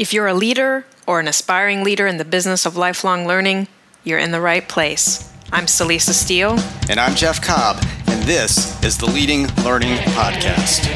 If 0.00 0.14
you're 0.14 0.28
a 0.28 0.32
leader 0.32 0.86
or 1.06 1.20
an 1.20 1.28
aspiring 1.28 1.84
leader 1.84 2.06
in 2.06 2.16
the 2.16 2.24
business 2.24 2.64
of 2.64 2.74
lifelong 2.74 3.26
learning, 3.26 3.68
you're 4.02 4.18
in 4.18 4.30
the 4.30 4.40
right 4.40 4.66
place. 4.66 5.30
I'm 5.52 5.66
Celisa 5.66 6.14
Steele. 6.14 6.58
And 6.88 6.98
I'm 6.98 7.14
Jeff 7.14 7.42
Cobb, 7.42 7.84
and 8.06 8.22
this 8.22 8.82
is 8.82 8.96
the 8.96 9.04
Leading 9.04 9.46
Learning 9.62 9.98
Podcast. 10.16 10.86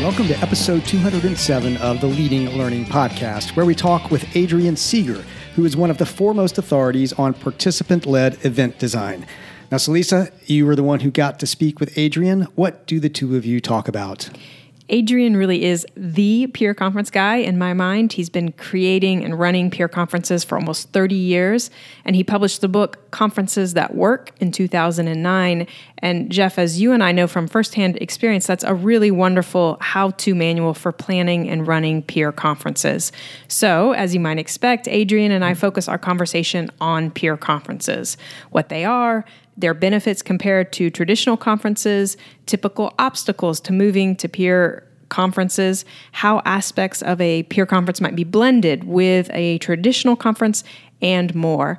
Welcome 0.00 0.26
to 0.28 0.38
episode 0.38 0.86
207 0.86 1.76
of 1.76 2.00
the 2.00 2.06
Leading 2.06 2.56
Learning 2.56 2.86
Podcast, 2.86 3.54
where 3.56 3.66
we 3.66 3.74
talk 3.74 4.10
with 4.10 4.34
Adrian 4.34 4.74
Segar, 4.74 5.22
who 5.54 5.66
is 5.66 5.76
one 5.76 5.90
of 5.90 5.98
the 5.98 6.06
foremost 6.06 6.56
authorities 6.56 7.12
on 7.12 7.34
participant 7.34 8.06
led 8.06 8.42
event 8.46 8.78
design. 8.78 9.26
Now, 9.74 9.78
Celisa, 9.78 10.30
you 10.46 10.66
were 10.66 10.76
the 10.76 10.84
one 10.84 11.00
who 11.00 11.10
got 11.10 11.40
to 11.40 11.48
speak 11.48 11.80
with 11.80 11.98
Adrian. 11.98 12.42
What 12.54 12.86
do 12.86 13.00
the 13.00 13.08
two 13.08 13.34
of 13.34 13.44
you 13.44 13.60
talk 13.60 13.88
about? 13.88 14.30
Adrian 14.90 15.36
really 15.36 15.64
is 15.64 15.86
the 15.96 16.46
peer 16.48 16.74
conference 16.74 17.10
guy 17.10 17.36
in 17.36 17.58
my 17.58 17.72
mind. 17.72 18.12
He's 18.12 18.28
been 18.28 18.52
creating 18.52 19.24
and 19.24 19.36
running 19.36 19.70
peer 19.70 19.88
conferences 19.88 20.44
for 20.44 20.56
almost 20.56 20.90
30 20.90 21.14
years, 21.14 21.70
and 22.04 22.14
he 22.14 22.22
published 22.22 22.60
the 22.60 22.68
book 22.68 23.10
Conferences 23.10 23.74
That 23.74 23.94
Work 23.94 24.30
in 24.40 24.52
2009. 24.52 25.66
And 25.98 26.30
Jeff, 26.30 26.58
as 26.58 26.80
you 26.80 26.92
and 26.92 27.02
I 27.02 27.12
know 27.12 27.26
from 27.26 27.48
firsthand 27.48 27.96
experience, 27.96 28.46
that's 28.46 28.62
a 28.62 28.74
really 28.74 29.10
wonderful 29.10 29.78
how 29.80 30.10
to 30.10 30.34
manual 30.34 30.74
for 30.74 30.92
planning 30.92 31.48
and 31.48 31.66
running 31.66 32.02
peer 32.02 32.30
conferences. 32.30 33.10
So, 33.48 33.92
as 33.92 34.12
you 34.12 34.20
might 34.20 34.38
expect, 34.38 34.86
Adrian 34.86 35.32
and 35.32 35.44
I 35.44 35.54
focus 35.54 35.88
our 35.88 35.98
conversation 35.98 36.70
on 36.80 37.10
peer 37.10 37.36
conferences 37.38 38.18
what 38.50 38.68
they 38.68 38.84
are, 38.84 39.24
their 39.56 39.74
benefits 39.74 40.22
compared 40.22 40.72
to 40.74 40.90
traditional 40.90 41.36
conferences, 41.36 42.16
typical 42.46 42.92
obstacles 42.98 43.60
to 43.60 43.72
moving 43.72 44.16
to 44.16 44.28
peer 44.28 44.86
conferences, 45.08 45.84
how 46.12 46.42
aspects 46.44 47.02
of 47.02 47.20
a 47.20 47.44
peer 47.44 47.66
conference 47.66 48.00
might 48.00 48.16
be 48.16 48.24
blended 48.24 48.84
with 48.84 49.30
a 49.32 49.58
traditional 49.58 50.16
conference, 50.16 50.64
and 51.00 51.34
more. 51.34 51.78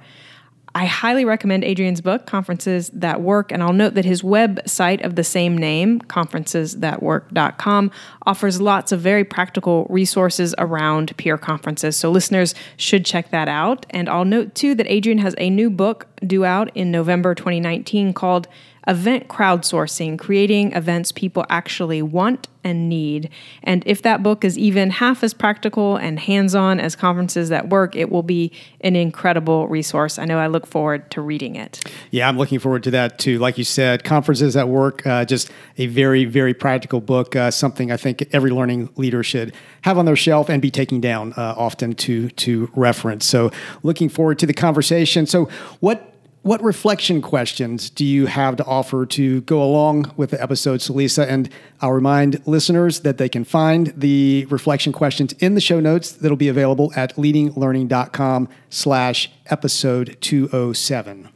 I 0.75 0.87
highly 0.87 1.23
recommend 1.23 1.63
Adrian's 1.63 2.01
book, 2.01 2.25
Conferences 2.25 2.89
That 2.89 3.21
Work, 3.21 3.53
and 3.53 3.63
I'll 3.63 3.71
note 3.71 3.93
that 3.93 4.03
his 4.03 4.21
website 4.23 5.05
of 5.05 5.15
the 5.15 5.23
same 5.23 5.57
name, 5.57 6.01
conferencesthatwork.com, 6.01 7.91
offers 8.25 8.59
lots 8.59 8.91
of 8.91 8.99
very 8.99 9.23
practical 9.23 9.87
resources 9.89 10.53
around 10.57 11.15
peer 11.15 11.37
conferences. 11.37 11.95
So 11.95 12.11
listeners 12.11 12.53
should 12.75 13.05
check 13.05 13.31
that 13.31 13.47
out. 13.47 13.85
And 13.91 14.09
I'll 14.09 14.25
note 14.25 14.53
too 14.53 14.75
that 14.75 14.85
Adrian 14.91 15.19
has 15.19 15.33
a 15.37 15.49
new 15.49 15.69
book 15.69 16.07
due 16.27 16.43
out 16.43 16.69
in 16.75 16.91
November 16.91 17.33
2019 17.33 18.11
called 18.11 18.49
event 18.87 19.27
crowdsourcing, 19.27 20.17
creating 20.19 20.73
events 20.73 21.11
people 21.11 21.45
actually 21.49 22.01
want 22.01 22.47
and 22.65 22.89
need. 22.89 23.29
And 23.63 23.83
if 23.85 24.01
that 24.01 24.23
book 24.23 24.43
is 24.43 24.57
even 24.57 24.89
half 24.89 25.23
as 25.23 25.33
practical 25.33 25.95
and 25.95 26.19
hands 26.19 26.55
on 26.55 26.79
as 26.79 26.95
conferences 26.95 27.49
that 27.49 27.69
work, 27.69 27.95
it 27.95 28.09
will 28.09 28.23
be 28.23 28.51
an 28.81 28.95
incredible 28.95 29.67
resource. 29.67 30.17
I 30.17 30.25
know 30.25 30.39
I 30.39 30.47
look 30.47 30.65
forward 30.65 31.09
to 31.11 31.21
reading 31.21 31.55
it. 31.55 31.83
Yeah, 32.09 32.27
I'm 32.27 32.37
looking 32.37 32.57
forward 32.57 32.83
to 32.83 32.91
that 32.91 33.19
too. 33.19 33.37
Like 33.37 33.59
you 33.59 33.63
said, 33.63 34.03
conferences 34.03 34.55
that 34.55 34.67
work, 34.67 35.05
uh, 35.05 35.25
just 35.25 35.51
a 35.77 35.85
very, 35.85 36.25
very 36.25 36.55
practical 36.55 37.01
book, 37.01 37.35
uh, 37.35 37.51
something 37.51 37.91
I 37.91 37.97
think 37.97 38.27
every 38.33 38.49
learning 38.49 38.89
leader 38.95 39.21
should 39.21 39.53
have 39.83 39.99
on 39.99 40.05
their 40.05 40.15
shelf 40.15 40.49
and 40.49 40.59
be 40.59 40.71
taking 40.71 40.99
down 40.99 41.33
uh, 41.37 41.53
often 41.55 41.93
to, 41.93 42.29
to 42.29 42.71
reference. 42.75 43.25
So, 43.25 43.51
looking 43.83 44.09
forward 44.09 44.39
to 44.39 44.47
the 44.47 44.53
conversation. 44.53 45.27
So, 45.27 45.45
what 45.81 46.14
what 46.45 46.61
reflection 46.61 47.23
questions 47.23 47.89
do 47.89 48.05
you 48.05 48.27
have 48.27 48.55
to 48.55 48.63
offer 48.65 49.03
to 49.03 49.41
go 49.41 49.63
along 49.63 50.13
with 50.15 50.29
the 50.29 50.39
episode, 50.39 50.79
Celisa? 50.79 51.27
And 51.27 51.49
I'll 51.81 51.91
remind 51.91 52.45
listeners 52.45 52.99
that 52.99 53.17
they 53.17 53.27
can 53.27 53.43
find 53.43 53.87
the 53.97 54.45
reflection 54.51 54.93
questions 54.93 55.33
in 55.39 55.55
the 55.55 55.59
show 55.59 55.79
notes 55.79 56.11
that'll 56.11 56.37
be 56.37 56.47
available 56.47 56.93
at 56.95 57.15
leadinglearning.com 57.15 58.47
slash 58.69 59.31
episode 59.47 60.17
207. 60.21 61.29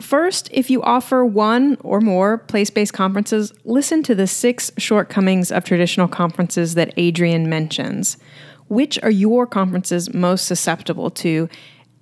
First, 0.00 0.48
if 0.50 0.68
you 0.68 0.82
offer 0.82 1.24
one 1.24 1.76
or 1.84 2.00
more 2.00 2.38
place 2.38 2.70
based 2.70 2.92
conferences, 2.92 3.52
listen 3.64 4.02
to 4.02 4.16
the 4.16 4.26
six 4.26 4.72
shortcomings 4.76 5.52
of 5.52 5.62
traditional 5.62 6.08
conferences 6.08 6.74
that 6.74 6.92
Adrian 6.96 7.48
mentions. 7.48 8.16
Which 8.66 9.00
are 9.00 9.10
your 9.10 9.46
conferences 9.46 10.12
most 10.12 10.46
susceptible 10.46 11.10
to? 11.10 11.48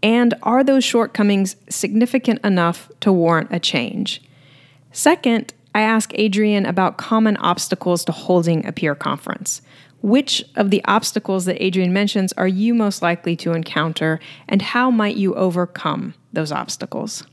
And 0.02 0.34
are 0.42 0.62
those 0.62 0.84
shortcomings 0.84 1.56
significant 1.68 2.44
enough 2.44 2.90
to 3.00 3.12
warrant 3.12 3.48
a 3.52 3.58
change? 3.58 4.22
Second, 4.92 5.52
I 5.74 5.82
ask 5.82 6.12
Adrian 6.14 6.66
about 6.66 6.98
common 6.98 7.36
obstacles 7.38 8.04
to 8.06 8.12
holding 8.12 8.64
a 8.66 8.72
peer 8.72 8.94
conference. 8.94 9.60
Which 10.00 10.44
of 10.54 10.70
the 10.70 10.82
obstacles 10.84 11.44
that 11.46 11.62
Adrian 11.62 11.92
mentions 11.92 12.32
are 12.34 12.46
you 12.46 12.72
most 12.72 13.02
likely 13.02 13.34
to 13.36 13.52
encounter, 13.52 14.20
and 14.48 14.62
how 14.62 14.90
might 14.90 15.16
you 15.16 15.34
overcome 15.34 16.14
those 16.32 16.52
obstacles? 16.52 17.24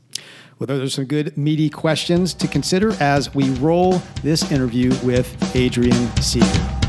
Well, 0.58 0.66
those 0.66 0.82
are 0.82 0.90
some 0.90 1.04
good, 1.04 1.36
meaty 1.36 1.70
questions 1.70 2.34
to 2.34 2.48
consider 2.48 2.92
as 3.00 3.34
we 3.34 3.50
roll 3.50 4.02
this 4.22 4.50
interview 4.50 4.92
with 5.04 5.54
Adrian 5.54 6.10
Segar. 6.16 6.85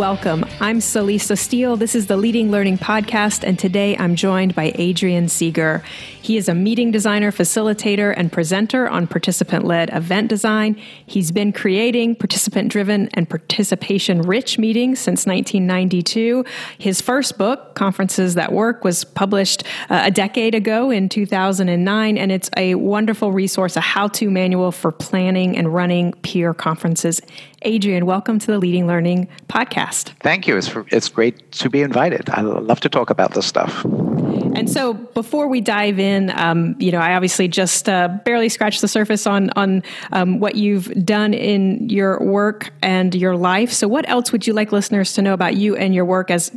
Welcome. 0.00 0.46
I'm 0.60 0.78
Celisa 0.78 1.36
Steele. 1.36 1.76
This 1.76 1.94
is 1.94 2.06
the 2.06 2.16
Leading 2.16 2.50
Learning 2.50 2.78
Podcast, 2.78 3.44
and 3.44 3.58
today 3.58 3.98
I'm 3.98 4.16
joined 4.16 4.54
by 4.54 4.72
Adrian 4.76 5.28
Segar. 5.28 5.82
He 6.22 6.38
is 6.38 6.48
a 6.48 6.54
meeting 6.54 6.90
designer, 6.90 7.30
facilitator, 7.30 8.14
and 8.16 8.32
presenter 8.32 8.88
on 8.88 9.06
participant 9.06 9.66
led 9.66 9.90
event 9.92 10.28
design. 10.28 10.80
He's 11.04 11.30
been 11.30 11.52
creating 11.52 12.14
participant 12.14 12.72
driven 12.72 13.10
and 13.12 13.28
participation 13.28 14.22
rich 14.22 14.58
meetings 14.58 15.00
since 15.00 15.26
1992. 15.26 16.46
His 16.78 17.02
first 17.02 17.36
book, 17.36 17.74
Conferences 17.74 18.36
That 18.36 18.52
Work, 18.52 18.84
was 18.84 19.04
published 19.04 19.64
uh, 19.90 20.00
a 20.04 20.10
decade 20.10 20.54
ago 20.54 20.90
in 20.90 21.10
2009, 21.10 22.16
and 22.16 22.32
it's 22.32 22.48
a 22.56 22.74
wonderful 22.76 23.32
resource, 23.32 23.76
a 23.76 23.82
how 23.82 24.08
to 24.08 24.30
manual 24.30 24.72
for 24.72 24.92
planning 24.92 25.58
and 25.58 25.74
running 25.74 26.12
peer 26.22 26.54
conferences. 26.54 27.20
Adrian, 27.62 28.06
welcome 28.06 28.38
to 28.38 28.46
the 28.46 28.58
Leading 28.58 28.86
Learning 28.86 29.28
podcast. 29.48 30.14
Thank 30.20 30.46
you. 30.46 30.56
It's, 30.56 30.70
it's 30.88 31.10
great 31.10 31.52
to 31.52 31.68
be 31.68 31.82
invited. 31.82 32.30
I 32.30 32.40
love 32.40 32.80
to 32.80 32.88
talk 32.88 33.10
about 33.10 33.34
this 33.34 33.44
stuff. 33.44 33.84
And 33.84 34.68
so, 34.68 34.94
before 34.94 35.46
we 35.46 35.60
dive 35.60 35.98
in, 35.98 36.30
um, 36.30 36.74
you 36.78 36.90
know, 36.90 36.98
I 36.98 37.14
obviously 37.14 37.48
just 37.48 37.88
uh, 37.88 38.08
barely 38.24 38.48
scratched 38.48 38.80
the 38.80 38.88
surface 38.88 39.26
on 39.26 39.50
on 39.56 39.82
um, 40.12 40.40
what 40.40 40.54
you've 40.54 40.86
done 41.04 41.34
in 41.34 41.88
your 41.88 42.18
work 42.22 42.70
and 42.82 43.14
your 43.14 43.36
life. 43.36 43.72
So, 43.72 43.86
what 43.88 44.08
else 44.08 44.32
would 44.32 44.46
you 44.46 44.54
like 44.54 44.72
listeners 44.72 45.12
to 45.14 45.22
know 45.22 45.34
about 45.34 45.54
you 45.54 45.76
and 45.76 45.94
your 45.94 46.04
work 46.04 46.30
as 46.30 46.50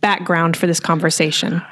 background 0.00 0.56
for 0.56 0.66
this 0.66 0.80
conversation? 0.80 1.62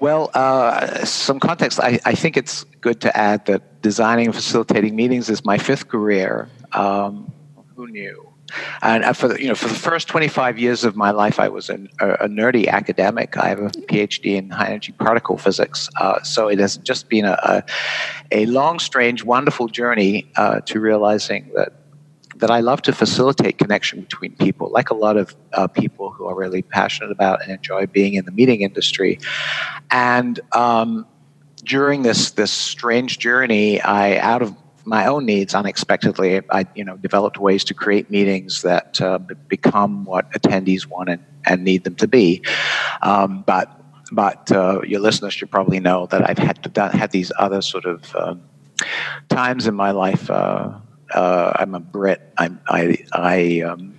Well, 0.00 0.30
uh, 0.34 1.04
some 1.04 1.40
context. 1.40 1.80
I, 1.80 1.98
I, 2.04 2.14
think 2.14 2.36
it's 2.36 2.64
good 2.82 3.00
to 3.00 3.16
add 3.16 3.46
that 3.46 3.80
designing 3.80 4.26
and 4.26 4.34
facilitating 4.34 4.94
meetings 4.94 5.30
is 5.30 5.44
my 5.44 5.56
fifth 5.56 5.88
career. 5.88 6.50
Um, 6.72 7.32
who 7.76 7.86
knew? 7.86 8.32
And 8.80 9.04
uh, 9.04 9.12
for 9.12 9.28
the, 9.28 9.40
you 9.40 9.48
know, 9.48 9.54
for 9.54 9.68
the 9.68 9.74
first 9.74 10.08
25 10.08 10.58
years 10.58 10.84
of 10.84 10.96
my 10.96 11.10
life, 11.10 11.38
I 11.38 11.48
was 11.48 11.68
an, 11.68 11.88
a, 12.00 12.12
a, 12.12 12.28
nerdy 12.28 12.68
academic. 12.68 13.36
I 13.36 13.48
have 13.48 13.58
a 13.58 13.68
PhD 13.68 14.36
in 14.36 14.50
high 14.50 14.68
energy 14.68 14.92
particle 14.92 15.36
physics. 15.36 15.88
Uh, 16.00 16.22
so 16.22 16.48
it 16.48 16.58
has 16.58 16.78
just 16.78 17.08
been 17.08 17.24
a, 17.24 17.38
a, 17.42 17.64
a 18.32 18.46
long, 18.46 18.78
strange, 18.78 19.24
wonderful 19.24 19.68
journey 19.68 20.30
uh, 20.36 20.60
to 20.60 20.80
realizing 20.80 21.50
that 21.54 21.72
that 22.36 22.50
I 22.50 22.60
love 22.60 22.82
to 22.82 22.92
facilitate 22.92 23.56
connection 23.56 24.02
between 24.02 24.36
people, 24.36 24.70
like 24.70 24.90
a 24.90 24.94
lot 24.94 25.16
of 25.16 25.34
uh, 25.54 25.68
people 25.68 26.10
who 26.10 26.26
are 26.26 26.34
really 26.34 26.60
passionate 26.60 27.10
about 27.10 27.42
and 27.42 27.50
enjoy 27.50 27.86
being 27.86 28.12
in 28.12 28.26
the 28.26 28.30
meeting 28.30 28.60
industry. 28.60 29.18
And 29.90 30.38
um, 30.52 31.06
during 31.64 32.02
this 32.02 32.32
this 32.32 32.52
strange 32.52 33.18
journey, 33.18 33.80
I 33.80 34.18
out 34.18 34.42
of 34.42 34.54
my 34.86 35.06
own 35.06 35.26
needs 35.26 35.54
unexpectedly. 35.54 36.40
I, 36.50 36.64
you 36.74 36.84
know, 36.84 36.96
developed 36.96 37.38
ways 37.38 37.64
to 37.64 37.74
create 37.74 38.08
meetings 38.08 38.62
that 38.62 39.00
uh, 39.00 39.18
become 39.48 40.04
what 40.04 40.30
attendees 40.32 40.86
want 40.86 41.08
and, 41.08 41.24
and 41.44 41.64
need 41.64 41.84
them 41.84 41.96
to 41.96 42.08
be. 42.08 42.42
Um, 43.02 43.42
but 43.46 43.70
but 44.12 44.50
uh, 44.52 44.82
your 44.82 45.00
listeners 45.00 45.34
should 45.34 45.50
probably 45.50 45.80
know 45.80 46.06
that 46.06 46.30
I've 46.30 46.38
had 46.38 46.64
had 46.94 47.10
these 47.10 47.32
other 47.38 47.60
sort 47.60 47.84
of 47.84 48.14
um, 48.14 48.42
times 49.28 49.66
in 49.66 49.74
my 49.74 49.90
life. 49.90 50.30
Uh, 50.30 50.74
uh 51.12 51.52
I'm 51.56 51.74
a 51.74 51.80
Brit. 51.80 52.22
I'm, 52.38 52.60
I 52.68 52.98
I 53.12 53.60
um, 53.62 53.94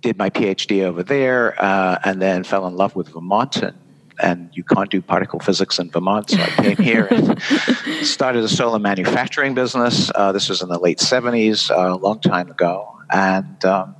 did 0.00 0.16
my 0.16 0.30
PhD 0.30 0.84
over 0.84 1.02
there, 1.02 1.62
uh, 1.62 1.98
and 2.02 2.22
then 2.22 2.44
fell 2.44 2.66
in 2.66 2.76
love 2.76 2.96
with 2.96 3.10
Vermont 3.10 3.62
and 3.62 3.76
and 4.20 4.50
you 4.52 4.64
can't 4.64 4.90
do 4.90 5.00
particle 5.02 5.40
physics 5.40 5.78
in 5.78 5.90
Vermont. 5.90 6.30
So 6.30 6.38
I 6.40 6.46
came 6.46 6.76
here 6.76 7.06
and 7.10 7.40
started 8.02 8.44
a 8.44 8.48
solar 8.48 8.78
manufacturing 8.78 9.54
business. 9.54 10.10
Uh, 10.14 10.32
this 10.32 10.48
was 10.48 10.62
in 10.62 10.68
the 10.68 10.78
late 10.78 10.98
70s, 10.98 11.70
uh, 11.70 11.94
a 11.94 11.96
long 11.96 12.20
time 12.20 12.50
ago. 12.50 12.96
And 13.10 13.64
um, 13.64 13.94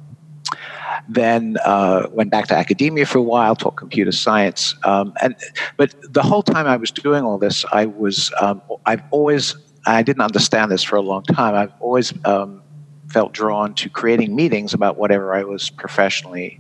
then 1.09 1.57
uh, 1.65 2.09
went 2.11 2.31
back 2.31 2.47
to 2.49 2.57
academia 2.57 3.07
for 3.07 3.19
a 3.19 3.23
while, 3.23 3.55
taught 3.55 3.77
computer 3.77 4.13
science. 4.13 4.75
Um, 4.85 5.13
and 5.23 5.37
but 5.77 5.95
the 6.13 6.23
whole 6.23 6.43
time 6.43 6.67
I 6.67 6.77
was 6.77 6.91
doing 6.91 7.25
all 7.25 7.39
this, 7.39 7.65
I 7.73 7.87
was 7.87 8.33
um, 8.41 8.63
I've 8.87 9.03
always 9.11 9.55
I 9.87 10.03
didn't 10.03 10.23
understand 10.23 10.71
this 10.71 10.83
for 10.83 10.97
a 10.97 11.03
long 11.03 11.23
time. 11.23 11.55
I've 11.55 11.73
always 11.81 12.13
um, 12.25 12.63
felt 13.09 13.33
drawn 13.33 13.75
to 13.75 13.89
creating 13.89 14.35
meetings 14.35 14.75
about 14.75 14.97
whatever 14.97 15.35
I 15.35 15.45
was 15.45 15.71
professionally 15.71 16.59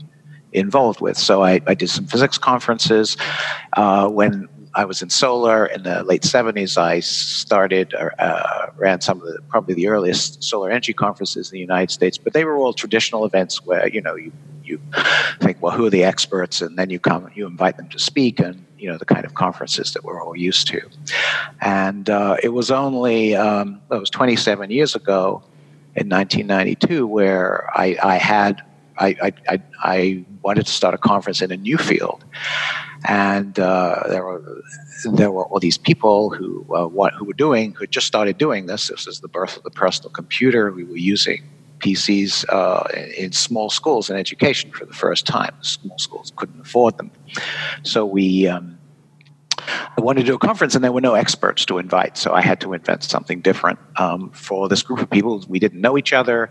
involved 0.57 1.01
with. 1.01 1.17
So 1.17 1.43
I, 1.43 1.61
I 1.67 1.75
did 1.75 1.91
some 1.91 2.07
physics 2.07 2.39
conferences. 2.39 3.17
Uh, 3.77 4.09
when 4.09 4.49
I 4.75 4.85
was 4.85 5.03
in 5.03 5.11
solar 5.11 5.67
in 5.67 5.83
the 5.85 6.03
late 6.05 6.23
70s, 6.23 6.77
I 6.77 7.01
started, 7.01 7.95
uh, 7.95 8.67
ran 8.77 9.01
some 9.01 9.21
of 9.21 9.27
the, 9.27 9.41
probably 9.49 9.75
the 9.75 9.89
earliest 9.89 10.43
solar 10.43 10.71
energy 10.71 10.93
conferences 10.93 11.51
in 11.51 11.55
the 11.55 11.61
United 11.61 11.91
States, 11.91 12.19
but 12.19 12.33
they 12.33 12.45
were 12.45 12.57
all 12.57 12.73
traditional 12.73 13.25
events 13.25 13.65
where, 13.65 13.89
you 13.89 14.01
know, 14.01 14.17
you, 14.17 14.33
you 14.65 14.81
think, 15.41 15.63
well, 15.63 15.73
who 15.73 15.87
are 15.87 15.91
the 15.91 16.05
experts? 16.05 16.61
And 16.61 16.77
then 16.79 16.91
you 16.91 16.99
come, 16.99 17.31
you 17.35 17.47
invite 17.47 17.77
them 17.77 17.89
to 17.91 17.99
speak 17.99 18.39
and, 18.39 18.65
you 18.79 18.91
know, 18.91 18.99
the 18.99 19.05
kind 19.05 19.25
of 19.25 19.35
conferences 19.35 19.93
that 19.93 20.05
we're 20.05 20.23
all 20.23 20.37
used 20.37 20.67
to. 20.69 20.81
And 21.61 22.11
uh, 22.11 22.37
it 22.43 22.51
was 22.51 22.71
only, 22.71 23.35
um, 23.35 23.81
it 23.91 23.99
was 23.99 24.11
27 24.11 24.71
years 24.71 24.95
ago 24.95 25.43
in 25.95 26.11
1992 26.11 27.07
where 27.07 27.71
I, 27.75 27.97
I 28.03 28.17
had 28.17 28.63
I, 28.99 29.33
I, 29.49 29.63
I, 29.83 30.25
wanted 30.43 30.65
to 30.67 30.73
start 30.73 30.95
a 30.95 30.99
conference 30.99 31.43
in 31.43 31.51
a 31.51 31.57
new 31.57 31.77
field. 31.77 32.25
And 33.05 33.59
uh, 33.59 34.05
there, 34.09 34.25
were, 34.25 34.63
there 35.05 35.31
were 35.33 35.45
all 35.45 35.59
these 35.59 35.77
people 35.77 36.31
who, 36.31 36.65
uh, 36.75 36.87
what, 36.87 37.13
who 37.15 37.25
were 37.25 37.33
doing, 37.33 37.73
who 37.75 37.87
just 37.87 38.07
started 38.07 38.39
doing 38.39 38.67
this. 38.67 38.89
This 38.89 39.07
is 39.07 39.21
the 39.21 39.29
birth 39.29 39.57
of 39.57 39.65
the 39.65 39.71
personal 39.71 40.11
computer. 40.11 40.71
We 40.71 40.85
were 40.85 40.97
using 40.97 41.43
PCs 41.81 42.45
uh, 42.49 42.89
in, 42.95 43.25
in 43.25 43.33
small 43.33 43.71
schools 43.71 44.09
in 44.09 44.17
education 44.17 44.71
for 44.71 44.85
the 44.87 44.95
first 44.95 45.27
time. 45.27 45.55
Small 45.63 45.99
schools 45.99 46.33
couldn't 46.37 46.61
afford 46.61 46.97
them. 46.97 47.11
So 47.83 48.07
we, 48.07 48.47
um, 48.47 48.76
I 49.99 50.03
wanted 50.03 50.21
to 50.21 50.27
do 50.27 50.35
a 50.35 50.39
conference 50.39 50.75
and 50.75 50.85
there 50.85 50.93
were 50.93 51.01
no 51.01 51.15
experts 51.15 51.65
to 51.67 51.79
invite, 51.79 52.19
so 52.19 52.35
I 52.35 52.43
had 52.43 52.61
to 52.61 52.75
invent 52.75 53.03
something 53.03 53.41
different 53.41 53.79
um, 53.97 54.31
for 54.31 54.69
this 54.69 54.83
group 54.83 55.01
of 55.01 55.09
people. 55.09 55.43
We 55.49 55.59
didn't 55.59 55.81
know 55.81 55.97
each 55.97 56.13
other. 56.13 56.51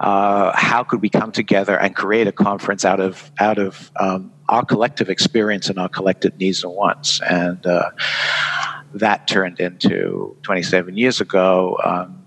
Uh, 0.00 0.52
how 0.54 0.82
could 0.82 1.02
we 1.02 1.10
come 1.10 1.30
together 1.30 1.78
and 1.78 1.94
create 1.94 2.26
a 2.26 2.32
conference 2.32 2.84
out 2.84 3.00
of 3.00 3.30
out 3.38 3.58
of 3.58 3.90
um, 3.96 4.32
our 4.48 4.64
collective 4.64 5.10
experience 5.10 5.68
and 5.68 5.78
our 5.78 5.90
collective 5.90 6.38
needs 6.38 6.64
and 6.64 6.72
wants? 6.72 7.20
And 7.20 7.64
uh, 7.66 7.90
that 8.94 9.28
turned 9.28 9.60
into 9.60 10.36
27 10.42 10.96
years 10.96 11.20
ago. 11.20 11.78
Um, 11.84 12.25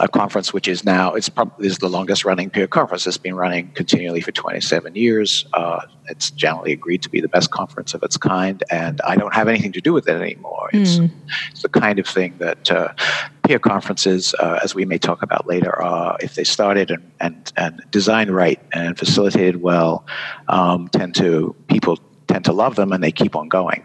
a 0.00 0.08
conference 0.08 0.52
which 0.52 0.68
is 0.68 0.84
now 0.84 1.12
it's 1.12 1.28
probably 1.28 1.66
is 1.66 1.78
the 1.78 1.88
longest 1.88 2.24
running 2.24 2.48
peer 2.48 2.66
conference. 2.66 3.06
It's 3.06 3.18
been 3.18 3.34
running 3.34 3.70
continually 3.72 4.20
for 4.20 4.32
27 4.32 4.94
years. 4.94 5.44
Uh, 5.52 5.80
it's 6.08 6.30
generally 6.30 6.72
agreed 6.72 7.02
to 7.02 7.10
be 7.10 7.20
the 7.20 7.28
best 7.28 7.50
conference 7.50 7.92
of 7.92 8.02
its 8.02 8.16
kind, 8.16 8.62
and 8.70 9.00
I 9.02 9.16
don't 9.16 9.34
have 9.34 9.48
anything 9.48 9.72
to 9.72 9.80
do 9.80 9.92
with 9.92 10.08
it 10.08 10.20
anymore. 10.20 10.70
It's, 10.72 10.96
mm. 10.96 11.10
it's 11.50 11.62
the 11.62 11.68
kind 11.68 11.98
of 11.98 12.06
thing 12.06 12.34
that 12.38 12.70
uh, 12.70 12.92
peer 13.44 13.58
conferences, 13.58 14.34
uh, 14.38 14.60
as 14.62 14.74
we 14.74 14.84
may 14.84 14.98
talk 14.98 15.22
about 15.22 15.46
later, 15.46 15.80
are—if 15.80 16.34
they 16.34 16.44
started 16.44 16.90
and, 16.90 17.12
and, 17.20 17.52
and 17.56 17.82
designed 17.90 18.30
right 18.30 18.60
and 18.72 18.98
facilitated 18.98 19.62
well, 19.62 20.06
um, 20.48 20.88
tend 20.88 21.14
to 21.16 21.54
people 21.68 21.98
tend 22.28 22.44
to 22.46 22.52
love 22.52 22.76
them 22.76 22.92
and 22.92 23.04
they 23.04 23.12
keep 23.12 23.36
on 23.36 23.48
going 23.48 23.84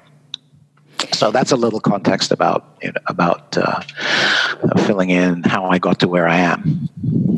so 1.14 1.32
that's 1.32 1.52
a 1.52 1.56
little 1.56 1.80
context 1.80 2.32
about 2.32 2.78
you 2.82 2.92
know, 2.92 3.02
about 3.08 3.58
uh, 3.58 3.82
filling 4.86 5.10
in 5.10 5.44
how 5.44 5.66
I 5.66 5.80
got 5.80 6.00
to 6.00 6.08
where 6.08 6.28
I 6.28 6.38
am. 6.38 6.90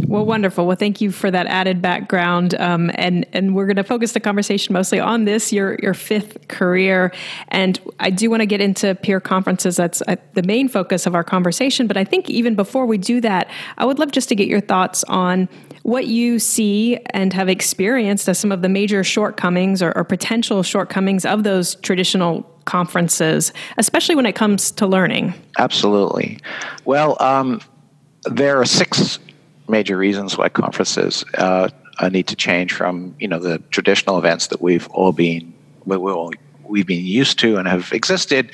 Well, 0.09 0.25
wonderful. 0.25 0.65
Well, 0.65 0.75
thank 0.75 1.01
you 1.01 1.11
for 1.11 1.29
that 1.29 1.45
added 1.45 1.83
background, 1.83 2.56
um, 2.56 2.89
and 2.95 3.27
and 3.31 3.53
we're 3.53 3.67
going 3.67 3.75
to 3.75 3.83
focus 3.83 4.13
the 4.13 4.19
conversation 4.19 4.73
mostly 4.73 5.00
on 5.00 5.25
this 5.25 5.53
your 5.53 5.77
your 5.83 5.94
fifth 5.94 6.47
career, 6.47 7.13
and 7.50 7.79
I 8.00 8.09
do 8.09 8.29
want 8.29 8.41
to 8.41 8.47
get 8.47 8.59
into 8.59 8.95
peer 8.95 9.19
conferences. 9.19 9.75
That's 9.75 10.01
uh, 10.07 10.15
the 10.33 10.44
main 10.44 10.67
focus 10.67 11.06
of 11.06 11.13
our 11.13 11.23
conversation. 11.23 11.85
But 11.85 11.95
I 11.95 12.03
think 12.03 12.27
even 12.29 12.56
before 12.56 12.88
we 12.88 12.97
do 12.97 13.21
that, 13.21 13.50
I 13.77 13.85
would 13.85 14.00
love 14.00 14.11
just 14.11 14.29
to 14.29 14.35
get 14.35 14.47
your 14.47 14.61
thoughts 14.61 15.03
on 15.03 15.47
what 15.83 16.07
you 16.07 16.39
see 16.39 16.97
and 17.11 17.31
have 17.33 17.47
experienced 17.47 18.27
as 18.27 18.39
some 18.39 18.51
of 18.51 18.61
the 18.61 18.69
major 18.69 19.03
shortcomings 19.03 19.81
or, 19.81 19.95
or 19.95 20.03
potential 20.03 20.63
shortcomings 20.63 21.25
of 21.25 21.44
those 21.44 21.75
traditional 21.75 22.58
conferences, 22.69 23.51
especially 23.77 24.16
when 24.16 24.27
it 24.27 24.36
comes 24.36 24.69
to 24.71 24.86
learning? 24.86 25.33
Absolutely. 25.57 26.38
Well, 26.86 27.18
um, 27.19 27.62
there 28.25 28.62
are 28.62 28.66
six 28.66 29.18
major 29.68 29.98
reasons 29.98 30.38
why 30.38 30.50
conferences 30.50 31.25
uh, 31.33 31.69
need 32.12 32.27
to 32.27 32.36
change 32.36 32.71
from 32.74 33.16
you 33.19 33.27
know 33.27 33.39
the 33.39 33.57
traditional 33.71 34.18
events 34.18 34.48
that 34.48 34.62
we've 34.62 34.88
all 34.89 35.12
been 35.12 35.54
we 35.86 35.95
all 35.98 36.31
we've 36.63 36.86
been 36.86 37.06
used 37.06 37.39
to 37.39 37.57
and 37.57 37.68
have 37.68 37.92
existed. 37.92 38.51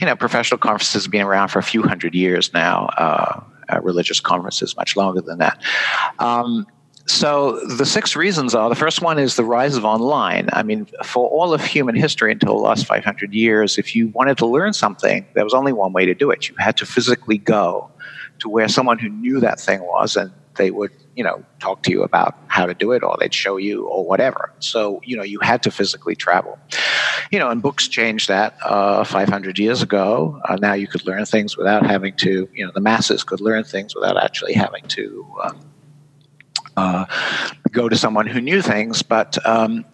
You 0.00 0.06
know, 0.06 0.16
professional 0.16 0.58
conferences 0.58 1.04
have 1.04 1.12
been 1.12 1.22
around 1.22 1.48
for 1.48 1.60
a 1.60 1.62
few 1.62 1.82
hundred 1.82 2.14
years 2.14 2.52
now. 2.52 2.86
Uh, 2.98 3.40
uh, 3.72 3.80
religious 3.80 4.20
conferences 4.20 4.76
much 4.76 4.94
longer 4.96 5.22
than 5.22 5.38
that. 5.38 5.62
Um, 6.18 6.66
so 7.06 7.60
the 7.66 7.84
six 7.84 8.16
reasons 8.16 8.54
are 8.54 8.70
the 8.70 8.74
first 8.74 9.02
one 9.02 9.18
is 9.18 9.36
the 9.36 9.44
rise 9.44 9.76
of 9.76 9.84
online. 9.84 10.48
I 10.52 10.62
mean, 10.62 10.86
for 11.04 11.28
all 11.28 11.52
of 11.52 11.62
human 11.62 11.94
history 11.94 12.32
until 12.32 12.56
the 12.56 12.62
last 12.62 12.86
500 12.86 13.34
years, 13.34 13.76
if 13.76 13.94
you 13.94 14.08
wanted 14.08 14.38
to 14.38 14.46
learn 14.46 14.72
something, 14.72 15.26
there 15.34 15.44
was 15.44 15.52
only 15.52 15.72
one 15.72 15.92
way 15.92 16.06
to 16.06 16.14
do 16.14 16.30
it. 16.30 16.48
You 16.48 16.54
had 16.58 16.78
to 16.78 16.86
physically 16.86 17.36
go 17.36 17.90
to 18.38 18.48
where 18.48 18.68
someone 18.68 18.98
who 18.98 19.10
knew 19.10 19.38
that 19.40 19.60
thing 19.60 19.82
was, 19.82 20.16
and 20.16 20.32
they 20.56 20.70
would, 20.70 20.92
you 21.14 21.22
know, 21.22 21.44
talk 21.60 21.82
to 21.82 21.90
you 21.90 22.02
about 22.02 22.38
how 22.46 22.64
to 22.64 22.72
do 22.72 22.92
it, 22.92 23.02
or 23.02 23.16
they'd 23.20 23.34
show 23.34 23.58
you, 23.58 23.84
or 23.86 24.06
whatever. 24.06 24.50
So, 24.60 25.02
you 25.04 25.16
know, 25.16 25.22
you 25.22 25.40
had 25.40 25.62
to 25.64 25.70
physically 25.70 26.16
travel. 26.16 26.58
You 27.30 27.38
know, 27.38 27.50
and 27.50 27.60
books 27.60 27.86
changed 27.86 28.28
that 28.28 28.56
uh, 28.64 29.04
500 29.04 29.58
years 29.58 29.82
ago. 29.82 30.40
Uh, 30.48 30.56
now 30.56 30.72
you 30.72 30.86
could 30.86 31.06
learn 31.06 31.26
things 31.26 31.56
without 31.56 31.84
having 31.84 32.16
to, 32.16 32.48
you 32.54 32.64
know, 32.64 32.72
the 32.74 32.80
masses 32.80 33.24
could 33.24 33.40
learn 33.40 33.64
things 33.64 33.94
without 33.94 34.16
actually 34.16 34.54
having 34.54 34.84
to. 34.88 35.26
Um, 35.42 35.73
uh, 36.76 37.06
go 37.70 37.88
to 37.88 37.96
someone 37.96 38.26
who 38.26 38.40
knew 38.40 38.62
things. 38.62 39.02
But 39.02 39.44
um, 39.46 39.84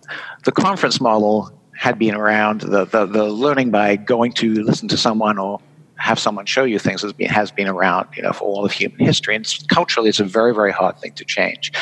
the 0.45 0.53
conference 0.53 1.01
model 1.01 1.53
had 1.77 1.99
been 1.99 2.15
around. 2.15 2.61
The, 2.61 2.85
the, 2.85 3.07
the 3.07 3.25
learning 3.25 3.71
by 3.71 3.97
going 3.97 4.33
to 4.35 4.63
listen 4.63 4.89
to 4.89 4.97
someone 4.97 5.39
or 5.39 5.61
have 5.97 6.19
someone 6.19 6.47
show 6.47 6.65
you 6.65 6.79
things 6.79 7.03
has 7.03 7.13
been, 7.13 7.29
has 7.29 7.51
been 7.51 7.69
around, 7.69 8.09
you 8.17 8.23
know, 8.23 8.33
for 8.33 8.45
all 8.45 8.65
of 8.65 8.73
human 8.73 8.99
history. 8.99 9.37
And 9.37 9.47
culturally, 9.69 10.09
it's 10.09 10.21
a 10.21 10.25
very, 10.25 10.55
very 10.55 10.73
hard 10.73 10.99
thing 10.99 11.13
to 11.13 11.25
change. 11.25 11.73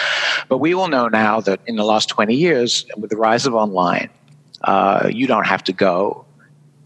But 0.49 0.59
we 0.59 0.75
all 0.75 0.89
know 0.89 1.09
now 1.09 1.41
that 1.41 1.61
in 1.67 1.77
the 1.77 1.85
last 1.85 2.09
20 2.09 2.35
years, 2.35 2.85
with 2.97 3.11
the 3.11 3.17
rise 3.17 3.47
of 3.47 3.55
online, 3.55 4.11
uh, 4.63 5.09
you 5.13 5.29
don't 5.29 5.47
have 5.47 5.63
to 5.65 5.73
go 5.73 6.27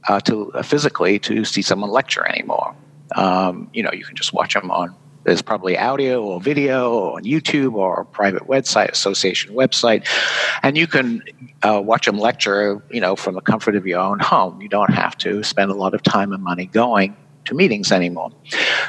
uh, 0.09 0.21
to 0.21 0.53
uh, 0.53 0.63
physically 0.63 1.19
to 1.21 1.45
see 1.45 1.63
someone 1.63 1.91
lecture 1.91 2.27
anymore. 2.27 2.75
Um, 3.17 3.71
you 3.73 3.83
know, 3.83 3.93
you 3.93 4.05
can 4.05 4.17
just 4.17 4.33
watch 4.35 4.53
them 4.55 4.71
on 4.71 4.95
there's 5.25 5.43
probably 5.43 5.79
audio 5.79 6.23
or 6.23 6.41
video 6.41 7.15
on 7.15 7.25
YouTube 7.25 7.75
or 7.75 8.01
a 8.01 8.05
private 8.05 8.49
website, 8.49 8.91
association 8.91 9.55
website, 9.55 10.07
and 10.63 10.77
you 10.77 10.87
can 10.87 11.23
uh, 11.63 11.81
watch 11.85 12.07
them 12.07 12.19
lecture, 12.19 12.83
you 12.91 13.01
know, 13.01 13.17
from 13.17 13.35
the 13.35 13.41
comfort 13.41 13.77
of 13.77 13.87
your 13.87 14.01
own 14.01 14.19
home. 14.19 14.61
You 14.61 14.69
don't 14.69 14.93
have 14.93 15.17
to 15.19 15.43
spend 15.43 15.71
a 15.71 15.75
lot 15.75 15.95
of 15.95 16.03
time 16.03 16.33
and 16.33 16.43
money 16.43 16.67
going 16.67 17.17
to 17.47 17.55
meetings 17.55 17.93
anymore, 17.93 18.31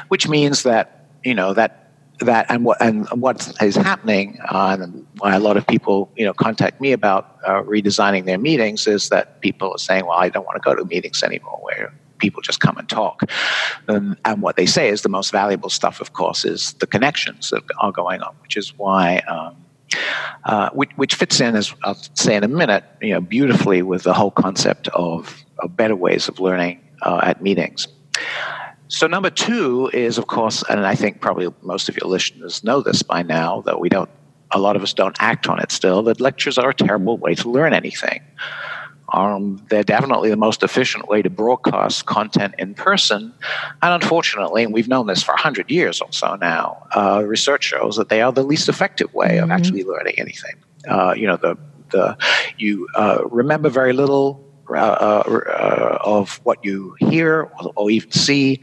which 0.08 0.28
means 0.28 0.62
that 0.64 1.06
you 1.24 1.34
know 1.34 1.54
that 1.54 1.92
that 2.20 2.46
and 2.48 2.64
what 2.64 2.80
and 2.80 3.08
what 3.20 3.52
is 3.60 3.76
happening 3.76 4.38
uh, 4.48 4.76
and 4.80 5.06
why 5.18 5.34
a 5.34 5.40
lot 5.40 5.56
of 5.56 5.66
people 5.66 6.10
you 6.16 6.24
know 6.24 6.32
contact 6.32 6.80
me 6.80 6.92
about 6.92 7.38
uh, 7.46 7.62
redesigning 7.62 8.24
their 8.24 8.38
meetings 8.38 8.86
is 8.86 9.08
that 9.08 9.40
people 9.40 9.72
are 9.72 9.78
saying, 9.78 10.06
well, 10.06 10.18
I 10.18 10.28
don't 10.28 10.46
want 10.46 10.56
to 10.56 10.64
go 10.64 10.74
to 10.74 10.84
meetings 10.84 11.22
anymore. 11.22 11.58
Where 11.62 11.92
people 12.18 12.42
just 12.42 12.60
come 12.60 12.76
and 12.76 12.88
talk. 12.88 13.22
Um, 13.88 14.16
and 14.24 14.42
what 14.42 14.56
they 14.56 14.66
say 14.66 14.88
is 14.88 15.02
the 15.02 15.08
most 15.08 15.30
valuable 15.30 15.70
stuff, 15.70 16.00
of 16.00 16.12
course, 16.12 16.44
is 16.44 16.72
the 16.74 16.86
connections 16.86 17.50
that 17.50 17.62
are 17.78 17.92
going 17.92 18.22
on, 18.22 18.34
which 18.42 18.56
is 18.56 18.76
why. 18.76 19.18
Um, 19.28 19.56
uh, 20.44 20.70
which, 20.70 20.90
which, 20.96 21.14
fits 21.14 21.40
in, 21.40 21.54
as 21.54 21.72
I'll 21.84 21.94
say 21.94 22.34
in 22.34 22.42
a 22.42 22.48
minute, 22.48 22.84
you 23.00 23.12
know, 23.12 23.20
beautifully 23.20 23.82
with 23.82 24.02
the 24.02 24.12
whole 24.12 24.30
concept 24.32 24.88
of, 24.88 25.44
of 25.60 25.76
better 25.76 25.94
ways 25.94 26.26
of 26.26 26.40
learning 26.40 26.80
uh, 27.02 27.20
at 27.22 27.42
meetings. 27.42 27.86
So 28.88 29.06
number 29.06 29.30
two 29.30 29.90
is, 29.92 30.18
of 30.18 30.26
course, 30.26 30.62
and 30.68 30.86
I 30.86 30.94
think 30.94 31.20
probably 31.20 31.48
most 31.62 31.88
of 31.88 31.96
your 31.96 32.08
listeners 32.08 32.64
know 32.64 32.80
this 32.80 33.02
by 33.02 33.22
now, 33.22 33.62
though 33.62 33.78
we 33.78 33.88
don't, 33.88 34.10
a 34.50 34.58
lot 34.58 34.76
of 34.76 34.82
us 34.82 34.92
don't 34.92 35.16
act 35.20 35.48
on 35.48 35.58
it 35.58 35.72
still, 35.72 36.02
that 36.04 36.20
lectures 36.20 36.58
are 36.58 36.70
a 36.70 36.74
terrible 36.74 37.16
way 37.16 37.34
to 37.36 37.50
learn 37.50 37.72
anything. 37.72 38.20
Um, 39.14 39.64
they're 39.70 39.84
definitely 39.84 40.28
the 40.28 40.36
most 40.36 40.62
efficient 40.62 41.08
way 41.08 41.22
to 41.22 41.30
broadcast 41.30 42.06
content 42.06 42.54
in 42.58 42.74
person. 42.74 43.32
And 43.80 44.02
unfortunately, 44.02 44.64
and 44.64 44.74
we've 44.74 44.88
known 44.88 45.06
this 45.06 45.22
for 45.22 45.32
100 45.32 45.70
years 45.70 46.00
or 46.00 46.08
so 46.10 46.34
now, 46.34 46.86
uh, 46.96 47.22
research 47.24 47.64
shows 47.64 47.96
that 47.96 48.08
they 48.08 48.22
are 48.22 48.32
the 48.32 48.42
least 48.42 48.68
effective 48.68 49.14
way 49.14 49.38
of 49.38 49.44
mm-hmm. 49.44 49.52
actually 49.52 49.84
learning 49.84 50.14
anything. 50.18 50.56
Uh, 50.88 51.14
you 51.16 51.28
know, 51.28 51.36
the, 51.36 51.56
the, 51.90 52.16
you 52.58 52.88
uh, 52.96 53.24
remember 53.30 53.68
very 53.68 53.92
little 53.92 54.44
uh, 54.68 54.74
uh, 54.74 55.98
of 56.02 56.40
what 56.44 56.64
you 56.64 56.96
hear 56.98 57.42
or, 57.60 57.72
or 57.76 57.90
even 57.90 58.10
see. 58.10 58.60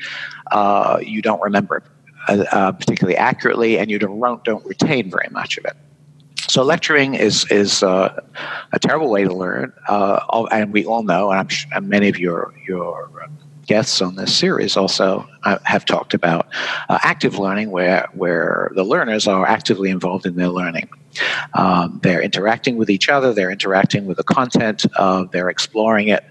Uh, 0.52 1.00
you 1.02 1.22
don't 1.22 1.42
remember 1.42 1.84
particularly 2.28 3.16
accurately, 3.16 3.80
and 3.80 3.90
you 3.90 3.98
don't, 3.98 4.44
don't 4.44 4.66
retain 4.66 5.10
very 5.10 5.28
much 5.32 5.58
of 5.58 5.66
it. 5.66 5.78
So 6.52 6.64
lecturing 6.64 7.14
is 7.14 7.50
is 7.50 7.82
uh, 7.82 8.14
a 8.74 8.80
terrible 8.80 9.10
way 9.10 9.24
to 9.24 9.34
learn, 9.34 9.72
uh, 9.88 10.48
and 10.52 10.74
we 10.74 10.84
all 10.86 11.02
know, 11.02 11.32
and 11.32 11.50
sure 11.50 11.80
many 11.80 12.10
of 12.10 12.20
your 12.20 12.54
your 12.68 13.10
guests 13.66 14.02
on 14.02 14.18
this 14.18 14.36
series 14.36 14.76
also 14.76 15.26
uh, 15.44 15.60
have 15.64 15.86
talked 15.86 16.14
about 16.14 16.48
uh, 16.90 17.00
active 17.04 17.40
learning, 17.40 17.72
where 17.72 18.06
where 18.12 18.70
the 18.76 18.84
learners 18.84 19.28
are 19.28 19.46
actively 19.46 19.90
involved 19.90 20.26
in 20.26 20.36
their 20.36 20.50
learning. 20.50 20.90
Um, 21.54 22.02
they're 22.04 22.22
interacting 22.22 22.76
with 22.76 22.90
each 22.90 23.08
other, 23.08 23.32
they're 23.34 23.52
interacting 23.52 24.06
with 24.06 24.18
the 24.18 24.26
content, 24.26 24.86
uh, 24.98 25.24
they're 25.32 25.50
exploring 25.50 26.10
it, 26.10 26.26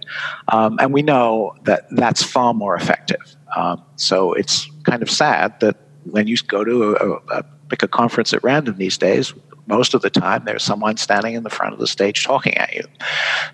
um, 0.48 0.78
and 0.82 0.92
we 0.92 1.00
know 1.00 1.54
that 1.64 1.86
that's 1.92 2.22
far 2.22 2.52
more 2.52 2.76
effective. 2.76 3.36
Um, 3.56 3.82
so 3.96 4.34
it's 4.34 4.70
kind 4.84 5.02
of 5.02 5.10
sad 5.10 5.58
that 5.60 5.78
when 6.04 6.26
you 6.26 6.36
go 6.46 6.62
to 6.62 6.96
a, 6.96 7.38
a, 7.38 7.42
pick 7.70 7.82
a 7.82 7.88
conference 7.88 8.34
at 8.34 8.42
random 8.44 8.76
these 8.76 8.98
days, 8.98 9.32
most 9.70 9.94
of 9.94 10.02
the 10.02 10.10
time 10.10 10.44
there's 10.44 10.62
someone 10.62 10.96
standing 10.96 11.34
in 11.34 11.44
the 11.44 11.50
front 11.50 11.72
of 11.72 11.78
the 11.78 11.86
stage 11.86 12.24
talking 12.24 12.56
at 12.58 12.74
you. 12.74 12.84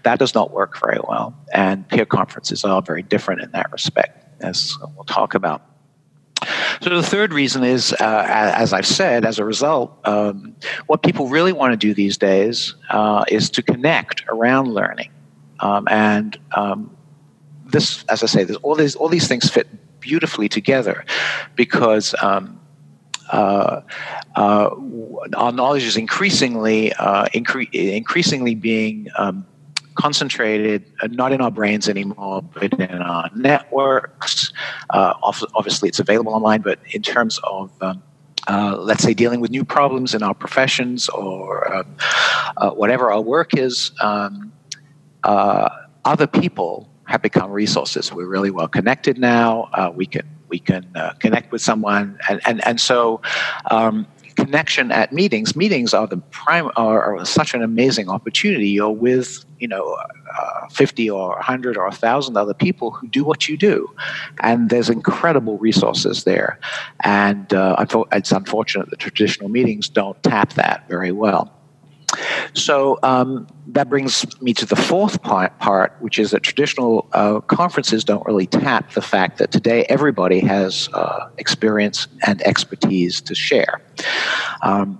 That 0.02 0.18
does 0.18 0.34
not 0.34 0.50
work 0.50 0.80
very 0.80 0.98
well, 1.06 1.34
and 1.52 1.86
peer 1.88 2.06
conferences 2.06 2.64
are 2.64 2.82
very 2.82 3.02
different 3.02 3.42
in 3.42 3.52
that 3.52 3.70
respect, 3.70 4.42
as 4.42 4.76
we'll 4.96 5.04
talk 5.04 5.34
about. 5.34 5.62
So 6.82 6.90
the 6.90 7.02
third 7.02 7.32
reason 7.32 7.64
is, 7.64 7.92
uh, 7.92 8.52
as 8.54 8.72
I've 8.72 8.86
said, 8.86 9.24
as 9.24 9.38
a 9.38 9.44
result, 9.44 9.98
um, 10.04 10.54
what 10.86 11.02
people 11.02 11.28
really 11.28 11.52
want 11.52 11.72
to 11.72 11.76
do 11.76 11.94
these 11.94 12.18
days 12.18 12.74
uh, 12.90 13.24
is 13.28 13.48
to 13.50 13.62
connect 13.62 14.24
around 14.28 14.72
learning, 14.72 15.10
um, 15.60 15.88
and 15.88 16.38
um, 16.54 16.94
this, 17.64 18.04
as 18.04 18.22
I 18.22 18.26
say, 18.26 18.46
all 18.62 18.74
these 18.74 18.96
all 18.96 19.08
these 19.08 19.28
things 19.28 19.48
fit 19.48 19.68
beautifully 20.00 20.48
together 20.48 21.04
because. 21.54 22.14
Um, 22.22 22.60
uh, 23.32 23.80
uh, 24.36 24.70
our 25.36 25.52
knowledge 25.52 25.84
is 25.84 25.96
increasingly 25.96 26.92
uh, 26.94 27.26
incre- 27.34 27.72
increasingly 27.72 28.54
being 28.54 29.08
um, 29.16 29.46
concentrated 29.94 30.84
uh, 31.02 31.08
not 31.10 31.32
in 31.32 31.40
our 31.40 31.50
brains 31.50 31.88
anymore, 31.88 32.42
but 32.42 32.72
in 32.74 33.02
our 33.02 33.30
networks. 33.34 34.52
Uh, 34.90 35.14
obviously, 35.22 35.88
it's 35.88 35.98
available 35.98 36.32
online, 36.32 36.60
but 36.60 36.78
in 36.92 37.02
terms 37.02 37.40
of 37.44 37.70
um, 37.82 38.02
uh, 38.48 38.76
let's 38.78 39.02
say 39.02 39.12
dealing 39.12 39.40
with 39.40 39.50
new 39.50 39.64
problems 39.64 40.14
in 40.14 40.22
our 40.22 40.34
professions 40.34 41.08
or 41.08 41.74
um, 41.74 41.96
uh, 42.58 42.70
whatever 42.70 43.10
our 43.10 43.20
work 43.20 43.56
is, 43.56 43.90
um, 44.00 44.52
uh, 45.24 45.68
other 46.04 46.26
people 46.26 46.88
have 47.06 47.22
become 47.22 47.50
resources. 47.50 48.12
We're 48.12 48.28
really 48.28 48.50
well 48.50 48.68
connected 48.68 49.18
now. 49.18 49.68
Uh, 49.72 49.90
we 49.94 50.06
can 50.06 50.28
we 50.48 50.58
can 50.58 50.86
connect 51.20 51.52
with 51.52 51.62
someone, 51.62 52.18
and 52.28 52.40
and 52.46 52.64
and 52.66 52.80
so. 52.80 53.20
Um, 53.70 54.06
connection 54.36 54.92
at 54.92 55.14
meetings. 55.14 55.56
Meetings 55.56 55.94
are 55.94 56.06
the 56.06 56.18
prime 56.18 56.70
are, 56.76 57.16
are 57.16 57.24
such 57.24 57.54
an 57.54 57.62
amazing 57.62 58.10
opportunity. 58.10 58.68
You're 58.68 58.90
with 58.90 59.46
you 59.58 59.68
know 59.68 59.96
uh, 60.38 60.68
50 60.68 61.08
or 61.10 61.30
100 61.30 61.76
or 61.76 61.84
1000 61.84 62.36
other 62.36 62.54
people 62.54 62.90
who 62.90 63.08
do 63.08 63.24
what 63.24 63.48
you 63.48 63.56
do 63.56 63.90
and 64.40 64.68
there's 64.70 64.90
incredible 64.90 65.58
resources 65.58 66.24
there 66.24 66.58
and 67.04 67.54
uh, 67.54 68.04
it's 68.12 68.32
unfortunate 68.32 68.90
that 68.90 68.98
traditional 68.98 69.48
meetings 69.48 69.88
don't 69.88 70.22
tap 70.22 70.52
that 70.54 70.86
very 70.88 71.12
well 71.12 71.55
so 72.56 72.98
um, 73.02 73.46
that 73.68 73.88
brings 73.88 74.24
me 74.40 74.54
to 74.54 74.66
the 74.66 74.76
fourth 74.76 75.22
part, 75.22 75.58
part 75.58 75.94
which 76.00 76.18
is 76.18 76.30
that 76.30 76.42
traditional 76.42 77.08
uh, 77.12 77.40
conferences 77.40 78.02
don't 78.02 78.24
really 78.26 78.46
tap 78.46 78.92
the 78.92 79.02
fact 79.02 79.38
that 79.38 79.52
today 79.52 79.84
everybody 79.88 80.40
has 80.40 80.88
uh, 80.94 81.28
experience 81.38 82.08
and 82.26 82.40
expertise 82.42 83.20
to 83.20 83.34
share. 83.34 83.80
Um, 84.62 84.98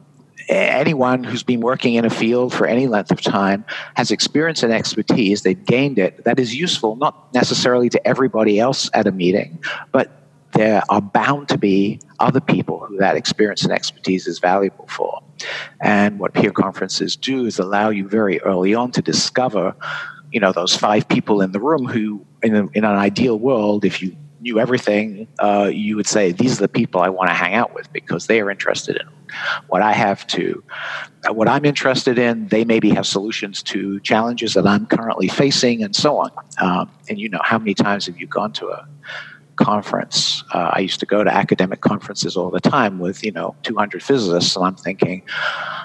anyone 0.48 1.24
who's 1.24 1.42
been 1.42 1.60
working 1.60 1.94
in 1.94 2.04
a 2.04 2.10
field 2.10 2.52
for 2.52 2.66
any 2.66 2.86
length 2.86 3.10
of 3.10 3.20
time 3.20 3.64
has 3.94 4.10
experience 4.10 4.62
and 4.62 4.72
expertise, 4.72 5.42
they've 5.42 5.64
gained 5.64 5.98
it, 5.98 6.24
that 6.24 6.38
is 6.38 6.54
useful 6.54 6.96
not 6.96 7.32
necessarily 7.34 7.88
to 7.88 8.06
everybody 8.06 8.60
else 8.60 8.90
at 8.94 9.06
a 9.06 9.12
meeting, 9.12 9.58
but 9.92 10.25
there 10.56 10.82
are 10.88 11.00
bound 11.00 11.48
to 11.50 11.58
be 11.58 12.00
other 12.18 12.40
people 12.40 12.80
who 12.86 12.96
that 12.96 13.16
experience 13.16 13.62
and 13.62 13.72
expertise 13.72 14.26
is 14.26 14.38
valuable 14.38 14.86
for. 14.88 15.22
And 15.80 16.18
what 16.18 16.32
peer 16.32 16.50
conferences 16.50 17.14
do 17.16 17.44
is 17.44 17.58
allow 17.58 17.90
you 17.90 18.08
very 18.08 18.40
early 18.40 18.74
on 18.74 18.90
to 18.92 19.02
discover, 19.02 19.74
you 20.32 20.40
know, 20.40 20.52
those 20.52 20.74
five 20.74 21.08
people 21.08 21.42
in 21.42 21.52
the 21.52 21.60
room 21.60 21.86
who, 21.86 22.24
in, 22.42 22.56
a, 22.56 22.66
in 22.68 22.84
an 22.84 22.96
ideal 22.96 23.38
world, 23.38 23.84
if 23.84 24.00
you 24.02 24.16
knew 24.40 24.58
everything, 24.58 25.26
uh, 25.40 25.70
you 25.72 25.96
would 25.96 26.06
say, 26.06 26.32
these 26.32 26.58
are 26.58 26.62
the 26.62 26.68
people 26.68 27.00
I 27.00 27.08
want 27.08 27.28
to 27.28 27.34
hang 27.34 27.54
out 27.54 27.74
with 27.74 27.92
because 27.92 28.26
they 28.26 28.40
are 28.40 28.50
interested 28.50 28.96
in 28.96 29.08
what 29.66 29.82
I 29.82 29.92
have 29.92 30.26
to, 30.28 30.62
uh, 31.28 31.34
what 31.34 31.48
I'm 31.48 31.64
interested 31.64 32.18
in. 32.18 32.48
They 32.48 32.64
maybe 32.64 32.90
have 32.90 33.06
solutions 33.06 33.62
to 33.64 34.00
challenges 34.00 34.54
that 34.54 34.66
I'm 34.66 34.86
currently 34.86 35.28
facing 35.28 35.82
and 35.82 35.94
so 35.94 36.18
on. 36.18 36.30
Um, 36.60 36.90
and 37.08 37.18
you 37.18 37.28
know, 37.28 37.40
how 37.42 37.58
many 37.58 37.74
times 37.74 38.06
have 38.06 38.18
you 38.18 38.26
gone 38.26 38.52
to 38.52 38.68
a 38.68 38.88
conference. 39.56 40.44
Uh, 40.52 40.70
I 40.72 40.80
used 40.80 41.00
to 41.00 41.06
go 41.06 41.24
to 41.24 41.32
academic 41.32 41.80
conferences 41.80 42.36
all 42.36 42.50
the 42.50 42.60
time 42.60 42.98
with, 42.98 43.24
you 43.24 43.32
know, 43.32 43.54
200 43.62 44.02
physicists, 44.02 44.56
and 44.56 44.64
I'm 44.64 44.76
thinking, 44.76 45.22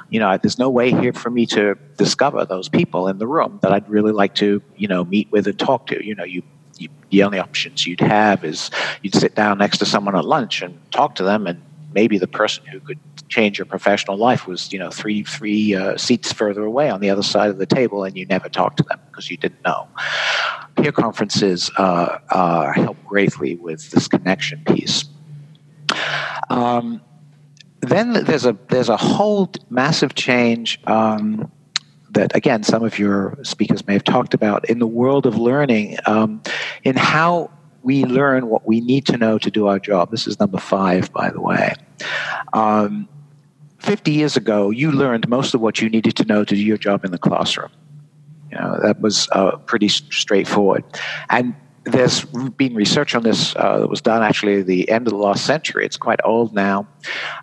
you 0.09 0.19
know, 0.19 0.37
there's 0.37 0.59
no 0.59 0.69
way 0.69 0.91
here 0.91 1.13
for 1.13 1.29
me 1.29 1.45
to 1.47 1.75
discover 1.97 2.45
those 2.45 2.69
people 2.69 3.07
in 3.07 3.17
the 3.17 3.27
room 3.27 3.59
that 3.61 3.71
I'd 3.71 3.89
really 3.89 4.11
like 4.11 4.35
to, 4.35 4.61
you 4.75 4.87
know, 4.87 5.05
meet 5.05 5.31
with 5.31 5.47
and 5.47 5.57
talk 5.57 5.87
to. 5.87 6.05
You 6.05 6.15
know, 6.15 6.23
you, 6.23 6.43
you 6.77 6.89
the 7.09 7.23
only 7.23 7.39
options 7.39 7.85
you'd 7.85 8.01
have 8.01 8.43
is 8.43 8.69
you'd 9.01 9.15
sit 9.15 9.35
down 9.35 9.57
next 9.57 9.77
to 9.79 9.85
someone 9.85 10.15
at 10.15 10.25
lunch 10.25 10.61
and 10.61 10.79
talk 10.91 11.15
to 11.15 11.23
them, 11.23 11.47
and 11.47 11.61
maybe 11.93 12.17
the 12.17 12.27
person 12.27 12.65
who 12.65 12.79
could 12.79 12.99
change 13.29 13.57
your 13.57 13.65
professional 13.65 14.17
life 14.17 14.47
was, 14.47 14.71
you 14.73 14.79
know, 14.79 14.89
three 14.89 15.23
three 15.23 15.75
uh, 15.75 15.97
seats 15.97 16.31
further 16.31 16.63
away 16.63 16.89
on 16.89 16.99
the 16.99 17.09
other 17.09 17.23
side 17.23 17.49
of 17.49 17.57
the 17.57 17.65
table, 17.65 18.03
and 18.03 18.17
you 18.17 18.25
never 18.25 18.49
talked 18.49 18.77
to 18.77 18.83
them 18.83 18.99
because 19.09 19.29
you 19.29 19.37
didn't 19.37 19.63
know 19.63 19.87
peer 20.75 20.91
conferences 20.91 21.69
uh, 21.77 22.17
uh, 22.29 22.71
help 22.73 22.97
greatly 23.05 23.55
with 23.55 23.91
this 23.91 24.07
connection 24.07 24.63
piece. 24.65 25.05
Um, 26.49 27.01
then 27.81 28.13
there's 28.13 28.45
a 28.45 28.57
there's 28.69 28.89
a 28.89 28.97
whole 28.97 29.51
massive 29.69 30.15
change 30.15 30.79
um, 30.85 31.51
that 32.11 32.35
again 32.35 32.63
some 32.63 32.83
of 32.83 32.99
your 32.99 33.37
speakers 33.43 33.85
may 33.87 33.93
have 33.93 34.03
talked 34.03 34.33
about 34.33 34.69
in 34.69 34.79
the 34.79 34.87
world 34.87 35.25
of 35.25 35.37
learning 35.37 35.97
um, 36.05 36.41
in 36.83 36.95
how 36.95 37.49
we 37.83 38.05
learn 38.05 38.47
what 38.47 38.67
we 38.67 38.79
need 38.81 39.05
to 39.07 39.17
know 39.17 39.37
to 39.37 39.49
do 39.49 39.67
our 39.67 39.79
job. 39.79 40.11
This 40.11 40.27
is 40.27 40.39
number 40.39 40.59
five, 40.59 41.11
by 41.13 41.29
the 41.29 41.41
way. 41.41 41.73
Um, 42.53 43.07
50 43.79 44.11
years 44.11 44.37
ago, 44.37 44.69
you 44.69 44.91
learned 44.91 45.27
most 45.27 45.53
of 45.53 45.61
what 45.61 45.81
you 45.81 45.89
needed 45.89 46.15
to 46.17 46.25
know 46.25 46.43
to 46.43 46.55
do 46.55 46.61
your 46.61 46.77
job 46.77 47.03
in 47.03 47.11
the 47.11 47.17
classroom. 47.17 47.71
You 48.51 48.57
know, 48.57 48.79
that 48.83 49.01
was 49.01 49.27
uh, 49.31 49.57
pretty 49.57 49.87
straightforward. 49.87 50.83
And 51.29 51.55
there's 51.85 52.25
been 52.25 52.75
research 52.75 53.15
on 53.15 53.23
this 53.23 53.55
uh, 53.55 53.79
that 53.79 53.87
was 53.87 54.01
done 54.01 54.21
actually 54.21 54.59
at 54.59 54.67
the 54.67 54.89
end 54.89 55.07
of 55.07 55.11
the 55.11 55.17
last 55.17 55.45
century. 55.45 55.85
It's 55.85 55.97
quite 55.97 56.19
old 56.23 56.53
now, 56.53 56.87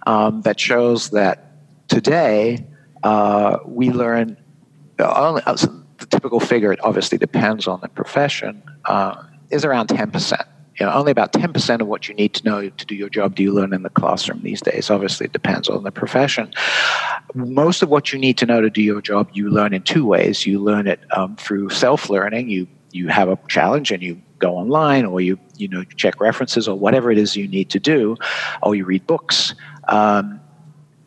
um, 0.06 0.42
that 0.42 0.60
shows 0.60 1.10
that 1.10 1.52
today 1.88 2.64
uh, 3.02 3.58
we 3.66 3.90
learn 3.90 4.36
only 5.00 5.42
uh, 5.44 5.54
the 5.54 6.06
typical 6.06 6.38
figure. 6.38 6.72
It 6.72 6.80
obviously 6.84 7.18
depends 7.18 7.66
on 7.66 7.80
the 7.80 7.88
profession. 7.88 8.62
Uh, 8.84 9.24
is 9.50 9.64
around 9.64 9.88
ten 9.88 10.10
percent 10.10 10.46
you 10.78 10.86
know, 10.86 10.92
only 10.92 11.10
about 11.10 11.32
10% 11.32 11.80
of 11.80 11.88
what 11.88 12.08
you 12.08 12.14
need 12.14 12.34
to 12.34 12.44
know 12.44 12.68
to 12.68 12.86
do 12.86 12.94
your 12.94 13.08
job 13.08 13.34
do 13.34 13.42
you 13.42 13.52
learn 13.52 13.72
in 13.72 13.82
the 13.82 13.90
classroom 13.90 14.40
these 14.42 14.60
days. 14.60 14.90
Obviously, 14.90 15.26
it 15.26 15.32
depends 15.32 15.68
on 15.68 15.82
the 15.82 15.90
profession. 15.90 16.52
Most 17.34 17.82
of 17.82 17.88
what 17.88 18.12
you 18.12 18.18
need 18.18 18.38
to 18.38 18.46
know 18.46 18.60
to 18.60 18.70
do 18.70 18.80
your 18.80 19.00
job, 19.00 19.28
you 19.32 19.50
learn 19.50 19.74
in 19.74 19.82
two 19.82 20.06
ways. 20.06 20.46
You 20.46 20.60
learn 20.60 20.86
it 20.86 21.00
um, 21.16 21.34
through 21.36 21.70
self 21.70 22.08
learning. 22.08 22.48
You, 22.48 22.68
you 22.92 23.08
have 23.08 23.28
a 23.28 23.38
challenge 23.48 23.90
and 23.90 24.02
you 24.02 24.20
go 24.38 24.56
online 24.56 25.04
or 25.04 25.20
you, 25.20 25.38
you 25.56 25.66
know, 25.66 25.82
check 25.82 26.20
references 26.20 26.68
or 26.68 26.78
whatever 26.78 27.10
it 27.10 27.18
is 27.18 27.34
you 27.34 27.48
need 27.48 27.70
to 27.70 27.80
do, 27.80 28.16
or 28.62 28.76
you 28.76 28.84
read 28.84 29.04
books. 29.06 29.54
Um, 29.88 30.40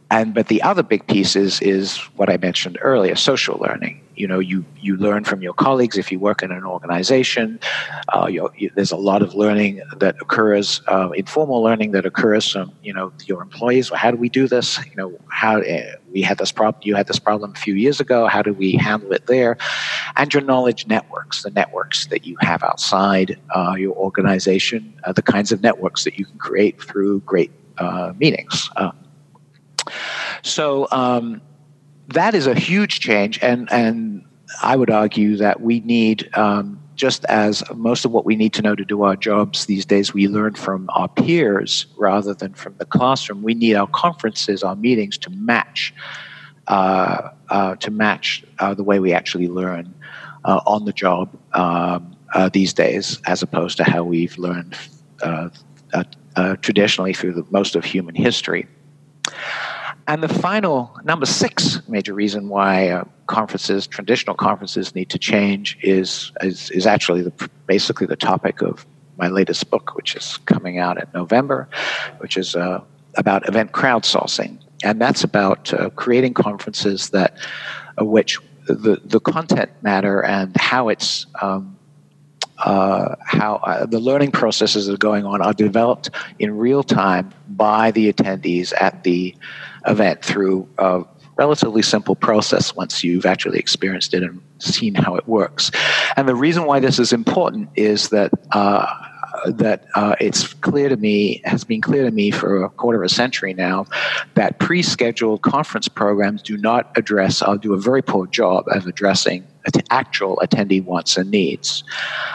and 0.10 0.33
but 0.33 0.48
the 0.48 0.62
other 0.62 0.83
big 0.83 1.07
piece 1.07 1.38
is 1.38 1.62
is 1.62 1.98
what 2.17 2.29
I 2.29 2.36
mentioned 2.36 2.77
earlier, 2.81 3.15
social 3.15 3.57
learning. 3.57 4.01
You 4.22 4.28
know, 4.28 4.38
you 4.38 4.63
you 4.80 4.98
learn 4.98 5.24
from 5.24 5.42
your 5.42 5.56
colleagues 5.56 5.98
if 5.98 6.12
you 6.12 6.20
work 6.20 6.44
in 6.44 6.51
an 6.51 6.63
organization. 6.63 7.60
Uh, 8.13 8.28
you, 8.28 8.70
there's 8.75 8.92
a 8.92 9.04
lot 9.12 9.24
of 9.24 9.34
learning 9.34 9.82
that 9.98 10.16
occurs, 10.22 10.80
uh, 10.88 11.10
informal 11.24 11.63
learning 11.63 11.90
that 11.94 12.06
occurs 12.06 12.51
from 12.51 12.72
you 12.84 12.94
know 12.94 13.12
your 13.25 13.42
employees. 13.42 13.90
How 13.90 14.12
do 14.12 14.18
we 14.18 14.30
do 14.30 14.48
this? 14.48 14.68
You 14.86 14.96
know, 14.96 15.18
how 15.30 15.54
uh, 15.62 15.96
we 16.13 16.22
had 16.22 16.38
this 16.38 16.51
problem. 16.51 16.84
You 16.86 16.94
had 16.94 17.08
this 17.08 17.18
problem 17.18 17.54
a 17.56 17.60
few 17.60 17.74
years 17.74 18.00
ago. 18.00 18.28
How 18.28 18.44
do 18.44 18.54
we 18.54 18.74
handle 18.74 19.12
it 19.12 19.25
there? 19.25 19.58
And 20.18 20.32
your 20.32 20.44
knowledge 20.44 20.86
networks, 20.86 21.42
the 21.42 21.50
networks 21.50 22.06
that 22.13 22.24
you 22.28 22.38
have 22.42 22.62
outside 22.62 23.40
uh, 23.56 23.74
your 23.75 23.96
organization, 23.96 24.94
the 25.16 25.24
kinds 25.24 25.51
of 25.51 25.63
networks 25.63 26.04
that 26.04 26.20
you 26.20 26.25
can 26.25 26.38
create 26.38 26.80
through 26.80 27.22
great 27.22 27.51
uh, 27.80 28.13
meetings. 28.20 28.70
So 30.44 30.88
um, 30.92 31.42
that 32.13 32.36
is 32.36 32.48
a 32.48 32.56
huge 32.56 33.00
change, 33.00 33.39
and 33.41 33.72
and 33.72 34.25
I 34.62 34.75
would 34.75 34.89
argue 34.89 35.38
that 35.38 35.62
we 35.62 35.80
need. 35.82 36.30
Um, 36.38 36.77
just 36.96 37.25
as 37.25 37.63
most 37.74 38.06
of 38.06 38.12
what 38.12 38.25
we 38.25 38.36
need 38.36 38.53
to 38.53 38.62
know 38.62 38.75
to 38.75 38.86
do 38.86 39.01
our 39.01 39.15
jobs 39.15 39.65
these 39.65 39.88
days, 39.88 40.13
we 40.13 40.27
learn 40.27 40.53
from 40.53 40.88
our 40.94 41.08
peers 41.08 41.88
rather 41.98 42.36
than 42.36 42.53
from 42.53 42.75
the 42.77 42.86
classroom. 42.86 43.41
We 43.41 43.56
need 43.56 43.74
our 43.74 43.88
conferences, 43.88 44.62
our 44.62 44.75
meetings 44.75 45.18
to 45.20 45.32
match 45.32 45.96
uh, 46.68 47.32
uh, 47.50 47.75
to 47.75 47.91
match 47.91 48.46
uh, 48.60 48.74
the 48.74 48.84
way 48.84 49.00
we 49.00 49.12
actually 49.12 49.48
learn 49.48 49.94
uh, 50.46 50.62
on 50.65 50.86
the 50.86 50.94
job 50.94 51.36
um, 51.53 52.15
uh, 52.34 52.50
these 52.50 52.72
days, 52.72 53.20
as 53.25 53.41
opposed 53.41 53.75
to 53.77 53.84
how 53.84 54.03
we've 54.03 54.38
learned 54.38 54.77
traditionally 56.62 57.13
through 57.13 57.34
the, 57.34 57.46
most 57.50 57.75
of 57.75 57.84
human 57.84 58.15
history. 58.15 58.68
And 60.08 60.24
the 60.24 60.29
final, 60.29 60.98
number 61.03 61.25
six 61.25 61.88
major 61.88 62.13
reason 62.13 62.50
why 62.50 62.89
uh, 62.89 63.03
conferences, 63.27 63.88
traditional 63.88 64.36
conferences, 64.36 64.96
need 64.96 65.10
to 65.10 65.20
change 65.20 65.77
is, 65.81 66.31
is, 66.41 66.70
is 66.72 66.86
actually 66.86 67.22
the, 67.22 67.50
basically 67.67 68.08
the 68.08 68.15
topic 68.15 68.62
of 68.62 68.86
my 69.17 69.27
latest 69.27 69.70
book, 69.70 69.96
which 69.96 70.15
is 70.15 70.38
coming 70.46 70.79
out 70.79 70.98
in 70.98 71.08
November, 71.13 71.70
which 72.17 72.38
is 72.38 72.55
uh, 72.55 72.81
about 73.17 73.48
event 73.48 73.72
crowdsourcing. 73.72 74.58
And 74.84 75.00
that's 75.00 75.24
about 75.24 75.74
uh, 75.74 75.89
creating 75.91 76.34
conferences 76.34 77.12
that, 77.12 77.38
uh, 78.00 78.05
which 78.05 78.39
the, 78.67 79.00
the 79.03 79.20
content 79.20 79.72
matter 79.81 80.24
and 80.24 80.55
how 80.58 80.89
it's 80.89 81.27
um, 81.41 81.77
uh, 82.65 83.15
how 83.24 83.56
uh, 83.56 83.86
the 83.86 84.00
learning 84.00 84.32
processes 84.32 84.88
that 84.88 84.94
are 84.94 84.98
going 84.98 85.25
on 85.25 85.41
are 85.41 85.53
developed 85.53 86.10
in 86.39 86.58
real 86.58 86.84
time 86.84 87.32
by 87.50 87.91
the 87.91 88.12
attendees 88.12 88.74
at 88.80 89.03
the 89.03 89.36
event 89.88 90.24
through 90.24 90.68
a 90.77 91.03
relatively 91.38 91.82
simple 91.82 92.15
process 92.15 92.75
once 92.75 93.03
you've 93.03 93.25
actually 93.25 93.58
experienced 93.58 94.13
it 94.13 94.22
and 94.22 94.41
seen 94.60 94.94
how 94.94 95.15
it 95.15 95.27
works. 95.27 95.72
And 96.15 96.27
the 96.27 96.36
reason 96.36 96.65
why 96.65 96.80
this 96.80 97.00
is 97.00 97.13
important 97.13 97.70
is 97.75 98.10
that. 98.10 98.32
Uh, 98.51 98.86
that 99.48 99.88
uh, 99.96 100.15
it's 100.20 100.53
clear 100.56 100.89
to 100.89 100.98
me, 100.98 101.41
has 101.46 101.63
been 101.63 101.82
clear 101.82 102.03
to 102.03 102.12
me 102.12 102.30
for 102.30 102.63
a 102.63 102.70
quarter 102.70 103.01
of 103.01 103.06
a 103.06 103.10
century 103.10 103.53
now, 103.53 103.86
that 104.36 104.60
pre 104.60 104.84
scheduled 104.84 105.41
conference 105.41 105.88
programs 105.88 106.44
do 106.44 106.58
not 106.58 106.91
address, 106.96 107.41
or 107.41 107.58
do 107.58 107.74
a 107.74 107.77
very 107.77 108.03
poor 108.03 108.27
job 108.27 108.65
of 108.68 108.86
addressing 108.86 109.48
actual 109.89 110.39
attendee 110.44 110.84
wants 110.84 111.18
and 111.18 111.30
needs. 111.30 111.84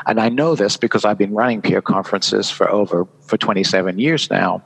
And 0.06 0.21
I 0.21 0.28
know 0.28 0.54
this 0.54 0.76
because 0.76 1.04
I've 1.04 1.18
been 1.18 1.35
running 1.35 1.62
peer 1.62 1.83
conferences 1.83 2.50
for 2.50 2.71
over 2.71 3.06
for 3.23 3.37
27 3.37 3.99
years 3.99 4.30
now. 4.30 4.62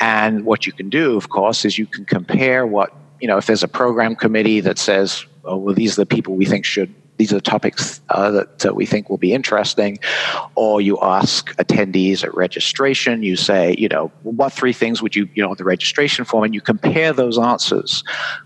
And 0.00 0.44
what 0.44 0.66
you 0.66 0.72
can 0.72 0.88
do, 0.88 1.16
of 1.16 1.28
course, 1.28 1.64
is 1.64 1.78
you 1.78 1.86
can 1.86 2.04
compare 2.04 2.66
what, 2.66 2.94
you 3.20 3.28
know, 3.28 3.36
if 3.36 3.46
there's 3.46 3.62
a 3.62 3.68
program 3.68 4.16
committee 4.16 4.60
that 4.60 4.78
says, 4.78 5.26
oh, 5.44 5.56
well, 5.56 5.74
these 5.74 5.98
are 5.98 6.02
the 6.02 6.06
people 6.06 6.34
we 6.34 6.46
think 6.46 6.64
should 6.64 6.94
these 7.20 7.32
are 7.32 7.36
the 7.36 7.42
topics 7.42 8.00
uh, 8.08 8.30
that 8.30 8.64
uh, 8.64 8.72
we 8.72 8.86
think 8.86 9.10
will 9.10 9.18
be 9.18 9.34
interesting. 9.34 9.98
Or 10.54 10.80
you 10.80 10.98
ask 11.02 11.54
attendees 11.56 12.24
at 12.24 12.34
registration, 12.34 13.22
you 13.22 13.36
say, 13.36 13.74
you 13.76 13.88
know, 13.88 14.10
what 14.22 14.54
three 14.54 14.72
things 14.72 15.02
would 15.02 15.14
you, 15.14 15.28
you 15.34 15.42
know, 15.42 15.54
the 15.54 15.64
registration 15.64 16.24
form, 16.24 16.44
and 16.44 16.54
you 16.54 16.62
compare 16.62 17.12
those 17.12 17.38
answers 17.38 18.02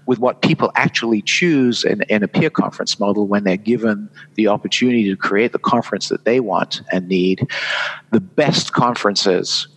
with 0.07 0.19
what 0.19 0.43
people 0.43 0.73
actually 0.75 1.23
choose 1.23 1.85
in, 1.85 2.03
in 2.09 2.25
a 2.25 2.29
peer 2.29 2.51
conference 2.51 2.99
model 2.99 3.29
when 3.29 3.45
they're 3.45 3.57
given 3.57 4.11
the 4.35 4.49
opportunity 4.49 5.05
to 5.05 5.17
create 5.17 5.53
the 5.53 5.61
conference 5.61 6.09
that 6.09 6.25
they 6.25 6.41
want 6.41 6.83
and 6.91 7.07
need. 7.07 7.47
The 8.11 8.19
best 8.19 8.73
conferences 8.73 9.69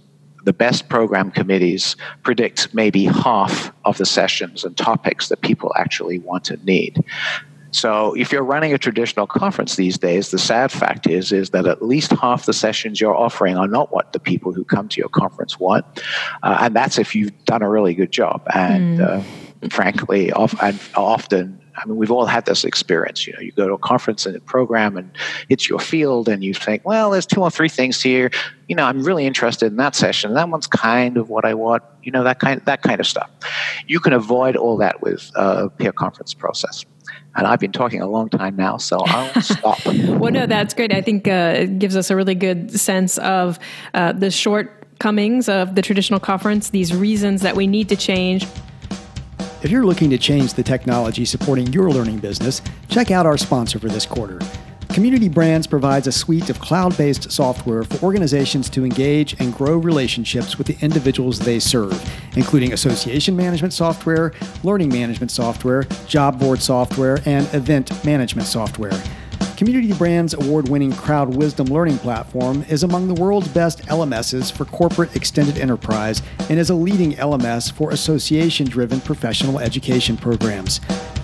the 0.47 0.53
best 0.53 0.87
program 0.87 1.29
committees 1.29 1.97
predict 2.23 2.73
maybe 2.73 3.03
half 3.03 3.69
of 3.83 3.97
the 3.97 4.05
sessions 4.05 4.63
and 4.63 4.77
topics 4.77 5.27
that 5.27 5.41
people 5.41 5.73
actually 5.75 6.19
want 6.19 6.49
and 6.49 6.63
need. 6.63 7.03
So 7.71 8.13
if 8.13 8.31
you're 8.31 8.43
running 8.43 8.73
a 8.73 8.77
traditional 8.77 9.27
conference 9.27 9.75
these 9.75 9.97
days, 9.97 10.31
the 10.31 10.37
sad 10.37 10.71
fact 10.71 11.07
is 11.07 11.31
is 11.31 11.51
that 11.51 11.65
at 11.65 11.81
least 11.81 12.11
half 12.11 12.45
the 12.45 12.53
sessions 12.53 13.01
you're 13.01 13.15
offering 13.15 13.57
are 13.57 13.67
not 13.67 13.91
what 13.91 14.13
the 14.13 14.19
people 14.19 14.53
who 14.53 14.63
come 14.63 14.87
to 14.89 14.99
your 14.99 15.09
conference 15.09 15.59
want, 15.59 15.85
uh, 16.43 16.57
and 16.61 16.75
that's 16.75 16.97
if 16.97 17.15
you've 17.15 17.45
done 17.45 17.61
a 17.61 17.69
really 17.69 17.93
good 17.93 18.11
job. 18.11 18.41
And 18.53 18.99
mm. 18.99 19.07
uh, 19.63 19.67
frankly, 19.69 20.31
and 20.31 20.79
often 20.95 21.61
I 21.77 21.85
mean, 21.85 21.97
we've 21.97 22.11
all 22.11 22.25
had 22.25 22.45
this 22.45 22.63
experience. 22.63 23.27
You 23.27 23.33
know, 23.33 23.39
you 23.39 23.51
go 23.51 23.67
to 23.67 23.73
a 23.73 23.77
conference 23.77 24.25
and 24.25 24.35
a 24.35 24.39
program, 24.39 24.97
and 24.97 25.11
it's 25.47 25.69
your 25.69 25.79
field, 25.79 26.27
and 26.27 26.43
you 26.43 26.53
think, 26.53 26.83
well, 26.83 27.11
there's 27.11 27.27
two 27.27 27.41
or 27.41 27.51
three 27.51 27.69
things 27.69 28.01
here. 28.01 28.31
You 28.67 28.75
know, 28.75 28.83
I'm 28.83 29.03
really 29.03 29.27
interested 29.27 29.67
in 29.67 29.77
that 29.77 29.95
session. 29.95 30.33
That 30.33 30.49
one's 30.49 30.67
kind 30.67 31.17
of 31.17 31.29
what 31.29 31.45
I 31.45 31.53
want. 31.53 31.83
You 32.01 32.11
know, 32.11 32.23
that 32.23 32.39
kind 32.39 32.61
that 32.65 32.81
kind 32.81 32.99
of 32.99 33.05
stuff. 33.05 33.29
You 33.85 33.99
can 33.99 34.13
avoid 34.13 34.55
all 34.55 34.77
that 34.77 35.01
with 35.01 35.31
a 35.35 35.69
peer 35.69 35.91
conference 35.91 36.33
process. 36.33 36.83
And 37.37 37.45
I've 37.45 37.59
been 37.59 37.71
talking 37.71 38.01
a 38.01 38.07
long 38.07 38.29
time 38.29 38.55
now, 38.55 38.77
so 38.77 38.97
I'll 39.05 39.41
stop. 39.41 39.85
well, 39.85 40.31
no, 40.31 40.47
that's 40.47 40.73
great. 40.73 40.91
I 40.91 41.01
think 41.01 41.27
uh, 41.27 41.53
it 41.57 41.79
gives 41.79 41.95
us 41.95 42.09
a 42.09 42.15
really 42.15 42.35
good 42.35 42.77
sense 42.77 43.19
of 43.19 43.59
uh, 43.93 44.13
the 44.13 44.31
shortcomings 44.31 45.47
of 45.47 45.75
the 45.75 45.83
traditional 45.83 46.19
conference, 46.19 46.71
these 46.71 46.95
reasons 46.95 47.43
that 47.43 47.55
we 47.55 47.67
need 47.67 47.89
to 47.89 47.95
change. 47.95 48.47
If 49.61 49.69
you're 49.69 49.85
looking 49.85 50.09
to 50.09 50.17
change 50.17 50.55
the 50.55 50.63
technology 50.63 51.25
supporting 51.25 51.67
your 51.67 51.91
learning 51.91 52.19
business, 52.19 52.61
check 52.89 53.11
out 53.11 53.25
our 53.25 53.37
sponsor 53.37 53.79
for 53.79 53.87
this 53.87 54.05
quarter. 54.05 54.39
Community 54.97 55.29
Brands 55.29 55.67
provides 55.67 56.07
a 56.07 56.11
suite 56.11 56.49
of 56.49 56.59
cloud 56.59 56.97
based 56.97 57.31
software 57.31 57.83
for 57.83 58.03
organizations 58.03 58.67
to 58.71 58.83
engage 58.83 59.39
and 59.39 59.53
grow 59.53 59.77
relationships 59.77 60.57
with 60.57 60.65
the 60.65 60.75
individuals 60.83 61.37
they 61.37 61.59
serve, 61.59 61.93
including 62.35 62.73
association 62.73 63.35
management 63.35 63.73
software, 63.73 64.33
learning 64.63 64.89
management 64.89 65.29
software, 65.29 65.83
job 66.07 66.39
board 66.39 66.63
software, 66.63 67.19
and 67.27 67.45
event 67.53 68.03
management 68.03 68.47
software. 68.47 68.99
Community 69.57 69.91
Brands' 69.91 70.35
award 70.35 70.69
winning 70.69 70.91
CrowdWisdom 70.91 71.71
learning 71.71 71.97
platform 71.97 72.63
is 72.69 72.83
among 72.83 73.07
the 73.07 73.19
world's 73.19 73.47
best 73.47 73.81
LMSs 73.87 74.51
for 74.51 74.65
corporate 74.65 75.15
extended 75.15 75.57
enterprise 75.57 76.21
and 76.47 76.59
is 76.59 76.69
a 76.69 76.75
leading 76.75 77.13
LMS 77.13 77.71
for 77.71 77.89
association 77.89 78.67
driven 78.67 79.01
professional 79.01 79.59
education 79.59 80.15
programs. 80.15 80.79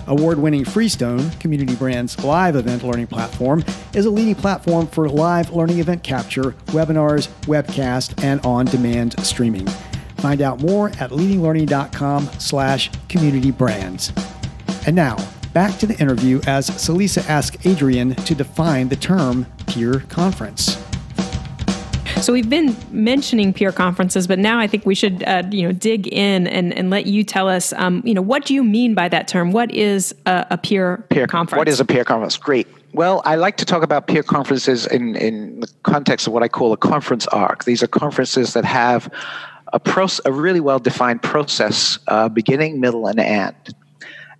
Award 0.08 0.40
winning 0.40 0.64
Freestone, 0.64 1.30
Community 1.38 1.76
Brand's 1.76 2.24
live 2.24 2.56
event 2.56 2.82
learning 2.82 3.06
platform, 3.06 3.64
is 3.94 4.04
a 4.04 4.10
leading 4.10 4.34
platform 4.34 4.88
for 4.88 5.08
live 5.08 5.52
learning 5.52 5.78
event 5.78 6.02
capture, 6.02 6.56
webinars, 6.72 7.28
webcast, 7.42 8.20
and 8.24 8.44
on 8.44 8.66
demand 8.66 9.14
streaming. 9.24 9.68
Find 10.16 10.42
out 10.42 10.60
more 10.60 10.88
at 10.98 11.10
leadinglearning.com 11.10 12.28
slash 12.38 12.90
community 13.08 13.52
brands. 13.52 14.12
And 14.88 14.96
now, 14.96 15.18
back 15.54 15.78
to 15.78 15.86
the 15.86 15.96
interview 15.98 16.40
as 16.46 16.68
Celisa 16.68 17.26
asks 17.28 17.64
Adrian 17.64 18.14
to 18.16 18.34
define 18.34 18.88
the 18.88 18.96
term 18.96 19.46
peer 19.68 20.00
conference. 20.08 20.76
So 22.20 22.32
we've 22.32 22.48
been 22.48 22.76
mentioning 22.90 23.52
peer 23.52 23.70
conferences, 23.70 24.26
but 24.26 24.38
now 24.38 24.58
I 24.58 24.66
think 24.66 24.84
we 24.84 24.94
should, 24.94 25.22
uh, 25.24 25.42
you 25.50 25.62
know, 25.62 25.72
dig 25.72 26.08
in 26.08 26.46
and, 26.46 26.72
and 26.72 26.90
let 26.90 27.06
you 27.06 27.22
tell 27.22 27.48
us, 27.48 27.72
um, 27.74 28.02
you 28.04 28.14
know, 28.14 28.22
what 28.22 28.46
do 28.46 28.54
you 28.54 28.64
mean 28.64 28.94
by 28.94 29.08
that 29.08 29.28
term? 29.28 29.52
What 29.52 29.70
is 29.72 30.14
a, 30.26 30.46
a 30.50 30.58
peer, 30.58 31.06
peer 31.10 31.26
conference? 31.26 31.58
What 31.58 31.68
is 31.68 31.80
a 31.80 31.84
peer 31.84 32.04
conference? 32.04 32.36
Great. 32.36 32.66
Well, 32.92 33.22
I 33.24 33.34
like 33.36 33.56
to 33.58 33.64
talk 33.64 33.82
about 33.82 34.06
peer 34.06 34.22
conferences 34.22 34.86
in, 34.86 35.16
in 35.16 35.60
the 35.60 35.68
context 35.82 36.26
of 36.26 36.32
what 36.32 36.42
I 36.42 36.48
call 36.48 36.72
a 36.72 36.76
conference 36.76 37.26
arc. 37.28 37.64
These 37.64 37.82
are 37.82 37.88
conferences 37.88 38.54
that 38.54 38.64
have 38.64 39.12
a, 39.72 39.80
proce- 39.80 40.20
a 40.24 40.32
really 40.32 40.60
well 40.60 40.78
defined 40.78 41.22
process, 41.22 41.98
uh, 42.08 42.28
beginning, 42.28 42.80
middle, 42.80 43.06
and 43.06 43.20
end. 43.20 43.74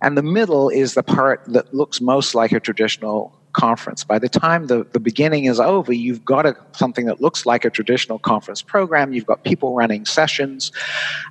And 0.05 0.15
the 0.15 0.21
middle 0.21 0.69
is 0.69 0.93
the 0.93 1.01
part 1.01 1.41
that 1.47 1.73
looks 1.73 1.99
most 1.99 2.35
like 2.35 2.51
a 2.51 2.59
traditional 2.59 3.35
conference. 3.53 4.03
By 4.03 4.19
the 4.19 4.29
time 4.29 4.67
the, 4.67 4.85
the 4.93 4.99
beginning 4.99 5.45
is 5.45 5.59
over, 5.59 5.91
you've 5.91 6.23
got 6.23 6.45
a, 6.45 6.55
something 6.73 7.07
that 7.07 7.21
looks 7.21 7.47
like 7.47 7.65
a 7.65 7.71
traditional 7.71 8.19
conference 8.19 8.61
program. 8.61 9.13
You've 9.13 9.25
got 9.25 9.43
people 9.43 9.73
running 9.73 10.05
sessions. 10.05 10.71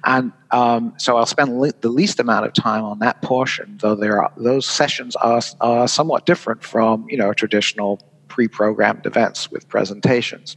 And 0.02 0.32
um, 0.50 0.92
so 0.96 1.16
I'll 1.16 1.24
spend 1.24 1.60
le- 1.60 1.70
the 1.82 1.88
least 1.88 2.18
amount 2.18 2.46
of 2.46 2.52
time 2.52 2.82
on 2.82 2.98
that 2.98 3.22
portion, 3.22 3.78
though 3.80 3.94
there 3.94 4.20
are, 4.20 4.32
those 4.36 4.66
sessions 4.66 5.14
are, 5.16 5.40
are 5.60 5.86
somewhat 5.86 6.26
different 6.26 6.64
from 6.64 7.06
you 7.08 7.16
know, 7.16 7.32
traditional 7.32 8.00
pre-programmed 8.26 9.06
events 9.06 9.52
with 9.52 9.68
presentations. 9.68 10.56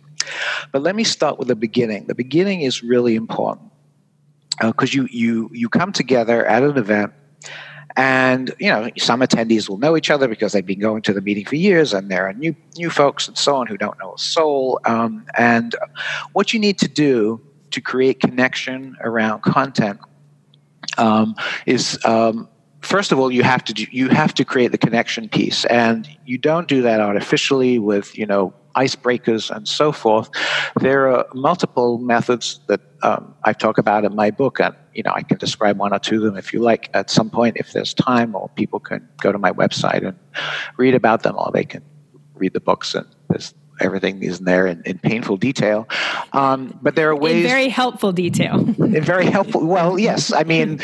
But 0.71 0.81
let 0.81 0.95
me 0.95 1.03
start 1.03 1.37
with 1.37 1.49
the 1.49 1.55
beginning. 1.55 2.07
The 2.07 2.15
beginning 2.15 2.61
is 2.61 2.81
really 2.81 3.15
important 3.15 3.71
because 4.59 4.95
uh, 4.95 5.01
you, 5.03 5.07
you, 5.11 5.51
you 5.53 5.69
come 5.69 5.91
together 5.91 6.43
at 6.47 6.63
an 6.63 6.79
event 6.79 7.13
and 7.97 8.53
you 8.59 8.67
know, 8.67 8.89
some 8.97 9.21
attendees 9.21 9.67
will 9.67 9.79
know 9.79 9.97
each 9.97 10.11
other 10.11 10.27
because 10.27 10.53
they've 10.53 10.65
been 10.65 10.79
going 10.79 11.01
to 11.01 11.13
the 11.13 11.21
meeting 11.21 11.45
for 11.45 11.55
years, 11.55 11.93
and 11.93 12.09
there 12.09 12.27
are 12.27 12.33
new 12.33 12.55
new 12.77 12.91
folks 12.91 13.27
and 13.27 13.37
so 13.37 13.55
on 13.55 13.65
who 13.65 13.75
don't 13.75 13.97
know 13.99 14.13
a 14.13 14.17
soul. 14.19 14.79
Um, 14.85 15.25
and 15.35 15.75
what 16.33 16.53
you 16.53 16.59
need 16.59 16.77
to 16.79 16.87
do 16.87 17.41
to 17.71 17.81
create 17.81 18.19
connection 18.19 18.95
around 19.01 19.41
content 19.41 19.99
um, 20.99 21.35
is 21.65 21.99
um, 22.05 22.47
first 22.81 23.11
of 23.11 23.19
all 23.19 23.31
you 23.31 23.43
have 23.43 23.63
to 23.65 23.73
do, 23.73 23.85
you 23.91 24.09
have 24.09 24.33
to 24.35 24.45
create 24.45 24.71
the 24.71 24.77
connection 24.77 25.29
piece 25.29 25.65
and 25.65 26.07
you 26.25 26.37
don't 26.37 26.67
do 26.67 26.81
that 26.81 26.99
artificially 26.99 27.79
with 27.79 28.17
you 28.17 28.25
know 28.25 28.53
icebreakers 28.75 29.49
and 29.49 29.67
so 29.67 29.91
forth. 29.91 30.29
There 30.79 31.11
are 31.11 31.25
multiple 31.33 31.97
methods 31.97 32.59
that 32.67 32.81
um, 33.03 33.35
i 33.43 33.53
talk 33.53 33.77
about 33.77 34.05
in 34.05 34.15
my 34.15 34.31
book 34.31 34.59
and 34.59 34.75
you 34.93 35.03
know 35.03 35.11
i 35.13 35.21
can 35.21 35.37
describe 35.37 35.77
one 35.77 35.93
or 35.93 35.99
two 35.99 36.17
of 36.17 36.21
them 36.23 36.35
if 36.35 36.53
you 36.53 36.59
like 36.59 36.89
at 36.93 37.09
some 37.09 37.29
point 37.29 37.57
if 37.57 37.73
there's 37.73 37.93
time 37.93 38.35
or 38.35 38.49
people 38.49 38.79
can 38.79 39.07
go 39.21 39.31
to 39.31 39.37
my 39.37 39.51
website 39.51 40.05
and 40.05 40.17
read 40.77 40.95
about 40.95 41.23
them 41.23 41.35
or 41.37 41.51
they 41.53 41.63
can 41.63 41.83
read 42.35 42.53
the 42.53 42.59
books 42.59 42.95
and 42.95 43.07
there's 43.29 43.53
everything 43.79 44.23
isn't 44.23 44.45
there 44.45 44.67
in, 44.67 44.81
in 44.85 44.97
painful 44.99 45.37
detail. 45.37 45.87
Um, 46.33 46.77
but 46.81 46.95
there 46.95 47.09
are 47.09 47.15
ways. 47.15 47.43
In 47.43 47.49
very 47.49 47.69
helpful 47.69 48.11
detail. 48.11 48.59
in 48.83 49.01
very 49.01 49.25
helpful. 49.25 49.65
Well, 49.65 49.99
yes. 49.99 50.31
I 50.31 50.43
mean, 50.43 50.79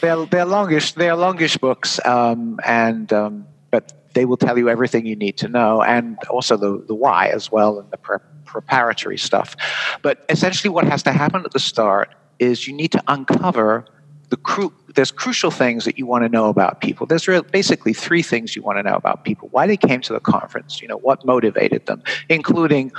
they're 0.00 0.24
they're 0.26 0.44
longish. 0.44 0.92
They're 0.92 1.16
longish 1.16 1.56
books, 1.56 2.00
um, 2.04 2.58
and 2.64 3.12
um, 3.12 3.46
but 3.70 4.12
they 4.14 4.24
will 4.24 4.36
tell 4.36 4.58
you 4.58 4.68
everything 4.68 5.06
you 5.06 5.16
need 5.16 5.36
to 5.38 5.48
know, 5.48 5.82
and 5.82 6.18
also 6.30 6.56
the 6.56 6.84
the 6.86 6.94
why 6.94 7.28
as 7.28 7.50
well, 7.50 7.78
and 7.78 7.90
the 7.90 7.98
pre- 7.98 8.18
preparatory 8.44 9.18
stuff. 9.18 9.56
But 10.02 10.24
essentially, 10.28 10.70
what 10.70 10.84
has 10.84 11.02
to 11.04 11.12
happen 11.12 11.42
at 11.44 11.52
the 11.52 11.60
start 11.60 12.14
is 12.38 12.66
you 12.66 12.74
need 12.74 12.92
to 12.92 13.02
uncover 13.08 13.84
the 14.30 14.36
cru- 14.36 14.74
there's 14.98 15.12
crucial 15.12 15.52
things 15.52 15.84
that 15.84 15.96
you 15.96 16.06
want 16.06 16.24
to 16.24 16.28
know 16.28 16.48
about 16.48 16.80
people. 16.80 17.06
There's 17.06 17.24
basically 17.52 17.92
three 17.92 18.20
things 18.20 18.56
you 18.56 18.62
want 18.62 18.78
to 18.78 18.82
know 18.82 18.96
about 18.96 19.22
people: 19.22 19.46
why 19.52 19.68
they 19.68 19.76
came 19.76 20.00
to 20.00 20.12
the 20.12 20.18
conference, 20.18 20.82
you 20.82 20.88
know, 20.88 20.96
what 20.96 21.24
motivated 21.24 21.86
them, 21.86 22.02
including 22.28 22.90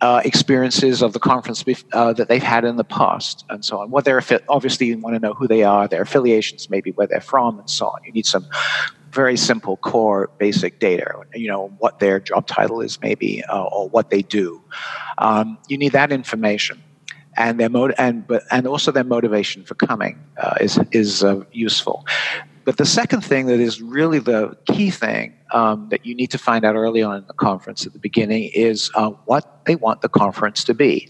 uh, 0.00 0.22
experiences 0.24 1.02
of 1.02 1.12
the 1.12 1.20
conference 1.20 1.64
uh, 1.92 2.12
that 2.14 2.26
they've 2.26 2.42
had 2.42 2.64
in 2.64 2.74
the 2.74 2.84
past, 2.84 3.44
and 3.48 3.64
so 3.64 3.78
on. 3.78 3.92
What 3.92 4.04
they're 4.04 4.20
obviously 4.48 4.88
you 4.88 4.98
want 4.98 5.14
to 5.14 5.20
know 5.20 5.34
who 5.34 5.46
they 5.46 5.62
are, 5.62 5.86
their 5.86 6.02
affiliations, 6.02 6.68
maybe 6.68 6.90
where 6.90 7.06
they're 7.06 7.20
from, 7.20 7.60
and 7.60 7.70
so 7.70 7.86
on. 7.86 8.00
You 8.04 8.10
need 8.10 8.26
some 8.26 8.44
very 9.12 9.36
simple 9.36 9.76
core 9.78 10.28
basic 10.36 10.78
data 10.78 11.10
you 11.34 11.48
know 11.48 11.68
what 11.78 12.00
their 12.00 12.20
job 12.20 12.46
title 12.46 12.82
is 12.82 13.00
maybe 13.00 13.42
uh, 13.44 13.64
or 13.64 13.88
what 13.88 14.10
they 14.10 14.20
do 14.20 14.62
um, 15.16 15.56
you 15.68 15.78
need 15.78 15.92
that 15.92 16.12
information 16.12 16.82
and 17.36 17.60
their 17.60 17.68
mot- 17.68 17.94
and 17.98 18.26
but 18.26 18.42
and 18.50 18.66
also 18.66 18.90
their 18.90 19.04
motivation 19.04 19.64
for 19.64 19.74
coming 19.74 20.18
uh, 20.42 20.54
is 20.60 20.78
is 20.92 21.22
uh, 21.22 21.42
useful. 21.52 22.04
But 22.64 22.78
the 22.78 22.86
second 22.86 23.20
thing 23.20 23.46
that 23.46 23.60
is 23.60 23.80
really 23.80 24.18
the 24.18 24.56
key 24.66 24.90
thing 24.90 25.34
um, 25.52 25.88
that 25.90 26.04
you 26.04 26.16
need 26.16 26.32
to 26.32 26.38
find 26.38 26.64
out 26.64 26.74
early 26.74 27.00
on 27.00 27.18
in 27.18 27.26
the 27.26 27.34
conference 27.34 27.86
at 27.86 27.92
the 27.92 28.00
beginning 28.00 28.50
is 28.54 28.90
uh, 28.96 29.10
what 29.26 29.64
they 29.66 29.76
want 29.76 30.00
the 30.02 30.08
conference 30.08 30.64
to 30.64 30.74
be. 30.74 31.08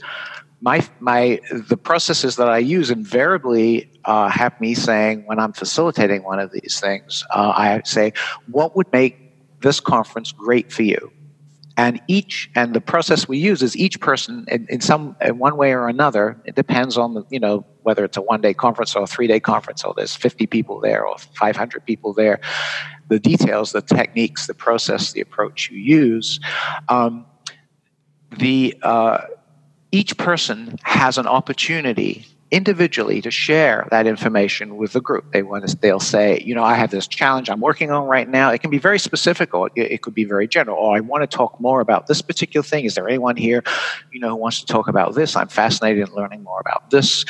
My 0.61 0.87
my 1.01 1.41
the 1.51 1.77
processes 1.77 2.37
that 2.37 2.49
I 2.49 2.59
use 2.59 2.91
invariably 2.91 3.91
uh, 4.05 4.29
have 4.29 4.59
me 4.61 4.75
saying 4.75 5.25
when 5.27 5.39
I'm 5.39 5.53
facilitating 5.53 6.25
one 6.25 6.39
of 6.39 6.53
these 6.53 6.79
things, 6.81 7.25
uh, 7.31 7.53
I 7.57 7.81
say, 7.85 8.13
what 8.51 8.77
would 8.77 8.91
make 8.93 9.17
this 9.61 9.81
conference 9.81 10.33
great 10.33 10.71
for 10.73 10.83
you? 10.83 11.11
And 11.77 12.01
each 12.09 12.51
and 12.55 12.75
the 12.75 12.81
process 12.81 13.29
we 13.29 13.39
use 13.39 13.63
is 13.63 13.77
each 13.77 14.01
person 14.01 14.45
in, 14.49 14.67
in 14.69 14.81
some 14.81 15.17
in 15.21 15.39
one 15.39 15.57
way 15.57 15.73
or 15.73 15.89
another 15.89 16.41
it 16.45 16.55
depends 16.55 16.97
on 16.97 17.15
the 17.15 17.25
you 17.31 17.39
know 17.39 17.65
whether 17.83 18.05
it's 18.05 18.17
a 18.17 18.23
one 18.23 18.41
day 18.41 18.53
conference 18.53 18.97
or 18.97 19.05
a 19.05 19.07
three 19.07 19.29
day 19.29 19.39
conference 19.39 19.85
or 19.85 19.95
there's 19.97 20.17
50 20.17 20.47
people 20.49 20.81
there 20.81 21.07
or 21.07 21.17
500 21.19 21.87
people 21.87 22.13
there. 22.13 22.41
The 23.09 23.21
details 23.21 23.71
the 23.71 23.83
techniques 23.83 24.49
the 24.49 24.55
process 24.55 25.13
the 25.13 25.21
approach 25.21 25.71
you 25.71 25.79
use 25.79 26.41
um, 26.89 27.27
the 28.39 28.75
uh, 28.83 29.21
each 29.93 30.17
person 30.17 30.79
has 30.83 31.17
an 31.17 31.29
opportunity 31.29 32.27
individually 32.51 33.21
to 33.21 33.31
share 33.31 33.89
that 33.91 34.07
information 34.07 34.77
with 34.77 34.93
the 34.93 35.01
group. 35.01 35.33
They 35.33 35.43
want 35.43 35.67
to, 35.67 35.77
they'll 35.77 35.99
say, 35.99 36.41
you 36.45 36.55
know, 36.55 36.63
I 36.63 36.75
have 36.75 36.91
this 36.91 37.09
challenge 37.09 37.51
I'm 37.51 37.61
working 37.61 37.91
on 37.91 38.07
right 38.07 38.29
now. 38.29 38.51
It 38.51 38.61
can 38.61 38.71
be 38.71 38.79
very 38.79 38.99
specific 38.99 39.53
or 39.53 39.69
it, 39.75 39.91
it 39.93 40.03
could 40.03 40.15
be 40.15 40.25
very 40.25 40.47
general. 40.47 40.77
Or 40.79 40.97
I 40.97 41.01
want 41.01 41.29
to 41.29 41.37
talk 41.37 41.59
more 41.61 41.81
about 41.81 42.07
this 42.07 42.23
particular 42.23 42.63
thing. 42.63 42.85
Is 42.85 42.95
there 42.95 43.09
anyone 43.09 43.37
here, 43.37 43.65
you 44.13 44.21
know, 44.21 44.31
who 44.31 44.37
wants 44.37 44.61
to 44.61 44.67
talk 44.67 44.87
about 44.87 45.15
this? 45.15 45.35
I'm 45.35 45.49
fascinated 45.49 46.09
in 46.09 46.15
learning 46.15 46.45
more 46.45 46.61
about 46.61 46.91
this, 46.91 47.25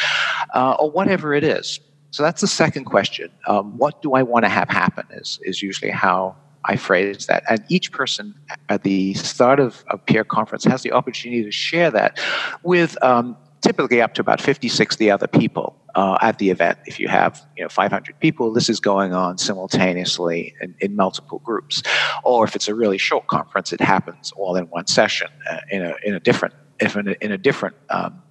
uh, 0.55 0.77
or 0.79 0.91
whatever 0.91 1.33
it 1.33 1.45
is. 1.45 1.81
So 2.11 2.23
that's 2.23 2.41
the 2.41 2.47
second 2.47 2.85
question. 2.85 3.31
Um, 3.47 3.77
what 3.79 4.03
do 4.03 4.15
I 4.15 4.23
want 4.23 4.45
to 4.45 4.49
have 4.49 4.69
happen? 4.69 5.07
Is 5.11 5.39
is 5.43 5.61
usually 5.61 5.91
how 5.91 6.37
I 6.67 6.77
phrase 6.77 7.27
that. 7.27 7.45
And 7.49 7.65
each 7.69 7.93
person 7.93 8.35
at 8.69 8.83
the 8.83 9.15
start 9.15 9.61
of 9.61 9.85
a 9.89 9.99
peer 9.99 10.25
conference 10.25 10.65
has 10.65 10.83
the 10.83 10.93
opportunity 10.93 11.45
to 11.45 11.53
share 11.53 11.91
that 11.93 12.19
with 12.63 13.03
um, 13.03 13.37
typically 13.67 14.01
up 14.01 14.15
to 14.15 14.21
about 14.21 14.41
50, 14.41 14.69
60 14.69 15.11
other 15.11 15.27
people 15.27 15.77
uh, 15.95 16.19
at 16.23 16.39
the 16.39 16.51
event. 16.51 16.79
If 16.87 17.01
you 17.01 17.09
have 17.09 17.45
you 17.57 17.65
know 17.65 17.69
500 17.69 18.19
people, 18.21 18.53
this 18.53 18.69
is 18.69 18.81
going 18.81 19.13
on 19.13 19.39
simultaneously 19.39 20.55
in, 20.61 20.75
in, 20.81 20.95
multiple 20.95 21.41
groups. 21.41 21.83
Or 22.25 22.45
if 22.45 22.55
it's 22.55 22.69
a 22.69 22.75
really 22.75 22.99
short 22.99 23.27
conference, 23.27 23.73
it 23.73 23.81
happens 23.81 24.33
all 24.37 24.57
in 24.57 24.65
one 24.67 24.87
session 24.87 25.29
uh, 25.51 25.59
in 25.71 25.83
a 25.83 25.95
in 26.05 26.15
a 26.15 26.21
different 26.21 26.55
if 26.81 26.97
in 26.97 27.09
a, 27.09 27.15
in 27.21 27.33
a 27.33 27.39
different 27.39 27.77
um, 27.91 28.23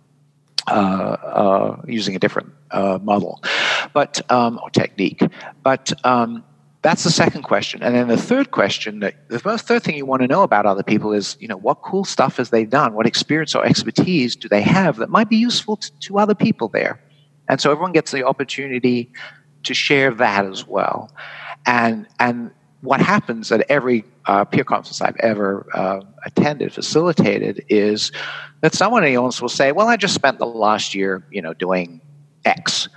uh, 0.67 0.71
uh 0.71 1.81
using 1.87 2.15
a 2.15 2.19
different 2.19 2.51
uh, 2.71 2.99
model, 3.01 3.43
but 3.93 4.21
um, 4.31 4.59
or 4.63 4.69
technique. 4.69 5.21
But 5.63 5.91
um, 6.05 6.43
that's 6.85 7.03
the 7.03 7.09
second 7.09 7.41
question. 7.41 7.81
And 7.81 7.95
then 7.95 8.09
the 8.09 8.15
third 8.15 8.51
question, 8.51 8.99
the 8.99 9.39
third 9.39 9.81
thing 9.81 9.97
you 9.97 10.05
want 10.05 10.21
to 10.21 10.27
know 10.27 10.43
about 10.43 10.67
other 10.67 10.83
people 10.83 11.13
is, 11.13 11.35
you 11.39 11.47
know, 11.47 11.57
what 11.57 11.81
cool 11.81 12.05
stuff 12.05 12.37
has 12.37 12.51
they 12.51 12.63
done? 12.63 12.93
What 12.93 13.07
experience 13.07 13.55
or 13.55 13.65
expertise 13.65 14.35
do 14.35 14.47
they 14.47 14.61
have 14.61 14.97
that 14.97 15.09
might 15.09 15.27
be 15.27 15.35
useful 15.35 15.77
to, 15.77 15.91
to 16.01 16.19
other 16.19 16.35
people 16.35 16.67
there? 16.67 17.01
And 17.49 17.59
so 17.59 17.71
everyone 17.71 17.91
gets 17.91 18.11
the 18.11 18.23
opportunity 18.23 19.11
to 19.63 19.73
share 19.73 20.13
that 20.13 20.45
as 20.45 20.67
well. 20.67 21.11
And 21.65 22.05
and 22.19 22.51
what 22.81 23.01
happens 23.01 23.51
at 23.51 23.65
every 23.67 24.05
uh, 24.27 24.45
peer 24.45 24.63
conference 24.63 25.01
I've 25.01 25.17
ever 25.21 25.65
uh, 25.73 26.01
attended, 26.23 26.71
facilitated, 26.71 27.65
is 27.67 28.11
that 28.61 28.75
someone 28.75 29.03
else 29.05 29.41
will 29.41 29.49
say, 29.49 29.71
"Well, 29.71 29.87
I 29.87 29.97
just 29.97 30.13
spent 30.13 30.37
the 30.37 30.45
last 30.45 30.93
year, 30.93 31.25
you 31.31 31.41
know, 31.41 31.55
doing 31.55 31.99
X," 32.45 32.89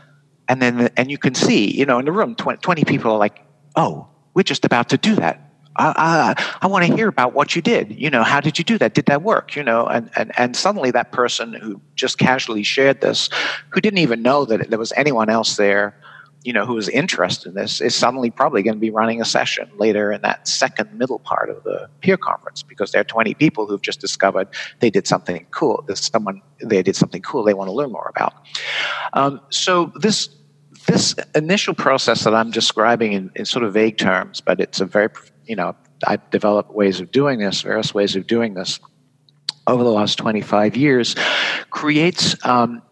and 0.47 0.61
then 0.61 0.91
and 0.99 1.11
you 1.11 1.17
can 1.17 1.35
see, 1.35 1.71
you 1.71 1.87
know, 1.87 1.99
in 1.99 2.05
the 2.05 2.13
room, 2.13 2.35
20, 2.35 2.59
20 2.59 2.85
people 2.85 3.13
are 3.13 3.19
like, 3.19 3.48
oh, 3.79 4.09
we're 4.35 4.43
just 4.43 4.65
about 4.65 4.91
to 4.91 4.99
do 4.99 5.15
that. 5.15 5.41
I, 5.77 6.35
I, 6.37 6.45
I 6.63 6.67
want 6.67 6.85
to 6.87 6.95
hear 6.95 7.09
about 7.09 7.33
what 7.33 7.55
you 7.55 7.63
did. 7.63 7.93
You 7.93 8.11
know, 8.11 8.25
how 8.25 8.41
did 8.41 8.59
you 8.59 8.65
do 8.65 8.77
that? 8.79 8.95
Did 8.95 9.07
that 9.07 9.23
work? 9.23 9.55
You 9.55 9.63
know, 9.63 9.87
and, 9.87 10.11
and, 10.17 10.33
and 10.37 10.57
suddenly 10.57 10.91
that 10.91 11.13
person 11.13 11.55
who 11.55 11.81
just 11.95 12.19
casually 12.19 12.65
shared 12.65 13.01
this, 13.01 13.31
who 13.71 13.81
didn't 13.81 14.01
even 14.01 14.21
know 14.21 14.45
that 14.45 14.69
there 14.69 14.79
was 14.79 14.93
anyone 14.97 15.31
else 15.31 15.57
there, 15.57 15.95
you 16.43 16.53
know, 16.53 16.67
who 16.67 16.75
was 16.75 16.89
interested 16.89 17.49
in 17.49 17.55
this, 17.55 17.81
is 17.81 17.95
suddenly 17.95 18.31
probably 18.31 18.63
going 18.63 18.75
to 18.75 18.81
be 18.81 18.91
running 18.91 19.21
a 19.21 19.25
session 19.25 19.71
later 19.77 20.11
in 20.11 20.23
that 20.23 20.49
second 20.49 20.93
middle 20.99 21.21
part 21.21 21.49
of 21.49 21.63
the 21.63 21.89
peer 22.01 22.17
conference 22.17 22.63
because 22.63 22.91
there 22.91 23.01
are 23.01 23.05
20 23.05 23.35
people 23.35 23.67
who've 23.67 23.83
just 23.83 24.01
discovered 24.01 24.49
they 24.81 24.91
did 24.91 25.07
something 25.07 25.47
cool. 25.53 25.85
There's 25.87 26.11
someone 26.13 26.43
they 26.61 26.83
did 26.83 26.97
something 26.97 27.23
cool 27.23 27.45
they 27.45 27.55
want 27.55 27.69
to 27.69 27.73
learn 27.73 27.93
more 27.93 28.11
about. 28.15 28.35
Um, 29.13 29.41
so 29.51 29.93
this 29.97 30.29
this 30.89 31.15
initial 31.35 31.75
process 31.75 32.25
that 32.25 32.35
I'm 32.35 32.51
describing 32.51 33.13
in, 33.13 33.31
in 33.37 33.45
sort 33.45 33.65
of 33.65 33.75
vague 33.75 33.99
terms, 33.99 34.41
but 34.41 34.59
it's 34.59 34.81
a 34.81 34.87
very, 34.87 35.11
you 35.47 35.55
know, 35.55 35.77
I've 36.07 36.29
developed 36.31 36.73
ways 36.73 37.01
of 37.01 37.13
doing 37.13 37.39
this, 37.39 37.61
various 37.61 37.95
ways 37.95 38.17
of 38.17 38.27
doing 38.27 38.55
this 38.55 38.81
over 39.67 39.85
the 39.85 39.91
last 39.91 40.17
25 40.17 40.77
years, 40.77 41.15
creates 41.69 42.35
um, 42.47 42.83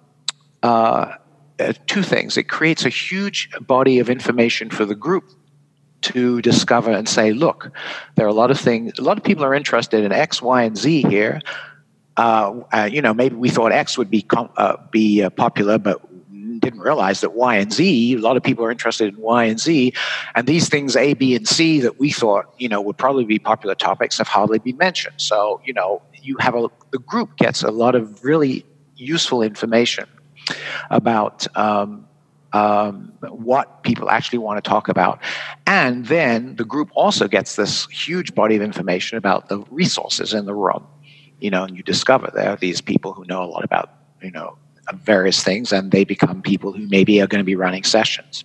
uh, 0.63 1.15
uh, 1.59 1.73
two 1.87 2.03
things. 2.03 2.37
It 2.37 2.45
creates 2.45 2.85
a 2.85 2.91
huge 2.91 3.49
body 3.63 3.99
of 3.99 4.11
information 4.11 4.69
for 4.69 4.85
the 4.85 4.95
group 4.95 5.25
to 6.03 6.43
discover 6.43 6.91
and 6.91 7.09
say, 7.09 7.33
look, 7.33 7.73
there 8.15 8.27
are 8.27 8.29
a 8.29 8.35
lot 8.35 8.51
of 8.51 8.61
things, 8.61 8.99
a 8.99 9.03
lot 9.03 9.17
of 9.17 9.25
people 9.25 9.43
are 9.43 9.55
interested 9.55 10.05
in 10.05 10.13
X, 10.13 10.43
Y, 10.43 10.63
and 10.63 10.77
Z 10.77 11.03
here. 11.09 11.41
Uh, 12.19 12.61
uh, 12.73 12.89
you 12.91 13.01
know, 13.01 13.15
maybe 13.15 13.37
we 13.37 13.49
thought 13.49 13.73
X 13.73 13.97
would 13.97 14.11
be 14.11 14.23
com- 14.23 14.51
uh, 14.57 14.77
be 14.91 15.27
popular, 15.37 15.79
but 15.79 16.01
didn't 16.59 16.81
realize 16.81 17.21
that 17.21 17.35
Y 17.35 17.57
and 17.57 17.73
Z, 17.73 18.15
a 18.15 18.19
lot 18.19 18.37
of 18.37 18.43
people 18.43 18.65
are 18.65 18.71
interested 18.71 19.13
in 19.15 19.21
Y 19.21 19.45
and 19.45 19.61
Z, 19.61 19.93
and 20.35 20.47
these 20.47 20.69
things 20.69 20.97
A, 20.97 21.15
B, 21.15 21.35
and 21.35 21.47
C 21.47 21.81
that 21.81 21.99
we 21.99 22.11
thought 22.11 22.53
you 22.59 22.69
know 22.69 22.81
would 22.81 22.97
probably 22.97 23.25
be 23.25 23.39
popular 23.39 23.75
topics 23.75 24.19
have 24.19 24.29
hardly 24.29 24.59
been 24.59 24.77
mentioned. 24.77 25.21
So 25.21 25.61
you 25.65 25.73
know 25.73 26.03
you 26.23 26.37
have 26.39 26.55
a 26.55 26.69
the 26.91 26.99
group 26.99 27.37
gets 27.37 27.63
a 27.63 27.71
lot 27.71 27.95
of 27.95 28.25
really 28.25 28.65
useful 28.97 29.43
information 29.43 30.09
about. 30.91 31.47
Um, 31.57 32.07
um, 32.53 33.13
what 33.21 33.83
people 33.83 34.09
actually 34.09 34.39
want 34.39 34.63
to 34.63 34.69
talk 34.69 34.89
about. 34.89 35.21
And 35.67 36.07
then 36.07 36.57
the 36.57 36.65
group 36.65 36.91
also 36.95 37.29
gets 37.29 37.57
this 37.57 37.87
huge 37.87 38.35
body 38.35 38.57
of 38.57 38.63
information 38.63 39.19
about 39.19 39.49
the 39.49 39.59
resources 39.71 40.33
in 40.33 40.47
the 40.47 40.55
room. 40.55 40.87
You 41.39 41.51
know, 41.51 41.65
and 41.65 41.77
you 41.77 41.83
discover 41.83 42.31
there 42.35 42.51
are 42.51 42.57
these 42.57 42.81
people 42.81 43.13
who 43.13 43.27
know 43.27 43.43
a 43.43 43.51
lot 43.51 43.63
about, 43.63 43.91
you 44.23 44.31
know, 44.31 44.57
various 44.95 45.43
things 45.43 45.73
and 45.73 45.91
they 45.91 46.05
become 46.05 46.43
people 46.43 46.73
who 46.73 46.87
maybe 46.89 47.21
are 47.21 47.27
going 47.27 47.41
to 47.41 47.45
be 47.45 47.57
running 47.57 47.85
sessions. 47.85 48.45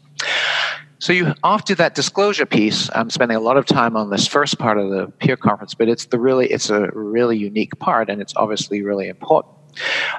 So 1.00 1.14
you 1.14 1.34
after 1.44 1.74
that 1.76 1.96
disclosure 1.96 2.46
piece, 2.46 2.90
I'm 2.94 3.10
spending 3.10 3.36
a 3.36 3.40
lot 3.40 3.58
of 3.58 3.66
time 3.66 3.98
on 3.98 4.12
this 4.12 4.28
first 4.28 4.60
part 4.60 4.78
of 4.78 4.92
the 4.92 5.08
peer 5.08 5.36
conference, 5.36 5.74
but 5.74 5.90
it's 5.90 6.06
the 6.06 6.20
really 6.20 6.48
it's 6.48 6.70
a 6.70 6.90
really 6.94 7.38
unique 7.38 7.80
part 7.80 8.10
and 8.10 8.22
it's 8.22 8.36
obviously 8.36 8.84
really 8.84 9.08
important. 9.08 9.56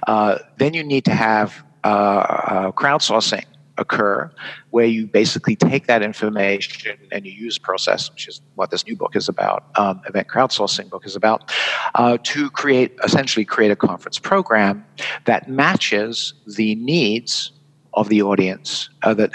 Uh, 0.06 0.38
then 0.58 0.74
you 0.74 0.82
need 0.82 1.04
to 1.04 1.14
have 1.14 1.64
uh, 1.85 1.87
uh, 1.87 2.72
crowdsourcing 2.72 3.44
occur 3.83 4.31
where 4.71 4.87
you 4.87 5.07
basically 5.07 5.55
take 5.55 5.87
that 5.87 6.03
information 6.03 6.97
and 7.11 7.27
you 7.27 7.33
use 7.33 7.59
process 7.59 8.11
which 8.11 8.27
is 8.27 8.40
what 8.55 8.71
this 8.71 8.87
new 8.87 8.97
book 8.97 9.14
is 9.14 9.29
about 9.29 9.64
um, 9.77 10.01
event 10.09 10.27
crowdsourcing 10.29 10.88
book 10.88 11.05
is 11.05 11.14
about 11.14 11.53
uh, 11.97 12.16
to 12.23 12.51
create 12.51 12.97
essentially 13.05 13.45
create 13.45 13.71
a 13.71 13.77
conference 13.77 14.18
program 14.18 14.85
that 15.27 15.49
matches 15.49 16.33
the 16.57 16.75
needs 16.77 17.53
of 17.95 18.09
the 18.09 18.23
audience 18.23 18.88
uh, 19.03 19.12
that 19.12 19.31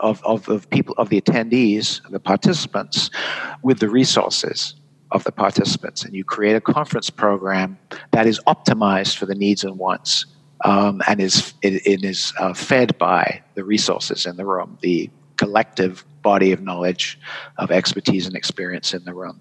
of, 0.00 0.22
of, 0.24 0.46
of 0.48 0.68
people 0.68 0.94
of 0.98 1.08
the 1.08 1.18
attendees 1.20 1.86
the 2.10 2.20
participants 2.20 3.10
with 3.62 3.78
the 3.78 3.88
resources 3.88 4.74
of 5.12 5.24
the 5.24 5.32
participants. 5.32 6.04
And 6.04 6.14
you 6.14 6.24
create 6.24 6.56
a 6.56 6.60
conference 6.60 7.10
program 7.10 7.78
that 8.10 8.26
is 8.26 8.40
optimized 8.46 9.16
for 9.16 9.26
the 9.26 9.34
needs 9.34 9.62
and 9.62 9.78
wants 9.78 10.26
um, 10.64 11.02
and 11.08 11.20
is 11.20 11.54
it, 11.62 11.86
it 11.86 12.04
is 12.04 12.32
uh, 12.38 12.54
fed 12.54 12.96
by 12.98 13.42
the 13.54 13.64
resources 13.64 14.26
in 14.26 14.36
the 14.36 14.46
room, 14.46 14.78
the 14.82 15.10
collective 15.36 16.04
body 16.22 16.52
of 16.52 16.62
knowledge, 16.62 17.18
of 17.58 17.70
expertise 17.70 18.26
and 18.26 18.36
experience 18.36 18.94
in 18.94 19.04
the 19.04 19.14
room 19.14 19.40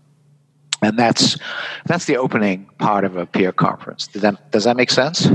and 0.82 0.98
that's 0.98 1.38
that's 1.86 2.06
the 2.06 2.18
opening 2.18 2.66
part 2.80 3.06
of 3.06 3.16
a 3.16 3.26
peer 3.26 3.52
conference. 3.52 4.08
Does 4.08 4.24
that, 4.24 4.52
does 4.52 4.64
that 4.64 4.76
make 4.76 4.90
sense? 4.90 5.28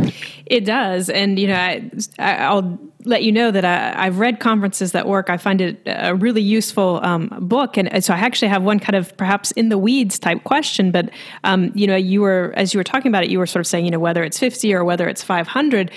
It 0.46 0.64
does, 0.64 1.08
and 1.08 1.38
you 1.38 1.48
know, 1.48 1.80
I, 2.18 2.52
will 2.52 2.78
let 3.04 3.22
you 3.22 3.30
know 3.30 3.52
that 3.52 3.64
I, 3.64 4.04
have 4.04 4.18
read 4.18 4.40
conferences 4.40 4.92
that 4.92 5.06
work. 5.06 5.30
I 5.30 5.36
find 5.36 5.60
it 5.60 5.80
a 5.86 6.14
really 6.14 6.42
useful 6.42 7.00
um, 7.02 7.32
book, 7.40 7.76
and 7.76 8.04
so 8.04 8.12
I 8.12 8.18
actually 8.18 8.48
have 8.48 8.62
one 8.62 8.80
kind 8.80 8.96
of 8.96 9.16
perhaps 9.16 9.52
in 9.52 9.68
the 9.68 9.78
weeds 9.78 10.18
type 10.18 10.42
question. 10.42 10.90
But 10.90 11.10
um, 11.44 11.70
you 11.74 11.86
know, 11.86 11.96
you 11.96 12.22
were 12.22 12.52
as 12.56 12.74
you 12.74 12.78
were 12.78 12.84
talking 12.84 13.08
about 13.08 13.22
it, 13.22 13.30
you 13.30 13.38
were 13.38 13.46
sort 13.46 13.60
of 13.60 13.68
saying, 13.68 13.84
you 13.84 13.90
know, 13.92 14.00
whether 14.00 14.24
it's 14.24 14.38
fifty 14.38 14.74
or 14.74 14.84
whether 14.84 15.08
it's 15.08 15.22
five 15.22 15.46
hundred, 15.46 15.92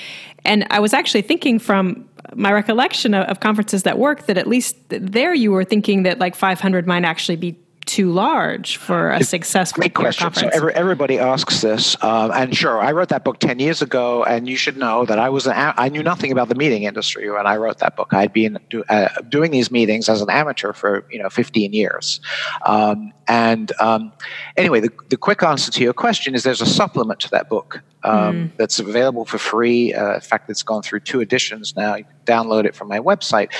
and 0.46 0.68
I 0.70 0.80
was 0.80 0.94
actually 0.94 1.24
thinking 1.24 1.58
from 1.58 2.08
my 2.36 2.52
recollection 2.52 3.16
of, 3.16 3.26
of 3.28 3.40
conferences 3.40 3.84
that 3.84 3.98
work 3.98 4.28
that 4.28 4.38
at 4.38 4.46
least 4.46 4.76
there 4.90 5.34
you 5.34 5.52
were 5.52 5.64
thinking 5.64 6.04
that 6.04 6.20
like 6.20 6.36
five 6.36 6.60
hundred 6.60 6.86
might 6.86 7.04
actually 7.04 7.36
be 7.36 7.58
too 7.90 8.12
large 8.12 8.78
for 8.78 9.10
a 9.10 9.24
successful 9.24 9.82
Great 9.82 9.96
question. 9.96 10.26
Conference? 10.26 10.54
So 10.54 10.58
every, 10.58 10.74
everybody 10.74 11.18
asks 11.18 11.62
this, 11.62 11.98
uh, 12.02 12.30
and 12.34 12.56
sure, 12.56 12.80
I 12.80 12.92
wrote 12.92 13.10
that 13.10 13.24
book 13.24 13.40
ten 13.40 13.58
years 13.58 13.82
ago, 13.82 14.24
and 14.24 14.48
you 14.48 14.56
should 14.56 14.78
know 14.78 15.06
that 15.06 15.18
I 15.18 15.30
was 15.30 15.48
an, 15.48 15.54
I 15.56 15.90
knew 15.90 16.04
nothing 16.04 16.32
about 16.32 16.50
the 16.50 16.56
meeting 16.56 16.84
industry 16.84 17.30
when 17.32 17.48
I 17.48 17.58
wrote 17.58 17.80
that 17.80 17.96
book. 17.96 18.14
I'd 18.14 18.32
been 18.32 18.60
do, 18.70 18.84
uh, 18.90 19.10
doing 19.28 19.50
these 19.50 19.72
meetings 19.72 20.08
as 20.08 20.22
an 20.22 20.30
amateur 20.30 20.72
for 20.72 21.04
you 21.12 21.20
know 21.22 21.30
fifteen 21.30 21.74
years, 21.74 22.22
um, 22.66 23.12
and 23.30 23.72
um, 23.80 24.12
anyway, 24.58 24.80
the, 24.80 24.92
the 25.10 25.16
quick 25.18 25.44
answer 25.44 25.72
to 25.72 25.84
your 25.84 25.94
question 25.94 26.34
is 26.34 26.42
there's 26.42 26.62
a 26.62 26.66
supplement 26.66 27.20
to 27.22 27.30
that 27.30 27.48
book 27.48 27.82
um, 28.04 28.14
mm. 28.16 28.58
that's 28.58 28.80
available 28.80 29.24
for 29.24 29.38
free. 29.38 29.94
Uh, 29.94 30.16
in 30.16 30.22
fact, 30.22 30.50
it's 30.50 30.64
gone 30.64 30.82
through 30.82 31.02
two 31.02 31.22
editions 31.22 31.76
now. 31.76 31.96
You 31.96 32.06
can 32.06 32.14
download 32.26 32.66
it 32.66 32.76
from 32.76 32.88
my 32.88 32.98
website. 32.98 33.52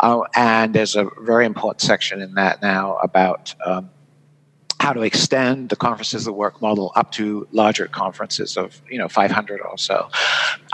Uh, 0.00 0.22
and 0.34 0.74
there's 0.74 0.96
a 0.96 1.10
very 1.20 1.44
important 1.44 1.82
section 1.82 2.22
in 2.22 2.34
that 2.34 2.62
now 2.62 2.96
about 3.02 3.54
um, 3.66 3.90
how 4.80 4.94
to 4.94 5.02
extend 5.02 5.68
the 5.68 5.76
conferences 5.76 6.26
of 6.26 6.34
work 6.34 6.62
model 6.62 6.90
up 6.96 7.12
to 7.12 7.46
larger 7.52 7.86
conferences 7.86 8.56
of 8.56 8.80
you 8.90 8.96
know 8.96 9.08
500 9.08 9.60
or 9.60 9.76
so. 9.76 10.08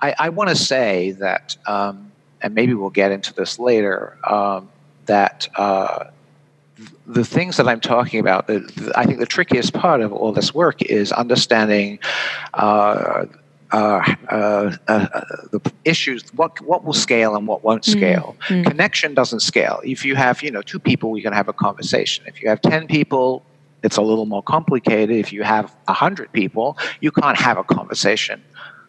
I, 0.01 0.15
I 0.17 0.29
want 0.29 0.51
to 0.51 0.57
say 0.57 1.11
that, 1.13 1.57
um, 1.67 2.13
and 2.41 2.55
maybe 2.55 2.75
we'll 2.75 2.91
get 2.91 3.11
into 3.11 3.35
this 3.35 3.59
later, 3.59 4.17
um, 4.23 4.69
that. 5.07 5.49
Uh, 5.57 6.05
the 7.07 7.25
things 7.25 7.57
that 7.59 7.69
I'm 7.69 7.81
talking 7.81 8.21
about, 8.21 8.47
the, 8.47 8.61
the, 8.61 8.93
I 8.97 9.05
think 9.05 9.19
the 9.19 9.27
trickiest 9.27 9.75
part 9.75 10.01
of 10.01 10.13
all 10.13 10.33
this 10.33 10.55
work 10.55 10.83
is 10.83 11.13
understanding 11.13 11.99
uh, 12.55 13.27
uh, 13.73 14.15
uh, 14.31 14.77
uh, 14.87 15.07
the 15.51 15.61
issues 15.85 16.23
what 16.35 16.61
what 16.61 16.85
will 16.85 16.93
scale 16.93 17.35
and 17.35 17.49
what 17.49 17.65
won't 17.65 17.83
mm-hmm. 17.83 17.99
scale. 17.99 18.37
mm-hmm. 18.47 18.63
connection 18.63 19.15
doesn't 19.15 19.41
scale. 19.41 19.81
If 19.85 20.05
you 20.05 20.15
have 20.15 20.43
you 20.43 20.51
know 20.51 20.63
two 20.63 20.79
people 20.79 21.17
you 21.17 21.23
can 21.23 21.33
have 21.33 21.49
a 21.49 21.53
conversation. 21.53 22.25
If 22.29 22.41
you 22.41 22.49
have 22.49 22.61
10 22.63 22.87
people 22.87 23.45
it's 23.83 23.97
a 23.97 24.03
little 24.03 24.27
more 24.27 24.43
complicated. 24.43 25.17
If 25.17 25.33
you 25.33 25.43
have 25.43 25.67
a 25.89 25.93
100 25.93 26.31
people 26.33 26.79
you 27.01 27.11
can't 27.11 27.37
have 27.37 27.59
a 27.59 27.65
conversation 27.65 28.43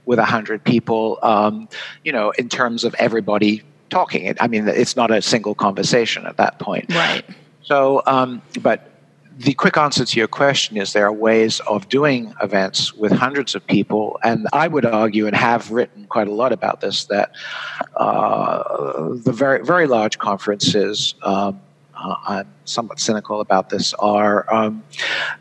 with 0.05 0.19
a 0.19 0.21
100 0.21 0.63
people 0.63 1.17
um, 1.23 1.67
you 2.03 2.11
know 2.11 2.29
in 2.31 2.47
terms 2.47 2.83
of 2.83 2.93
everybody 2.99 3.63
talking. 3.89 4.35
I 4.39 4.47
mean 4.47 4.67
it's 4.67 4.95
not 4.95 5.09
a 5.09 5.21
single 5.21 5.55
conversation 5.55 6.27
at 6.27 6.37
that 6.37 6.59
point. 6.59 6.93
Right 6.93 7.25
so 7.65 8.01
um, 8.05 8.41
but 8.61 8.91
the 9.37 9.53
quick 9.53 9.77
answer 9.77 10.05
to 10.05 10.19
your 10.19 10.27
question 10.27 10.77
is 10.77 10.93
there 10.93 11.05
are 11.05 11.13
ways 11.13 11.59
of 11.61 11.89
doing 11.89 12.33
events 12.41 12.93
with 12.93 13.11
hundreds 13.11 13.53
of 13.53 13.65
people, 13.67 14.17
and 14.23 14.47
I 14.53 14.67
would 14.67 14.85
argue 14.85 15.27
and 15.27 15.35
have 15.35 15.71
written 15.71 16.05
quite 16.07 16.27
a 16.27 16.31
lot 16.31 16.53
about 16.53 16.81
this 16.81 17.05
that 17.05 17.31
uh, 17.97 19.13
the 19.15 19.33
very 19.33 19.63
very 19.63 19.87
large 19.87 20.17
conferences. 20.19 21.15
Um, 21.23 21.61
uh, 21.97 22.15
I'm 22.27 22.47
somewhat 22.65 22.99
cynical 22.99 23.39
about 23.39 23.69
this. 23.69 23.93
Are 23.95 24.53
um, 24.53 24.83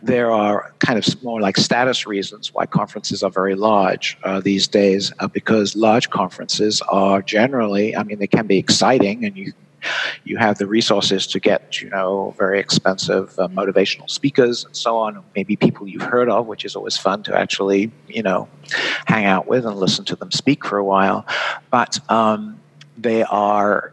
there 0.02 0.30
are 0.30 0.72
kind 0.78 0.98
of 0.98 1.22
more 1.24 1.40
like 1.40 1.56
status 1.56 2.06
reasons 2.06 2.54
why 2.54 2.64
conferences 2.64 3.24
are 3.24 3.30
very 3.30 3.56
large 3.56 4.16
uh, 4.22 4.40
these 4.40 4.68
days? 4.68 5.12
Uh, 5.18 5.26
because 5.26 5.74
large 5.74 6.10
conferences 6.10 6.80
are 6.82 7.22
generally, 7.22 7.96
I 7.96 8.04
mean, 8.04 8.18
they 8.20 8.28
can 8.28 8.46
be 8.46 8.56
exciting, 8.56 9.24
and 9.24 9.36
you 9.36 9.52
you 10.24 10.36
have 10.36 10.58
the 10.58 10.66
resources 10.66 11.26
to 11.28 11.40
get, 11.40 11.80
you 11.80 11.90
know, 11.90 12.34
very 12.38 12.60
expensive 12.60 13.38
uh, 13.38 13.48
motivational 13.48 14.08
speakers 14.08 14.64
and 14.64 14.76
so 14.76 14.98
on, 14.98 15.22
maybe 15.34 15.56
people 15.56 15.86
you've 15.88 16.02
heard 16.02 16.28
of, 16.28 16.46
which 16.46 16.64
is 16.64 16.76
always 16.76 16.96
fun 16.96 17.22
to 17.24 17.36
actually, 17.36 17.90
you 18.08 18.22
know, 18.22 18.48
hang 19.06 19.24
out 19.24 19.46
with 19.46 19.66
and 19.66 19.76
listen 19.76 20.04
to 20.04 20.16
them 20.16 20.30
speak 20.30 20.64
for 20.64 20.78
a 20.78 20.84
while. 20.84 21.26
But 21.70 21.98
um, 22.10 22.60
they 22.96 23.22
are 23.24 23.92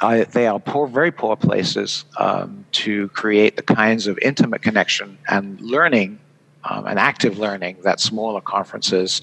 uh, 0.00 0.24
they 0.32 0.46
are 0.46 0.58
poor, 0.58 0.86
very 0.86 1.12
poor 1.12 1.36
places 1.36 2.04
um, 2.18 2.64
to 2.72 3.08
create 3.10 3.56
the 3.56 3.62
kinds 3.62 4.06
of 4.06 4.18
intimate 4.22 4.62
connection 4.62 5.18
and 5.28 5.60
learning 5.60 6.18
um, 6.64 6.86
and 6.86 6.98
active 6.98 7.38
learning 7.38 7.76
that 7.84 8.00
smaller 8.00 8.40
conferences 8.40 9.20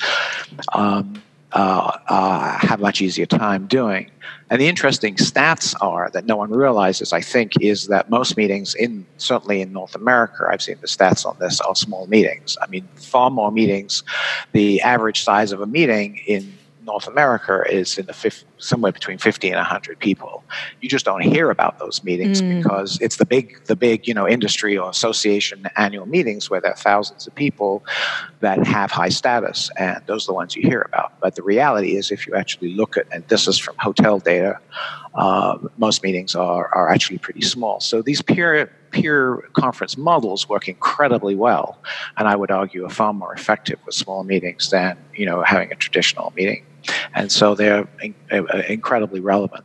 um, 0.74 1.22
uh, 1.56 1.98
uh, 2.10 2.58
have 2.60 2.82
much 2.82 3.02
easier 3.02 3.26
time 3.26 3.66
doing. 3.66 4.12
And 4.50 4.60
the 4.62 4.68
interesting 4.68 5.16
stats 5.16 5.74
are 5.82 6.10
that 6.12 6.26
no 6.26 6.36
one 6.36 6.52
realizes, 6.52 7.14
I 7.14 7.22
think, 7.22 7.54
is 7.62 7.88
that 7.88 8.10
most 8.10 8.36
meetings 8.36 8.76
in 8.76 9.06
certainly 9.18 9.62
in 9.62 9.72
North 9.72 9.96
America, 9.96 10.46
I've 10.52 10.62
seen 10.62 10.78
the 10.82 10.88
stats 10.88 11.26
on 11.26 11.38
this, 11.40 11.62
are 11.62 11.74
small 11.74 12.08
meetings. 12.08 12.58
I 12.62 12.68
mean, 12.68 12.88
far 12.96 13.32
more 13.32 13.52
meetings. 13.52 14.04
The 14.52 14.82
average 14.82 15.24
size 15.24 15.54
of 15.54 15.62
a 15.62 15.66
meeting 15.66 16.20
in 16.28 16.54
North 16.86 17.08
America 17.08 17.64
is 17.70 17.98
in 17.98 18.06
the 18.06 18.14
50, 18.14 18.46
somewhere 18.58 18.92
between 18.92 19.18
50 19.18 19.50
and 19.50 19.58
100 19.58 20.00
people. 20.00 20.44
You 20.82 20.90
just 20.90 21.06
don't 21.06 21.22
hear 21.22 21.50
about 21.50 21.80
those 21.80 22.04
meetings 22.04 22.42
mm. 22.42 22.62
because 22.62 23.00
it's 23.02 23.18
the 23.18 23.26
big, 23.26 23.64
the 23.66 23.76
big, 23.76 24.08
you 24.08 24.14
know, 24.14 24.28
industry 24.28 24.78
or 24.78 24.90
association 24.90 25.68
annual 25.76 26.06
meetings 26.06 26.50
where 26.50 26.62
there 26.62 26.72
are 26.72 26.78
thousands 26.78 27.28
of 27.28 27.34
people 27.36 27.84
that 28.42 28.66
have 28.66 28.92
high 28.92 29.10
status, 29.10 29.72
and 29.78 30.02
those 30.06 30.26
are 30.26 30.28
the 30.28 30.34
ones 30.34 30.56
you 30.56 30.62
hear 30.62 30.82
about. 30.82 31.20
But 31.20 31.36
the 31.36 31.44
reality 31.44 31.98
is, 31.98 32.12
if 32.12 32.28
you 32.28 32.36
actually 32.36 32.74
look 32.74 32.98
at, 32.98 33.08
and 33.12 33.28
this 33.28 33.48
is 33.48 33.58
from 33.58 33.76
hotel 33.80 34.20
data, 34.20 34.60
uh, 35.16 35.58
most 35.78 36.04
meetings 36.04 36.36
are 36.36 36.68
are 36.74 36.90
actually 36.90 37.18
pretty 37.18 37.42
small. 37.42 37.80
So 37.80 38.02
these 38.02 38.22
peer 38.22 38.72
peer 38.92 39.38
conference 39.54 39.98
models 39.98 40.48
work 40.48 40.68
incredibly 40.68 41.36
well, 41.36 41.80
and 42.18 42.28
I 42.28 42.36
would 42.36 42.52
argue 42.52 42.86
are 42.86 42.90
far 42.90 43.14
more 43.14 43.34
effective 43.34 43.80
with 43.86 43.96
small 43.96 44.24
meetings 44.24 44.70
than 44.70 44.98
you 45.16 45.26
know 45.26 45.42
having 45.42 45.72
a 45.72 45.76
traditional 45.76 46.32
meeting 46.36 46.64
and 47.14 47.32
so 47.32 47.56
they're 47.56 47.88
in, 48.02 48.16
uh, 48.32 48.62
incredibly 48.68 49.20
relevant. 49.20 49.64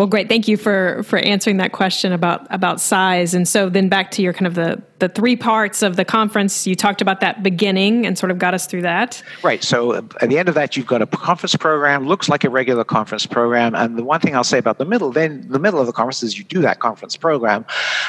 Well, 0.00 0.06
great. 0.06 0.30
Thank 0.30 0.48
you 0.48 0.56
for 0.56 1.02
for 1.02 1.18
answering 1.18 1.58
that 1.58 1.72
question 1.72 2.12
about 2.12 2.46
about 2.48 2.80
size. 2.80 3.34
And 3.34 3.46
so 3.46 3.68
then 3.68 3.90
back 3.90 4.10
to 4.12 4.22
your 4.22 4.32
kind 4.32 4.46
of 4.46 4.54
the 4.54 4.82
the 4.98 5.10
three 5.10 5.36
parts 5.36 5.82
of 5.82 5.96
the 5.96 6.06
conference. 6.06 6.66
You 6.66 6.74
talked 6.74 7.02
about 7.02 7.20
that 7.20 7.42
beginning 7.42 8.06
and 8.06 8.16
sort 8.16 8.30
of 8.30 8.38
got 8.38 8.54
us 8.54 8.66
through 8.66 8.80
that. 8.80 9.22
Right. 9.42 9.62
So 9.62 9.92
uh, 9.92 10.02
at 10.22 10.30
the 10.30 10.38
end 10.38 10.48
of 10.48 10.54
that, 10.54 10.74
you've 10.74 10.86
got 10.86 11.02
a 11.02 11.06
conference 11.06 11.54
program. 11.54 12.06
Looks 12.06 12.30
like 12.30 12.44
a 12.44 12.48
regular 12.48 12.82
conference 12.82 13.26
program. 13.26 13.74
And 13.74 13.98
the 13.98 14.04
one 14.04 14.20
thing 14.20 14.34
I'll 14.34 14.42
say 14.42 14.56
about 14.56 14.78
the 14.78 14.86
middle, 14.86 15.10
then 15.10 15.46
the 15.50 15.58
middle 15.58 15.80
of 15.80 15.86
the 15.86 15.92
conference 15.92 16.22
is 16.22 16.38
you 16.38 16.44
do 16.44 16.62
that 16.62 16.78
conference 16.78 17.18
program. 17.18 17.66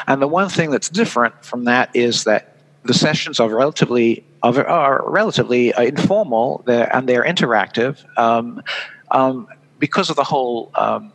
And 0.07 0.21
the 0.21 0.29
one 0.29 0.47
thing 0.47 0.71
that's 0.71 0.87
different 0.87 1.43
from 1.43 1.65
that 1.65 1.93
is 1.93 2.23
that 2.23 2.55
the 2.83 2.93
sessions 2.93 3.39
are 3.41 3.49
relatively 3.49 4.23
are, 4.43 4.67
are 4.67 5.09
relatively 5.09 5.73
uh, 5.73 5.83
informal. 5.83 6.63
They're, 6.65 6.93
and 6.95 7.07
they're 7.07 7.23
interactive. 7.23 8.03
Um, 8.17 8.61
um, 9.11 9.47
because 9.79 10.09
of 10.09 10.15
the 10.15 10.23
whole 10.23 10.71
um, 10.75 11.11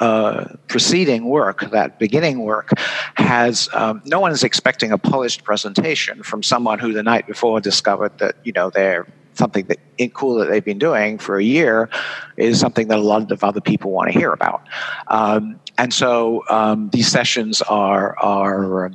uh, 0.00 0.44
preceding 0.68 1.26
work, 1.26 1.70
that 1.70 1.98
beginning 1.98 2.40
work, 2.40 2.70
has 3.14 3.68
um, 3.72 4.02
no 4.04 4.20
one 4.20 4.32
is 4.32 4.44
expecting 4.44 4.92
a 4.92 4.98
polished 4.98 5.44
presentation 5.44 6.22
from 6.22 6.42
someone 6.42 6.78
who 6.78 6.92
the 6.92 7.02
night 7.02 7.26
before 7.26 7.60
discovered 7.60 8.16
that 8.18 8.36
you 8.44 8.52
know 8.52 8.70
they're 8.70 9.06
something 9.34 9.66
that 9.66 9.78
cool 10.14 10.36
that 10.36 10.48
they've 10.48 10.64
been 10.64 10.78
doing 10.78 11.18
for 11.18 11.38
a 11.38 11.44
year 11.44 11.90
is 12.36 12.58
something 12.58 12.88
that 12.88 12.98
a 12.98 13.02
lot 13.02 13.30
of 13.30 13.44
other 13.44 13.60
people 13.60 13.90
want 13.90 14.10
to 14.10 14.18
hear 14.18 14.32
about, 14.32 14.62
um, 15.08 15.58
and 15.78 15.92
so 15.92 16.44
um, 16.48 16.90
these 16.90 17.08
sessions 17.08 17.62
are 17.62 18.18
are 18.18 18.92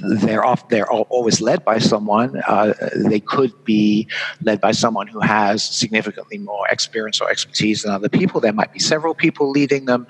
they're 0.00 0.44
off, 0.44 0.68
they're 0.68 0.90
always 0.90 1.40
led 1.40 1.64
by 1.64 1.78
someone. 1.78 2.40
Uh, 2.46 2.74
they 2.94 3.20
could 3.20 3.52
be 3.64 4.08
led 4.42 4.60
by 4.60 4.72
someone 4.72 5.06
who 5.06 5.20
has 5.20 5.62
significantly 5.62 6.38
more 6.38 6.66
experience 6.68 7.20
or 7.20 7.30
expertise 7.30 7.82
than 7.82 7.92
other 7.92 8.08
people. 8.08 8.40
There 8.40 8.52
might 8.52 8.72
be 8.72 8.78
several 8.78 9.14
people 9.14 9.50
leading 9.50 9.86
them. 9.86 10.06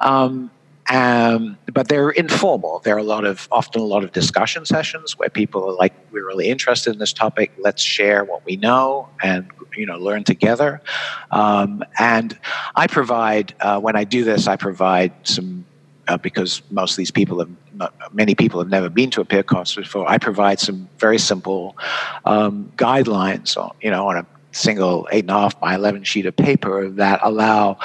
Um, 0.00 0.50
um, 0.90 1.56
but 1.72 1.88
they're 1.88 2.10
informal. 2.10 2.80
There 2.80 2.94
are 2.94 2.98
a 2.98 3.04
lot 3.04 3.24
of 3.24 3.48
often 3.50 3.80
a 3.80 3.84
lot 3.84 4.04
of 4.04 4.12
discussion 4.12 4.66
sessions 4.66 5.18
where 5.18 5.30
people 5.30 5.64
are 5.64 5.72
like, 5.72 5.94
"We're 6.12 6.26
really 6.26 6.48
interested 6.48 6.92
in 6.92 6.98
this 6.98 7.12
topic. 7.12 7.52
Let's 7.58 7.82
share 7.82 8.22
what 8.24 8.44
we 8.44 8.56
know 8.56 9.08
and 9.22 9.50
you 9.76 9.86
know 9.86 9.96
learn 9.96 10.24
together." 10.24 10.82
Um, 11.30 11.82
and 11.98 12.38
I 12.76 12.86
provide 12.86 13.54
uh, 13.60 13.80
when 13.80 13.96
I 13.96 14.04
do 14.04 14.24
this, 14.24 14.46
I 14.46 14.56
provide 14.56 15.12
some 15.22 15.64
uh, 16.06 16.18
because 16.18 16.60
most 16.70 16.92
of 16.92 16.96
these 16.98 17.10
people 17.10 17.38
have 17.38 17.50
not, 17.74 17.94
many 18.14 18.34
people 18.34 18.60
have 18.60 18.68
never 18.68 18.88
been 18.88 19.10
to 19.10 19.20
a 19.20 19.24
peer 19.24 19.42
conference 19.42 19.74
before, 19.74 20.08
I 20.08 20.18
provide 20.18 20.60
some 20.60 20.88
very 20.98 21.18
simple 21.18 21.76
um, 22.24 22.72
guidelines, 22.76 23.56
on, 23.56 23.74
you 23.80 23.90
know, 23.90 24.08
on 24.08 24.18
a 24.18 24.26
single 24.54 25.08
eight 25.10 25.24
and 25.24 25.30
a 25.30 25.34
half 25.34 25.58
by 25.60 25.74
11 25.74 26.04
sheet 26.04 26.26
of 26.26 26.36
paper 26.36 26.88
that 26.88 27.18
allow 27.22 27.76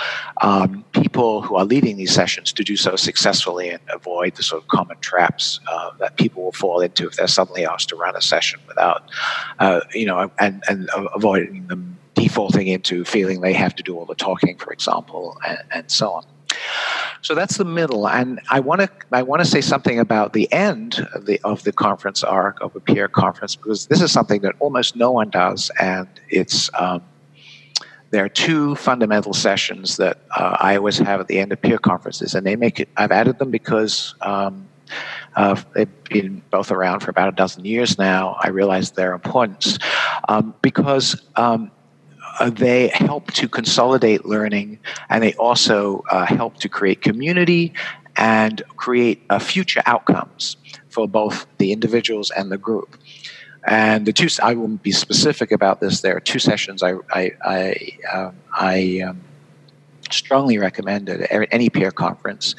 um, 0.42 0.86
people 0.92 1.42
who 1.42 1.56
are 1.56 1.66
leading 1.66 1.98
these 1.98 2.14
sessions 2.14 2.54
to 2.54 2.64
do 2.64 2.76
so 2.76 2.96
successfully 2.96 3.70
and 3.70 3.82
avoid 3.90 4.36
the 4.36 4.44
sort 4.44 4.62
of 4.62 4.68
common 4.68 4.98
traps 5.00 5.60
uh, 5.68 5.92
that 6.00 6.16
people 6.18 6.44
will 6.44 6.52
fall 6.52 6.80
into 6.80 7.08
if 7.08 7.16
they're 7.16 7.28
suddenly 7.28 7.66
asked 7.66 7.90
to 7.90 7.96
run 7.96 8.16
a 8.16 8.22
session 8.22 8.60
without, 8.68 9.10
uh, 9.60 9.82
you 9.94 10.06
know, 10.06 10.32
and, 10.40 10.64
and 10.70 10.90
avoiding 11.16 11.66
them 11.68 11.98
defaulting 12.16 12.68
into 12.68 13.06
feeling 13.06 13.42
they 13.42 13.54
have 13.54 13.76
to 13.76 13.84
do 13.84 13.98
all 13.98 14.06
the 14.06 14.16
talking, 14.16 14.58
for 14.58 14.74
example, 14.74 15.38
and, 15.48 15.60
and 15.72 15.92
so 15.92 16.12
on. 16.12 16.26
So 17.22 17.36
that's 17.36 17.58
the 17.58 17.66
middle, 17.66 18.08
and 18.08 18.40
I 18.50 18.60
want 18.62 18.82
to 18.82 18.90
I 19.12 19.24
want 19.24 19.42
to 19.42 19.46
say 19.46 19.62
something 19.62 20.00
about 20.00 20.34
the 20.34 20.52
end 20.54 21.06
of 21.14 21.26
the 21.26 21.40
of 21.44 21.64
the 21.64 21.74
conference 21.74 22.24
arc 22.24 22.62
of 22.62 22.76
a 22.76 22.80
peer 22.80 23.08
conference 23.08 23.56
because 23.56 23.88
this 23.88 24.02
is 24.02 24.12
something 24.12 24.42
that 24.42 24.56
almost 24.60 24.96
no 24.96 25.12
one 25.12 25.30
does, 25.30 25.70
and 25.82 26.08
it's 26.30 26.70
um, 26.80 27.02
there 28.12 28.24
are 28.24 28.30
two 28.30 28.76
fundamental 28.76 29.34
sessions 29.34 29.98
that 29.98 30.20
uh, 30.36 30.58
I 30.60 30.78
always 30.78 30.98
have 31.00 31.20
at 31.20 31.28
the 31.28 31.40
end 31.40 31.52
of 31.52 31.62
peer 31.62 31.78
conferences, 31.78 32.36
and 32.36 32.48
they 32.48 32.56
make 32.56 32.80
it. 32.80 32.90
I've 32.98 33.12
added 33.12 33.40
them 33.40 33.52
because. 33.52 34.16
Um, 34.22 34.66
uh, 35.36 35.56
they've 35.76 36.04
been 36.06 36.42
both 36.50 36.72
around 36.72 37.02
for 37.02 37.12
about 37.12 37.30
a 37.30 37.32
dozen 37.32 37.64
years 37.64 38.00
now. 38.00 38.36
I 38.42 38.50
realize 38.50 38.90
their 38.92 39.14
importance 39.14 39.78
um, 40.28 40.56
because 40.64 41.22
um, 41.36 41.70
uh, 42.40 42.50
they 42.50 42.88
help 42.90 43.32
to 43.34 43.48
consolidate 43.48 44.26
learning 44.26 44.80
and 45.10 45.24
they 45.24 45.34
also 45.36 46.04
uh, 46.10 46.26
help 46.26 46.58
to 46.58 46.70
create 46.70 47.02
community 47.02 47.74
and 48.16 48.62
create 48.76 49.24
uh, 49.30 49.40
future 49.40 49.82
outcomes 49.86 50.58
for 50.90 51.08
both 51.08 51.46
the 51.58 51.72
individuals 51.72 52.32
and 52.32 52.52
the 52.52 52.58
group. 52.58 52.98
And 53.68 54.06
the 54.06 54.14
two, 54.14 54.28
I 54.42 54.56
won't 54.56 54.82
be 54.82 54.92
specific 54.92 55.52
about 55.52 55.80
this. 55.82 56.02
There 56.02 56.16
are 56.16 56.22
two 56.22 56.40
sessions 56.40 56.82
I, 56.82 56.94
I, 57.12 57.32
I, 57.46 57.98
um, 58.12 58.36
I 58.58 59.02
um, 59.08 59.22
strongly 60.10 60.58
recommend 60.58 61.10
at 61.10 61.48
any 61.52 61.70
peer 61.70 61.92
conference. 61.92 62.56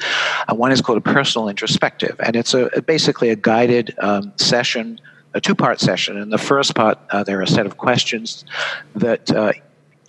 One 0.49 0.71
is 0.71 0.81
called 0.81 0.99
a 0.99 1.01
personal 1.01 1.49
introspective, 1.49 2.19
and 2.23 2.35
it's 2.35 2.53
a, 2.53 2.81
basically 2.81 3.29
a 3.29 3.35
guided 3.35 3.95
um, 3.99 4.31
session 4.37 4.99
a 5.33 5.41
two 5.41 5.55
part 5.55 5.79
session. 5.79 6.17
In 6.17 6.29
the 6.29 6.37
first 6.37 6.75
part, 6.75 6.99
uh, 7.09 7.23
there 7.23 7.39
are 7.39 7.43
a 7.43 7.47
set 7.47 7.65
of 7.65 7.77
questions 7.77 8.45
that 8.95 9.31
uh, 9.31 9.53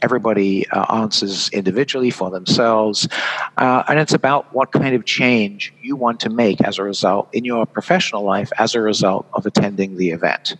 everybody 0.03 0.69
uh, 0.69 1.03
answers 1.03 1.49
individually 1.51 2.11
for 2.11 2.31
themselves. 2.31 3.09
Uh, 3.57 3.83
and 3.89 3.99
it's 3.99 4.13
about 4.13 4.53
what 4.53 4.73
kind 4.73 4.95
of 4.95 5.05
change 5.05 5.73
you 5.81 5.97
want 5.97 6.21
to 6.21 6.31
make 6.31 6.61
as 6.63 6.79
a 6.79 6.83
result 6.83 7.29
in 7.33 7.45
your 7.45 7.65
professional 7.65 8.23
life 8.23 8.51
as 8.59 8.75
a 8.75 8.81
result 8.81 9.27
of 9.33 9.47
attending 9.47 9.97
the 9.97 10.11
event. 10.11 10.57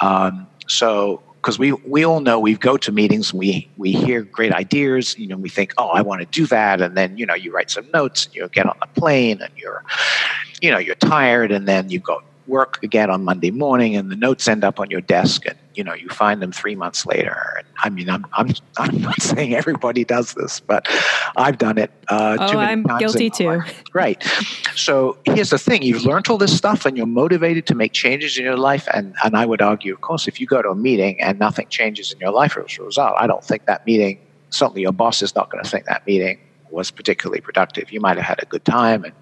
Um, 0.00 0.46
so, 0.66 1.22
because 1.40 1.58
we, 1.58 1.72
we 1.72 2.04
all 2.04 2.20
know 2.20 2.38
we 2.38 2.54
go 2.54 2.76
to 2.76 2.92
meetings, 2.92 3.34
we, 3.34 3.68
we 3.76 3.90
hear 3.90 4.22
great 4.22 4.52
ideas, 4.52 5.18
you 5.18 5.26
know, 5.26 5.36
we 5.36 5.48
think, 5.48 5.74
oh, 5.76 5.88
I 5.88 6.00
want 6.00 6.20
to 6.20 6.26
do 6.26 6.46
that. 6.46 6.80
And 6.80 6.96
then, 6.96 7.18
you 7.18 7.26
know, 7.26 7.34
you 7.34 7.52
write 7.52 7.68
some 7.68 7.90
notes, 7.92 8.26
and 8.26 8.36
you 8.36 8.48
get 8.48 8.66
on 8.66 8.76
the 8.80 8.86
plane 9.00 9.42
and 9.42 9.52
you're, 9.56 9.82
you 10.60 10.70
know, 10.70 10.78
you're 10.78 10.94
tired 10.94 11.50
and 11.50 11.66
then 11.66 11.90
you 11.90 11.98
go 11.98 12.22
work 12.46 12.78
again 12.82 13.10
on 13.10 13.24
Monday 13.24 13.50
morning, 13.50 13.96
and 13.96 14.10
the 14.10 14.16
notes 14.16 14.48
end 14.48 14.64
up 14.64 14.80
on 14.80 14.90
your 14.90 15.00
desk, 15.00 15.46
and 15.46 15.56
you 15.74 15.84
know 15.84 15.94
you 15.94 16.08
find 16.08 16.42
them 16.42 16.52
three 16.52 16.74
months 16.74 17.06
later. 17.06 17.54
And 17.58 17.66
I 17.82 17.88
mean, 17.90 18.08
I'm 18.08 18.26
I'm 18.32 18.54
I'm 18.78 19.00
not 19.00 19.20
saying 19.30 19.54
everybody 19.54 20.04
does 20.04 20.34
this, 20.34 20.60
but 20.60 20.88
I've 21.36 21.58
done 21.58 21.78
it. 21.78 21.90
Uh, 22.08 22.36
oh, 22.40 22.58
I'm 22.58 22.84
guilty 22.98 23.30
too. 23.30 23.62
Right. 23.92 24.22
So 24.74 25.18
here's 25.24 25.50
the 25.50 25.58
thing: 25.58 25.82
you've 25.82 26.04
learned 26.04 26.28
all 26.28 26.38
this 26.38 26.56
stuff, 26.56 26.86
and 26.86 26.96
you're 26.96 27.06
motivated 27.06 27.66
to 27.66 27.74
make 27.74 27.92
changes 27.92 28.38
in 28.38 28.44
your 28.44 28.58
life. 28.58 28.88
And 28.92 29.14
and 29.24 29.36
I 29.36 29.46
would 29.46 29.62
argue, 29.62 29.92
of 29.94 30.00
course, 30.00 30.28
if 30.28 30.40
you 30.40 30.46
go 30.46 30.62
to 30.62 30.70
a 30.70 30.76
meeting 30.76 31.20
and 31.20 31.38
nothing 31.38 31.68
changes 31.68 32.12
in 32.12 32.18
your 32.18 32.32
life 32.32 32.56
as 32.56 32.78
a 32.78 32.82
result, 32.82 33.14
I 33.18 33.26
don't 33.26 33.44
think 33.44 33.66
that 33.66 33.86
meeting. 33.86 34.18
Certainly, 34.50 34.82
your 34.82 34.92
boss 34.92 35.22
is 35.22 35.34
not 35.34 35.50
going 35.50 35.64
to 35.64 35.70
think 35.70 35.86
that 35.86 36.06
meeting 36.06 36.38
was 36.70 36.90
particularly 36.90 37.40
productive. 37.40 37.92
You 37.92 38.00
might 38.00 38.16
have 38.16 38.26
had 38.26 38.42
a 38.42 38.46
good 38.46 38.64
time 38.64 39.04
and 39.04 39.14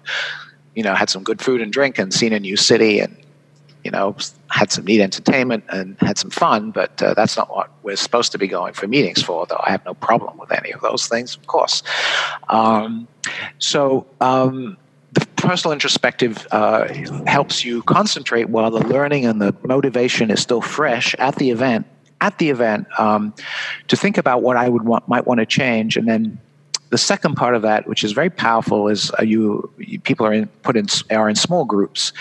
you 0.75 0.83
know, 0.83 0.95
had 0.95 1.09
some 1.09 1.23
good 1.23 1.41
food 1.41 1.61
and 1.61 1.71
drink 1.71 1.97
and 1.97 2.13
seen 2.13 2.33
a 2.33 2.39
new 2.39 2.55
city 2.55 2.99
and, 2.99 3.15
you 3.83 3.91
know, 3.91 4.15
had 4.49 4.71
some 4.71 4.85
neat 4.85 5.01
entertainment 5.01 5.63
and 5.69 5.97
had 5.99 6.17
some 6.17 6.29
fun, 6.29 6.71
but 6.71 7.01
uh, 7.01 7.13
that's 7.13 7.35
not 7.35 7.49
what 7.49 7.71
we're 7.83 7.95
supposed 7.95 8.31
to 8.31 8.37
be 8.37 8.47
going 8.47 8.73
for 8.73 8.87
meetings 8.87 9.21
for, 9.23 9.45
though 9.47 9.61
I 9.65 9.71
have 9.71 9.83
no 9.85 9.93
problem 9.93 10.37
with 10.37 10.51
any 10.51 10.71
of 10.71 10.81
those 10.81 11.07
things, 11.07 11.35
of 11.35 11.47
course. 11.47 11.83
Um, 12.49 13.07
so, 13.59 14.05
um, 14.21 14.77
the 15.13 15.25
personal 15.35 15.73
introspective 15.73 16.47
uh, 16.51 16.87
helps 17.27 17.65
you 17.65 17.83
concentrate 17.83 18.49
while 18.49 18.71
the 18.71 18.79
learning 18.87 19.25
and 19.25 19.41
the 19.41 19.53
motivation 19.63 20.31
is 20.31 20.39
still 20.39 20.61
fresh 20.61 21.13
at 21.15 21.35
the 21.35 21.49
event. 21.49 21.85
At 22.21 22.37
the 22.37 22.49
event, 22.49 22.87
um, 22.97 23.33
to 23.87 23.97
think 23.97 24.17
about 24.17 24.41
what 24.41 24.55
I 24.55 24.69
would 24.69 24.83
want, 24.83 25.07
might 25.07 25.25
want 25.27 25.39
to 25.39 25.45
change, 25.45 25.97
and 25.97 26.07
then 26.07 26.39
the 26.91 26.97
second 26.97 27.35
part 27.35 27.55
of 27.55 27.61
that, 27.61 27.87
which 27.87 28.03
is 28.03 28.11
very 28.11 28.29
powerful, 28.29 28.89
is 28.89 29.11
uh, 29.17 29.23
you, 29.23 29.71
people 30.03 30.25
are 30.25 30.33
in, 30.33 30.47
put 30.61 30.75
in 30.75 30.87
are 31.09 31.29
in 31.29 31.35
small 31.35 31.63
groups, 31.63 32.11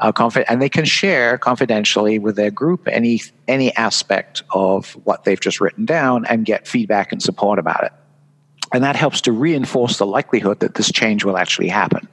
uh, 0.00 0.12
and 0.48 0.60
they 0.60 0.68
can 0.68 0.84
share 0.84 1.38
confidentially 1.38 2.18
with 2.18 2.34
their 2.34 2.50
group 2.50 2.88
any 2.88 3.22
any 3.46 3.74
aspect 3.76 4.42
of 4.50 4.92
what 5.04 5.24
they've 5.24 5.40
just 5.40 5.60
written 5.60 5.84
down 5.84 6.26
and 6.26 6.44
get 6.44 6.66
feedback 6.66 7.12
and 7.12 7.22
support 7.22 7.60
about 7.60 7.84
it. 7.84 7.92
And 8.72 8.82
that 8.82 8.96
helps 8.96 9.20
to 9.22 9.32
reinforce 9.32 9.98
the 9.98 10.06
likelihood 10.06 10.60
that 10.60 10.74
this 10.74 10.92
change 10.92 11.24
will 11.24 11.38
actually 11.38 11.68
happen. 11.68 12.06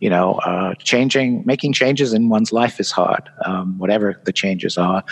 You 0.00 0.10
know, 0.10 0.34
uh, 0.34 0.74
changing, 0.74 1.42
making 1.44 1.72
changes 1.72 2.12
in 2.12 2.28
one's 2.28 2.52
life 2.52 2.78
is 2.78 2.92
hard, 2.92 3.28
um, 3.44 3.78
whatever 3.78 4.20
the 4.24 4.32
changes 4.32 4.78
are. 4.78 5.02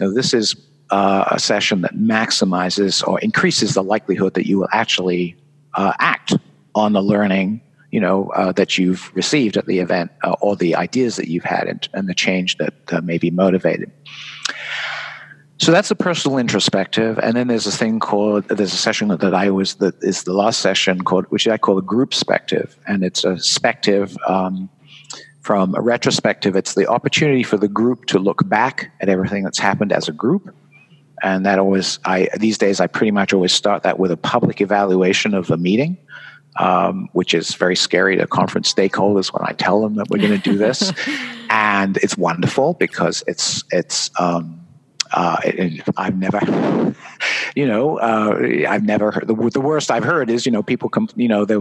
You 0.00 0.06
know, 0.06 0.14
this 0.14 0.34
is 0.34 0.56
uh, 0.90 1.26
a 1.30 1.38
session 1.38 1.82
that 1.82 1.94
maximizes 1.94 3.06
or 3.06 3.20
increases 3.20 3.74
the 3.74 3.82
likelihood 3.82 4.34
that 4.34 4.46
you 4.46 4.58
will 4.58 4.68
actually 4.72 5.36
uh, 5.74 5.92
act 5.98 6.34
on 6.74 6.92
the 6.92 7.02
learning 7.02 7.60
you 7.94 8.00
know 8.00 8.28
uh, 8.30 8.50
that 8.50 8.76
you've 8.76 9.14
received 9.14 9.56
at 9.56 9.66
the 9.66 9.78
event 9.78 10.10
uh, 10.24 10.34
or 10.40 10.56
the 10.56 10.74
ideas 10.74 11.14
that 11.14 11.28
you've 11.28 11.44
had 11.44 11.68
and, 11.68 11.88
and 11.94 12.08
the 12.08 12.14
change 12.14 12.58
that 12.58 12.74
uh, 12.92 13.00
may 13.00 13.18
be 13.18 13.30
motivated. 13.30 13.88
So 15.58 15.70
that's 15.70 15.92
a 15.92 15.94
personal 15.94 16.36
introspective 16.38 17.20
and 17.22 17.36
then 17.36 17.46
there's 17.46 17.68
a 17.68 17.72
thing 17.72 18.00
called 18.00 18.48
there's 18.48 18.74
a 18.74 18.76
session 18.76 19.08
that, 19.08 19.32
i 19.32 19.48
was 19.48 19.76
that 19.76 19.94
is 20.02 20.24
the 20.24 20.32
last 20.32 20.58
session 20.58 21.04
called 21.04 21.26
which 21.28 21.46
i 21.46 21.56
call 21.56 21.78
a 21.78 21.82
group 21.82 22.10
spective 22.10 22.74
and 22.88 23.04
it's 23.04 23.24
a 23.24 23.34
spective 23.34 24.16
um, 24.28 24.68
from 25.40 25.74
a 25.76 25.80
retrospective 25.80 26.56
it's 26.56 26.74
the 26.74 26.88
opportunity 26.88 27.44
for 27.44 27.56
the 27.56 27.68
group 27.68 28.06
to 28.06 28.18
look 28.18 28.46
back 28.48 28.90
at 29.00 29.08
everything 29.08 29.44
that's 29.44 29.60
happened 29.60 29.92
as 29.92 30.08
a 30.08 30.12
group 30.12 30.52
and 31.22 31.46
that 31.46 31.58
always 31.58 31.98
i 32.04 32.28
these 32.38 32.58
days 32.58 32.80
i 32.80 32.86
pretty 32.86 33.10
much 33.10 33.32
always 33.32 33.52
start 33.52 33.82
that 33.82 33.98
with 33.98 34.10
a 34.10 34.16
public 34.16 34.60
evaluation 34.60 35.34
of 35.34 35.46
the 35.46 35.56
meeting 35.56 35.96
um, 36.56 37.08
which 37.14 37.34
is 37.34 37.56
very 37.56 37.74
scary 37.74 38.16
to 38.16 38.26
conference 38.26 38.72
stakeholders 38.72 39.32
when 39.32 39.42
i 39.48 39.52
tell 39.52 39.80
them 39.80 39.96
that 39.96 40.08
we're 40.08 40.18
going 40.20 40.40
to 40.40 40.50
do 40.50 40.56
this. 40.56 40.92
And 41.50 41.98
it's 41.98 42.16
wonderful 42.18 42.74
because 42.74 43.22
it's 43.28 43.62
it's 43.70 44.10
um, 44.18 44.63
uh, 45.14 45.36
I've 45.96 46.18
never, 46.18 46.40
you 47.54 47.66
know, 47.66 47.98
uh, 47.98 48.66
I've 48.68 48.82
never 48.82 49.12
heard 49.12 49.28
the, 49.28 49.34
the 49.50 49.60
worst 49.60 49.90
I've 49.90 50.02
heard 50.02 50.28
is, 50.28 50.44
you 50.44 50.50
know, 50.50 50.62
people 50.62 50.88
come, 50.88 51.08
you 51.14 51.28
know, 51.28 51.44
the, 51.44 51.60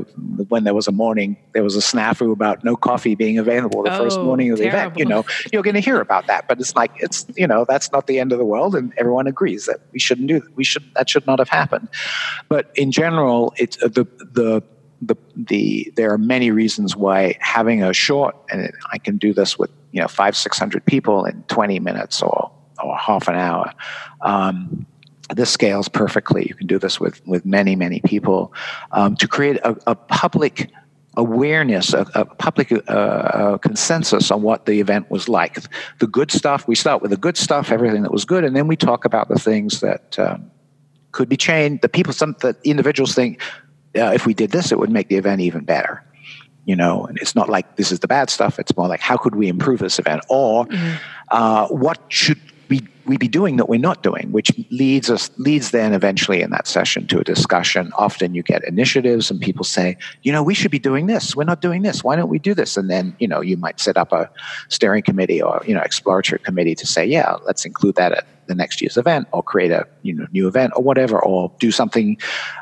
when 0.50 0.64
there 0.64 0.74
was 0.74 0.88
a 0.88 0.92
morning, 0.92 1.38
there 1.54 1.64
was 1.64 1.76
a 1.76 1.80
snafu 1.80 2.32
about 2.32 2.64
no 2.64 2.76
coffee 2.76 3.14
being 3.14 3.38
available 3.38 3.84
the 3.84 3.94
oh, 3.94 3.98
first 3.98 4.20
morning 4.20 4.52
of 4.52 4.58
the 4.58 4.66
terrible. 4.66 4.80
event. 4.80 4.98
You 4.98 5.06
know, 5.06 5.26
you're 5.52 5.62
going 5.62 5.76
to 5.76 5.82
hear 5.82 6.02
about 6.02 6.26
that, 6.28 6.48
but 6.48 6.60
it's 6.60 6.76
like 6.76 6.92
it's, 6.98 7.28
you 7.38 7.46
know, 7.46 7.64
that's 7.68 7.92
not 7.92 8.08
the 8.08 8.20
end 8.20 8.32
of 8.32 8.40
the 8.40 8.46
world, 8.46 8.76
and 8.76 8.92
everyone 8.98 9.28
agrees 9.28 9.68
that 9.68 9.82
we 9.92 10.00
shouldn't 10.00 10.28
do 10.28 10.40
that. 10.40 10.56
We 10.56 10.64
should 10.64 10.84
that 10.96 11.10
should 11.10 11.28
not 11.28 11.38
have 11.38 11.50
happened. 11.50 11.90
But 12.50 12.72
in 12.76 12.92
general, 12.92 13.54
it's 13.58 13.82
uh, 13.84 13.88
the 13.88 14.06
the 14.34 14.64
the, 15.02 15.16
the 15.36 15.94
there 15.96 16.12
are 16.12 16.18
many 16.18 16.50
reasons 16.50 16.96
why 16.96 17.38
having 17.40 17.84
a 17.84 17.94
short 17.94 18.36
and 18.50 18.72
I 18.92 18.98
can 18.98 19.18
do 19.18 19.34
this 19.34 19.60
with 19.60 19.70
you 19.92 20.02
know 20.02 20.08
five 20.08 20.36
six 20.36 20.58
hundred 20.58 20.86
people 20.86 21.26
in 21.26 21.44
twenty 21.44 21.80
minutes 21.80 22.22
or 22.22 22.52
or 22.84 22.98
half 22.98 23.28
an 23.28 23.36
hour. 23.36 23.74
Um, 24.22 24.86
this 25.34 25.50
scales 25.50 25.88
perfectly. 25.88 26.46
You 26.48 26.56
can 26.56 26.68
do 26.68 26.78
this 26.78 27.00
with, 27.00 27.26
with 27.26 27.46
many, 27.46 27.76
many 27.76 28.02
people 28.02 28.54
um, 28.92 29.16
to 29.18 29.28
create 29.28 29.58
a, 29.58 29.76
a 29.88 29.96
public 29.96 30.70
awareness, 31.16 31.94
a, 31.94 32.06
a 32.16 32.26
public 32.26 32.72
uh, 32.88 33.58
consensus 33.60 34.32
on 34.32 34.42
what 34.42 34.66
the 34.66 34.80
event 34.80 35.10
was 35.10 35.30
like. 35.30 35.60
The 36.00 36.08
good 36.08 36.32
stuff, 36.32 36.68
we 36.68 36.76
start 36.76 37.02
with 37.02 37.12
the 37.12 37.18
good 37.18 37.38
stuff, 37.38 37.72
everything 37.72 38.04
that 38.04 38.12
was 38.12 38.26
good, 38.26 38.44
and 38.44 38.56
then 38.56 38.68
we 38.68 38.76
talk 38.76 39.06
about 39.06 39.30
the 39.30 39.40
things 39.40 39.80
that 39.82 40.18
um, 40.20 40.52
could 41.12 41.30
be 41.30 41.38
changed. 41.38 41.82
The 41.82 41.90
people, 41.90 42.14
some 42.14 42.36
the 42.42 42.56
individuals 42.64 43.16
think, 43.16 43.42
uh, 43.96 44.12
if 44.14 44.26
we 44.26 44.34
did 44.34 44.52
this, 44.52 44.72
it 44.72 44.80
would 44.80 44.90
make 44.90 45.08
the 45.08 45.16
event 45.16 45.42
even 45.42 45.64
better. 45.64 46.04
You 46.66 46.78
know, 46.78 47.06
and 47.06 47.18
it's 47.18 47.36
not 47.36 47.50
like 47.50 47.76
this 47.76 47.92
is 47.92 48.00
the 48.00 48.08
bad 48.08 48.30
stuff. 48.30 48.58
It's 48.58 48.76
more 48.78 48.88
like 48.88 49.02
how 49.02 49.18
could 49.18 49.36
we 49.36 49.50
improve 49.50 49.80
this 49.80 50.00
event, 50.00 50.24
or 50.30 50.66
mm-hmm. 50.66 50.96
uh, 51.30 51.68
what 51.68 52.00
should 52.08 52.40
we 53.06 53.18
be 53.18 53.28
doing 53.28 53.58
that 53.58 53.70
we're 53.70 53.80
not 53.80 54.04
doing, 54.04 54.32
which 54.32 54.52
leads 54.70 55.10
us 55.10 55.30
leads 55.38 55.72
then 55.72 55.94
eventually 55.94 56.42
in 56.42 56.52
that 56.52 56.68
session 56.68 57.08
to 57.08 57.20
a 57.20 57.24
discussion. 57.24 57.92
Often 57.98 58.36
you 58.36 58.44
get 58.44 58.64
initiatives 58.64 59.30
and 59.30 59.40
people 59.40 59.64
say, 59.64 59.98
you 60.22 60.32
know, 60.32 60.44
we 60.44 60.54
should 60.54 60.72
be 60.72 60.80
doing 60.80 61.08
this. 61.08 61.36
We're 61.36 61.44
not 61.44 61.62
doing 61.62 61.82
this. 61.82 62.04
Why 62.04 62.16
don't 62.16 62.30
we 62.30 62.40
do 62.40 62.54
this? 62.54 62.78
And 62.78 62.90
then 62.90 63.16
you 63.20 63.28
know 63.28 63.42
you 63.42 63.58
might 63.58 63.80
set 63.80 63.98
up 63.98 64.12
a 64.12 64.30
steering 64.70 65.04
committee 65.04 65.42
or 65.42 65.62
you 65.66 65.74
know 65.74 65.82
exploratory 65.82 66.40
committee 66.40 66.76
to 66.76 66.88
say, 66.88 67.06
yeah, 67.06 67.38
let's 67.46 67.66
include 67.66 67.96
that 67.96 68.14
at 68.14 68.28
the 68.48 68.56
next 68.56 68.82
year's 68.82 68.98
event 68.98 69.28
or 69.32 69.42
create 69.42 69.72
a 69.72 69.88
you 70.02 70.14
know 70.14 70.28
new 70.32 70.48
event 70.48 70.74
or 70.76 70.84
whatever 70.84 71.20
or 71.24 71.52
do 71.60 71.72
something 71.72 72.18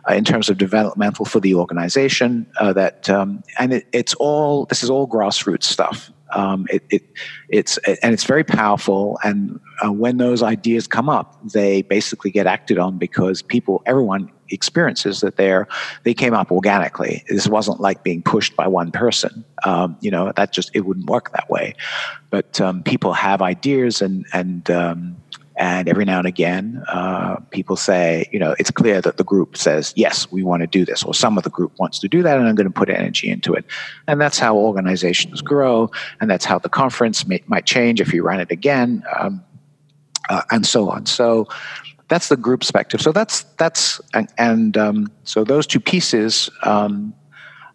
uh, 0.10 0.14
in 0.14 0.24
terms 0.24 0.50
of 0.50 0.58
developmental 0.58 1.26
for 1.26 1.40
the 1.40 1.56
organization 1.56 2.46
uh, 2.60 2.74
that 2.74 3.10
um, 3.10 3.44
and 3.60 3.74
it, 3.74 3.88
it's 3.92 4.14
all 4.16 4.66
this 4.66 4.84
is 4.84 4.90
all 4.90 5.08
grassroots 5.08 5.64
stuff 5.64 6.12
um, 6.34 6.66
it, 6.70 6.84
it, 6.90 7.04
it's 7.50 7.78
and 7.78 8.14
it's 8.14 8.24
very 8.24 8.44
powerful. 8.44 9.20
And 9.24 9.60
uh, 9.84 9.92
when 9.92 10.18
those 10.18 10.44
ideas 10.44 10.88
come 10.88 11.10
up, 11.10 11.40
they 11.54 11.82
basically 11.82 12.32
get 12.32 12.48
acted 12.48 12.78
on 12.78 12.98
because 12.98 13.42
people, 13.42 13.82
everyone 13.86 14.32
experiences 14.50 15.22
that 15.22 15.38
they're 15.38 15.68
they 16.04 16.14
came 16.14 16.34
up 16.34 16.52
organically. 16.52 17.24
This 17.30 17.48
wasn't 17.48 17.80
like 17.80 18.04
being 18.04 18.22
pushed 18.22 18.56
by 18.56 18.68
one 18.68 18.92
person. 18.92 19.46
Um, 19.64 19.98
you 20.02 20.12
know 20.12 20.32
that 20.36 20.52
just 20.52 20.72
it 20.74 20.82
wouldn't 20.82 21.10
work 21.10 21.32
that 21.34 21.50
way. 21.50 21.76
But 22.30 22.60
um, 22.62 22.84
people 22.84 23.14
have 23.14 23.42
ideas 23.42 24.02
and 24.02 24.26
and 24.34 24.70
um, 24.72 25.18
and 25.58 25.90
every 25.90 26.06
now 26.06 26.18
and 26.18 26.28
again, 26.28 26.84
uh, 26.88 27.36
people 27.50 27.76
say, 27.76 28.30
you 28.32 28.40
know, 28.40 28.56
it's 28.58 28.72
clear 28.72 29.02
that 29.02 29.18
the 29.18 29.24
group 29.24 29.58
says, 29.58 29.94
yes, 29.98 30.32
we 30.32 30.44
want 30.44 30.62
to 30.62 30.68
do 30.68 30.86
this, 30.86 31.04
or 31.04 31.14
some 31.14 31.38
of 31.38 31.44
the 31.44 31.50
group 31.50 31.74
wants 31.78 32.00
to 32.00 32.08
do 32.08 32.24
that, 32.24 32.38
and 32.38 32.48
I'm 32.48 32.56
going 32.56 32.68
to 32.68 32.74
put 32.74 32.90
energy 32.90 33.30
into 33.30 33.54
it. 33.54 33.66
And 34.08 34.20
that's 34.20 34.40
how 34.40 34.56
organizations 34.56 35.42
grow, 35.42 35.92
and 36.20 36.30
that's 36.30 36.46
how 36.46 36.58
the 36.58 36.70
conference 36.70 37.28
may, 37.28 37.44
might 37.48 37.66
change 37.66 38.00
if 38.00 38.14
you 38.14 38.24
run 38.24 38.40
it 38.40 38.50
again, 38.50 39.04
um, 39.20 39.44
uh, 40.30 40.44
and 40.52 40.66
so 40.66 40.90
on. 40.90 41.06
So 41.06 41.48
that's 42.08 42.30
the 42.30 42.38
group 42.38 42.62
perspective. 42.62 43.02
So 43.02 43.12
that's 43.12 43.44
that's 43.58 44.00
and, 44.14 44.30
and 44.38 44.78
um, 44.78 45.12
so 45.26 45.44
those 45.44 45.68
two 45.68 45.82
pieces 45.82 46.50
um, 46.64 47.14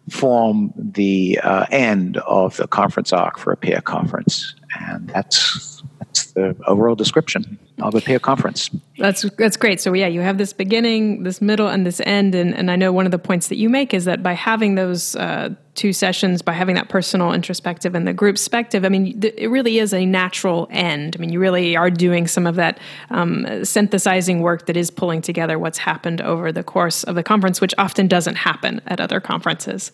form 0.09 0.73
the 0.75 1.39
uh, 1.43 1.67
end 1.69 2.17
of 2.17 2.57
the 2.57 2.67
conference 2.67 3.13
arc 3.13 3.37
for 3.37 3.51
a 3.51 3.57
peer 3.57 3.81
conference, 3.81 4.55
and 4.79 5.07
that's 5.09 5.83
that's 5.99 6.31
the 6.31 6.55
overall 6.65 6.95
description 6.95 7.59
of 7.81 7.93
a 7.93 8.01
peer 8.01 8.19
conference. 8.19 8.69
That's 8.97 9.23
that's 9.37 9.57
great. 9.57 9.79
So 9.79 9.93
yeah, 9.93 10.07
you 10.07 10.21
have 10.21 10.37
this 10.37 10.51
beginning, 10.51 11.23
this 11.23 11.41
middle, 11.41 11.67
and 11.67 11.85
this 11.85 12.01
end, 12.01 12.33
and 12.33 12.55
and 12.55 12.71
I 12.71 12.75
know 12.75 12.91
one 12.91 13.05
of 13.05 13.11
the 13.11 13.19
points 13.19 13.49
that 13.49 13.57
you 13.57 13.69
make 13.69 13.93
is 13.93 14.05
that 14.05 14.23
by 14.23 14.33
having 14.33 14.75
those 14.75 15.15
uh, 15.15 15.49
two 15.75 15.93
sessions, 15.93 16.41
by 16.41 16.53
having 16.53 16.73
that 16.75 16.89
personal 16.89 17.33
introspective 17.33 17.93
and 17.93 18.07
the 18.07 18.13
group 18.13 18.35
perspective, 18.35 18.83
I 18.83 18.89
mean, 18.89 19.19
th- 19.19 19.35
it 19.37 19.49
really 19.49 19.77
is 19.77 19.93
a 19.93 20.05
natural 20.05 20.67
end. 20.71 21.15
I 21.15 21.19
mean, 21.19 21.31
you 21.31 21.39
really 21.39 21.75
are 21.75 21.91
doing 21.91 22.27
some 22.27 22.47
of 22.47 22.55
that 22.55 22.79
um, 23.11 23.63
synthesizing 23.63 24.41
work 24.41 24.65
that 24.65 24.75
is 24.75 24.89
pulling 24.89 25.21
together 25.21 25.59
what's 25.59 25.77
happened 25.77 26.21
over 26.21 26.51
the 26.51 26.63
course 26.63 27.03
of 27.03 27.15
the 27.15 27.23
conference, 27.23 27.61
which 27.61 27.75
often 27.77 28.07
doesn't 28.07 28.35
happen 28.35 28.81
at 28.87 28.99
other 28.99 29.19
conferences. 29.19 29.91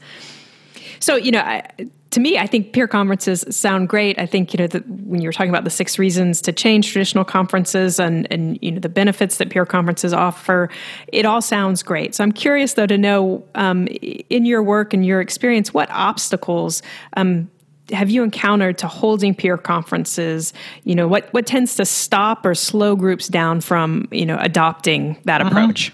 So, 1.00 1.18
you 1.18 1.32
know, 1.32 1.42
I, 1.42 1.68
to 2.14 2.20
me, 2.20 2.38
I 2.38 2.46
think 2.46 2.74
peer 2.74 2.88
conferences 2.88 3.44
sound 3.50 3.90
great. 3.90 4.20
I 4.20 4.28
think 4.28 4.54
you 4.54 4.60
know 4.60 4.68
that 4.68 4.88
when 4.88 5.22
you're 5.22 5.32
talking 5.32 5.50
about 5.50 5.64
the 5.64 5.72
six 5.72 5.98
reasons 5.98 6.42
to 6.42 6.52
change 6.52 6.92
traditional 6.92 7.26
conferences 7.26 8.00
and 8.00 8.28
and 8.32 8.60
you 8.62 8.72
know 8.72 8.80
the 8.80 8.90
benefits 8.90 9.38
that 9.38 9.50
peer 9.50 9.66
conferences 9.66 10.14
offer, 10.14 10.70
it 11.08 11.26
all 11.26 11.42
sounds 11.42 11.82
great. 11.82 12.14
So 12.14 12.24
I'm 12.24 12.32
curious 12.32 12.74
though 12.74 12.86
to 12.86 13.00
know 13.00 13.44
um, 13.56 13.88
in 13.88 14.46
your 14.46 14.62
work 14.62 14.94
and 14.94 15.04
your 15.04 15.22
experience, 15.22 15.74
what 15.74 15.90
obstacles 15.90 16.84
um, 17.18 17.50
have 17.92 18.12
you 18.12 18.22
encountered 18.22 18.78
to 18.78 18.88
holding 18.88 19.34
peer 19.34 19.58
conferences? 19.58 20.54
You 20.84 20.94
know, 20.94 21.08
what 21.08 21.34
what 21.34 21.48
tends 21.48 21.76
to 21.78 21.86
stop 21.86 22.46
or 22.46 22.54
slow 22.54 22.96
groups 22.96 23.28
down 23.28 23.60
from 23.60 24.08
you 24.12 24.28
know 24.28 24.38
adopting 24.40 25.18
that 25.26 25.42
mm-hmm. 25.42 25.48
approach? 25.48 25.92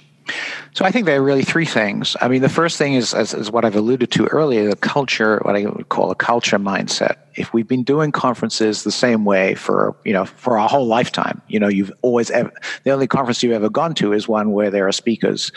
So 0.74 0.86
I 0.86 0.92
think 0.92 1.06
there 1.06 1.20
are 1.20 1.24
really 1.24 1.44
three 1.44 1.66
things. 1.66 2.16
I 2.22 2.28
mean, 2.28 2.42
the 2.42 2.50
first 2.50 2.78
thing 2.78 2.94
is, 2.94 3.14
is, 3.14 3.52
what 3.52 3.66
I've 3.66 3.76
alluded 3.76 4.12
to 4.12 4.26
earlier, 4.28 4.70
the 4.70 4.76
culture, 4.76 5.40
what 5.44 5.56
I 5.56 5.66
would 5.66 5.90
call 5.90 6.12
a 6.12 6.16
culture 6.16 6.60
mindset 6.60 7.16
if 7.40 7.54
we've 7.54 7.68
been 7.68 7.84
doing 7.84 8.12
conferences 8.12 8.84
the 8.84 8.92
same 8.92 9.26
way 9.26 9.56
for 9.56 9.96
you 10.04 10.14
know 10.14 10.26
for 10.26 10.60
our 10.60 10.68
whole 10.68 10.86
lifetime 10.86 11.42
you 11.48 11.60
know 11.60 11.68
you've 11.68 11.92
always 12.02 12.30
ever, 12.32 12.52
the 12.84 12.92
only 12.92 13.08
conference 13.08 13.42
you've 13.42 13.54
ever 13.54 13.70
gone 13.70 13.96
to 13.96 14.14
is 14.14 14.28
one 14.28 14.52
where 14.52 14.70
there 14.70 14.88
are 14.88 14.92
speakers 14.92 15.52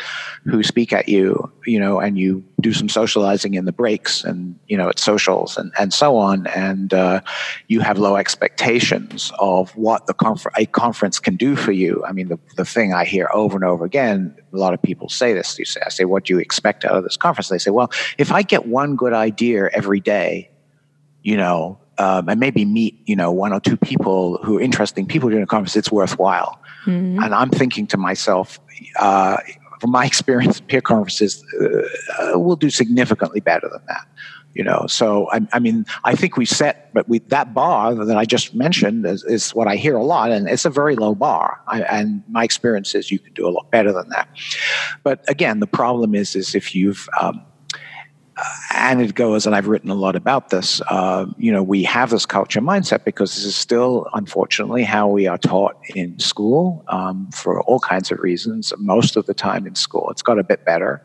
who 0.45 0.63
speak 0.63 0.93
at 0.93 1.09
you 1.09 1.51
you 1.67 1.79
know 1.79 2.01
and 2.01 2.19
you 2.19 2.45
do 2.63 2.73
some 2.73 2.89
socializing 2.89 3.55
in 3.55 3.65
the 3.65 3.73
breaks 3.73 4.25
and 4.25 4.59
you 4.69 4.77
know 4.77 4.89
at 4.89 4.99
socials 4.99 5.59
and, 5.59 5.73
and 5.79 5.93
so 5.93 6.17
on. 6.17 6.47
And 6.47 6.95
uh, 6.95 7.21
you 7.69 7.81
have 7.81 7.99
low 7.99 8.17
expectations 8.17 9.33
of 9.39 9.77
what 9.77 10.07
the 10.07 10.15
confer- 10.15 10.53
a 10.57 10.67
conference 10.67 11.19
can 11.19 11.37
do 11.37 11.57
for 11.57 11.73
you. 11.73 12.03
I 12.07 12.13
mean 12.13 12.29
the, 12.29 12.39
the 12.57 12.65
thing 12.65 12.95
i 12.95 13.05
hear 13.05 13.29
over 13.35 13.57
and 13.57 13.65
over 13.65 13.85
again 13.85 14.35
a 14.53 14.57
lot 14.57 14.73
of 14.73 14.81
people 14.81 15.09
say 15.09 15.33
this 15.33 15.59
you 15.59 15.65
say 15.65 15.81
i 15.85 15.89
say 15.89 16.05
what 16.05 16.25
do 16.25 16.35
you 16.35 16.39
expect 16.39 16.85
out 16.85 16.97
of 16.97 17.03
this 17.03 17.17
conference? 17.17 17.49
They 17.49 17.59
say 17.59 17.71
well 17.71 17.91
if 18.17 18.31
i 18.31 18.43
get 18.43 18.67
one 18.67 18.97
good 18.97 19.13
idea 19.13 19.69
every 19.73 20.01
day 20.01 20.49
you 21.23 21.37
know, 21.37 21.79
um, 21.99 22.29
and 22.29 22.41
maybe 22.41 22.65
meet, 22.65 22.99
you 23.05 23.17
know, 23.17 23.31
one 23.31 23.53
or 23.53 23.61
two 23.61 23.77
people 23.77 24.39
who 24.43 24.59
are 24.59 24.61
interesting 24.61 25.07
people 25.07 25.29
during 25.29 25.45
a 25.45 25.47
conference, 25.47 25.77
it's 25.77 25.93
worthwhile. 25.93 26.61
Mm-hmm. 26.87 27.23
And 27.23 27.35
I'm 27.35 27.51
thinking 27.51 27.87
to 27.89 27.97
myself, 27.97 28.59
uh, 28.99 29.37
from 29.81 29.91
my 29.91 30.07
experience, 30.13 30.61
peer 30.61 30.81
conferences 30.81 31.45
uh, 31.61 32.39
will 32.39 32.57
do 32.57 32.71
significantly 32.71 33.41
better 33.41 33.69
than 33.69 33.83
that. 33.89 34.07
You 34.55 34.65
know, 34.65 34.85
so 34.87 35.31
I, 35.33 35.41
I 35.55 35.59
mean, 35.61 35.87
I 36.05 36.15
think 36.15 36.37
we 36.37 36.45
set, 36.45 36.93
but 36.93 37.09
we 37.09 37.21
that 37.21 37.55
bar 37.55 37.95
that 37.95 38.19
I 38.19 38.27
just 38.27 38.55
mentioned 38.55 39.07
is, 39.07 39.25
is 39.25 39.55
what 39.55 39.67
I 39.67 39.77
hear 39.77 39.97
a 39.97 40.03
lot, 40.05 40.31
and 40.31 40.47
it's 40.47 40.67
a 40.67 40.71
very 40.71 40.95
low 40.95 41.15
bar. 41.15 41.59
I, 41.69 41.81
and 41.83 42.23
my 42.29 42.45
experience 42.45 42.95
is 42.95 43.11
you 43.11 43.19
can 43.19 43.33
do 43.33 43.49
a 43.49 43.51
lot 43.51 43.71
better 43.71 43.93
than 43.95 44.11
that. 44.11 44.29
But 45.05 45.25
again, 45.27 45.61
the 45.61 45.67
problem 45.67 46.15
is, 46.15 46.37
is 46.37 46.55
if 46.55 46.75
you've 46.75 47.09
um, 47.19 47.43
and 48.75 49.01
it 49.01 49.15
goes, 49.15 49.47
and 49.47 49.55
I've 49.55 49.69
written 49.69 49.91
a 49.91 49.95
lot 49.95 50.17
about 50.17 50.51
this. 50.51 50.81
Uh, 50.89 51.27
you 51.37 51.53
know, 51.53 51.63
we 51.63 51.83
have 51.85 52.11
this 52.11 52.27
culture 52.27 52.61
mindset 52.61 53.05
because 53.05 53.35
this 53.35 53.45
is 53.45 53.57
still, 53.57 54.07
unfortunately, 54.15 54.83
how 54.83 55.09
we 55.09 55.27
are 55.27 55.39
taught 55.39 55.77
in 55.95 56.19
school 56.19 56.85
um, 56.89 57.31
for 57.33 57.63
all 57.63 57.81
kinds 57.81 58.11
of 58.11 58.19
reasons. 58.21 58.73
Most 58.79 59.17
of 59.17 59.27
the 59.27 59.35
time 59.35 59.67
in 59.67 59.75
school, 59.75 60.09
it's 60.11 60.23
got 60.23 60.39
a 60.39 60.45
bit 60.45 60.65
better. 60.65 61.05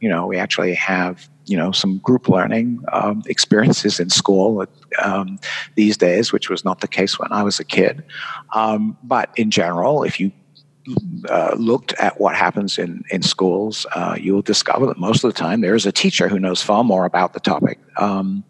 You 0.00 0.08
know, 0.08 0.26
we 0.26 0.36
actually 0.36 0.74
have 0.74 1.28
you 1.46 1.56
know 1.56 1.72
some 1.72 1.98
group 1.98 2.28
learning 2.28 2.82
um, 2.92 3.22
experiences 3.28 4.00
in 4.00 4.10
school 4.10 4.66
um, 5.02 5.38
these 5.74 5.96
days, 5.96 6.32
which 6.32 6.50
was 6.50 6.64
not 6.64 6.80
the 6.80 6.88
case 6.88 7.18
when 7.18 7.32
I 7.32 7.42
was 7.42 7.60
a 7.60 7.64
kid. 7.64 8.04
Um, 8.54 8.96
but 9.02 9.30
in 9.36 9.50
general, 9.50 10.02
if 10.02 10.20
you 10.20 10.32
uh, 11.28 11.54
looked 11.56 11.94
at 11.94 12.20
what 12.20 12.34
happens 12.34 12.78
in, 12.78 13.02
in 13.10 13.22
schools, 13.22 13.86
uh, 13.94 14.16
you'll 14.20 14.42
discover 14.42 14.86
that 14.86 14.98
most 14.98 15.24
of 15.24 15.32
the 15.32 15.38
time 15.38 15.60
there 15.60 15.74
is 15.74 15.86
a 15.86 15.92
teacher 15.92 16.28
who 16.28 16.38
knows 16.38 16.62
far 16.62 16.84
more 16.84 17.04
about 17.04 17.32
the 17.32 17.40
topic, 17.40 17.78
um, 17.96 18.44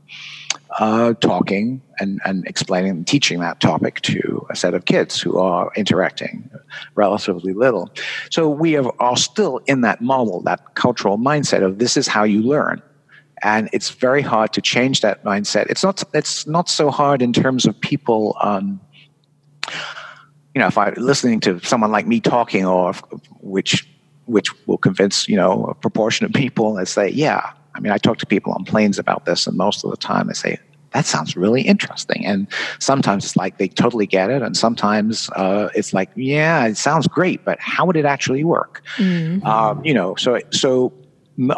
uh, 0.80 1.14
talking 1.14 1.80
and, 2.00 2.20
and 2.24 2.44
explaining 2.46 2.90
and 2.90 3.06
teaching 3.06 3.38
that 3.38 3.60
topic 3.60 4.00
to 4.00 4.44
a 4.50 4.56
set 4.56 4.74
of 4.74 4.84
kids 4.86 5.20
who 5.20 5.38
are 5.38 5.70
interacting 5.76 6.50
relatively 6.96 7.52
little. 7.52 7.88
So 8.30 8.48
we 8.48 8.72
have, 8.72 8.90
are 8.98 9.16
still 9.16 9.60
in 9.66 9.82
that 9.82 10.00
model, 10.00 10.40
that 10.42 10.74
cultural 10.74 11.16
mindset 11.16 11.62
of 11.62 11.78
this 11.78 11.96
is 11.96 12.08
how 12.08 12.24
you 12.24 12.42
learn. 12.42 12.82
And 13.42 13.68
it's 13.72 13.90
very 13.90 14.22
hard 14.22 14.52
to 14.54 14.60
change 14.60 15.02
that 15.02 15.22
mindset. 15.22 15.66
It's 15.66 15.84
not, 15.84 16.02
it's 16.14 16.46
not 16.46 16.68
so 16.68 16.90
hard 16.90 17.22
in 17.22 17.32
terms 17.32 17.66
of 17.66 17.78
people. 17.80 18.36
Um, 18.40 18.80
you 20.54 20.60
know, 20.60 20.66
if 20.68 20.78
I'm 20.78 20.94
listening 20.94 21.40
to 21.40 21.60
someone 21.60 21.90
like 21.90 22.06
me 22.06 22.20
talking, 22.20 22.64
or 22.64 22.90
if, 22.90 23.02
which 23.40 23.86
which 24.26 24.48
will 24.66 24.78
convince 24.78 25.28
you 25.28 25.36
know 25.36 25.64
a 25.64 25.74
proportion 25.74 26.24
of 26.26 26.32
people 26.32 26.78
and 26.78 26.88
say, 26.88 27.08
yeah. 27.08 27.52
I 27.76 27.80
mean, 27.80 27.90
I 27.90 27.98
talk 27.98 28.18
to 28.18 28.26
people 28.26 28.52
on 28.52 28.64
planes 28.64 29.00
about 29.00 29.24
this, 29.24 29.48
and 29.48 29.56
most 29.56 29.84
of 29.84 29.90
the 29.90 29.96
time 29.96 30.28
they 30.28 30.34
say, 30.34 30.60
that 30.92 31.06
sounds 31.06 31.36
really 31.36 31.62
interesting. 31.62 32.24
And 32.24 32.46
sometimes 32.78 33.24
it's 33.24 33.36
like 33.36 33.58
they 33.58 33.66
totally 33.66 34.06
get 34.06 34.30
it, 34.30 34.42
and 34.42 34.56
sometimes 34.56 35.28
uh, 35.30 35.70
it's 35.74 35.92
like, 35.92 36.08
yeah, 36.14 36.64
it 36.66 36.76
sounds 36.76 37.08
great, 37.08 37.44
but 37.44 37.58
how 37.58 37.84
would 37.84 37.96
it 37.96 38.04
actually 38.04 38.44
work? 38.44 38.82
Mm-hmm. 38.96 39.44
Um, 39.44 39.84
you 39.84 39.92
know, 39.92 40.14
so 40.14 40.38
so 40.50 40.92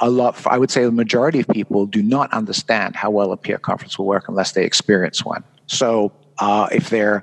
a 0.01 0.09
lot. 0.09 0.45
I 0.47 0.57
would 0.59 0.71
say 0.71 0.85
the 0.85 0.91
majority 0.91 1.41
of 1.41 1.49
people 1.49 1.85
do 1.85 2.03
not 2.03 2.33
understand 2.33 2.97
how 2.97 3.11
well 3.11 3.31
a 3.31 3.37
peer 3.37 3.59
conference 3.59 3.99
will 3.99 4.07
work 4.07 4.27
unless 4.27 4.53
they 4.53 4.65
experience 4.65 5.23
one. 5.23 5.45
So 5.67 6.13
uh, 6.39 6.69
if 6.73 6.89
they're 6.89 7.23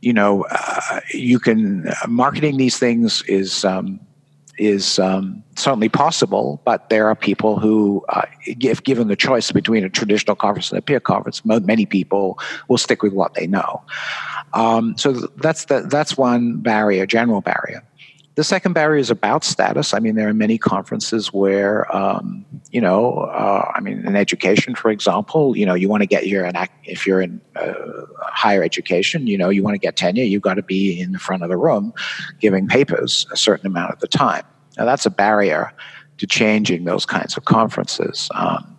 you 0.00 0.12
know, 0.12 0.44
uh, 0.50 1.00
you 1.12 1.38
can 1.38 1.88
uh, 1.88 1.94
marketing 2.08 2.56
these 2.56 2.78
things 2.78 3.22
is 3.22 3.64
um, 3.64 4.00
is 4.58 4.98
um, 4.98 5.42
certainly 5.56 5.88
possible, 5.88 6.60
but 6.64 6.88
there 6.88 7.08
are 7.08 7.14
people 7.14 7.58
who, 7.58 8.04
uh, 8.08 8.22
if 8.46 8.82
given 8.82 9.08
the 9.08 9.16
choice 9.16 9.52
between 9.52 9.84
a 9.84 9.90
traditional 9.90 10.34
conference 10.34 10.70
and 10.70 10.78
a 10.78 10.82
peer 10.82 11.00
conference, 11.00 11.44
many 11.44 11.84
people 11.84 12.38
will 12.68 12.78
stick 12.78 13.02
with 13.02 13.12
what 13.12 13.34
they 13.34 13.46
know. 13.46 13.82
Um, 14.54 14.96
so 14.96 15.12
that's 15.12 15.66
the, 15.66 15.82
that's 15.82 16.16
one 16.16 16.58
barrier, 16.58 17.06
general 17.06 17.40
barrier. 17.40 17.82
The 18.36 18.44
second 18.44 18.74
barrier 18.74 19.00
is 19.00 19.10
about 19.10 19.44
status. 19.44 19.94
I 19.94 19.98
mean, 19.98 20.14
there 20.14 20.28
are 20.28 20.34
many 20.34 20.58
conferences 20.58 21.32
where, 21.32 21.94
um, 21.94 22.44
you 22.70 22.82
know, 22.82 23.14
uh, 23.14 23.72
I 23.74 23.80
mean, 23.80 24.06
in 24.06 24.14
education, 24.14 24.74
for 24.74 24.90
example, 24.90 25.56
you 25.56 25.64
know, 25.64 25.72
you 25.72 25.88
want 25.88 26.02
to 26.02 26.06
get 26.06 26.26
your 26.26 26.44
an 26.44 26.54
if 26.84 27.06
you're 27.06 27.22
in 27.22 27.40
uh, 27.56 27.72
higher 28.20 28.62
education, 28.62 29.26
you 29.26 29.38
know, 29.38 29.48
you 29.48 29.62
want 29.62 29.74
to 29.74 29.78
get 29.78 29.96
tenure, 29.96 30.22
you've 30.22 30.42
got 30.42 30.54
to 30.54 30.62
be 30.62 31.00
in 31.00 31.12
the 31.12 31.18
front 31.18 31.42
of 31.44 31.48
the 31.48 31.56
room, 31.56 31.94
giving 32.38 32.68
papers 32.68 33.26
a 33.32 33.38
certain 33.38 33.66
amount 33.66 33.92
of 33.92 34.00
the 34.00 34.08
time. 34.08 34.44
Now, 34.76 34.84
that's 34.84 35.06
a 35.06 35.10
barrier 35.10 35.72
to 36.18 36.26
changing 36.26 36.84
those 36.84 37.06
kinds 37.06 37.38
of 37.38 37.46
conferences. 37.46 38.28
Um, 38.34 38.76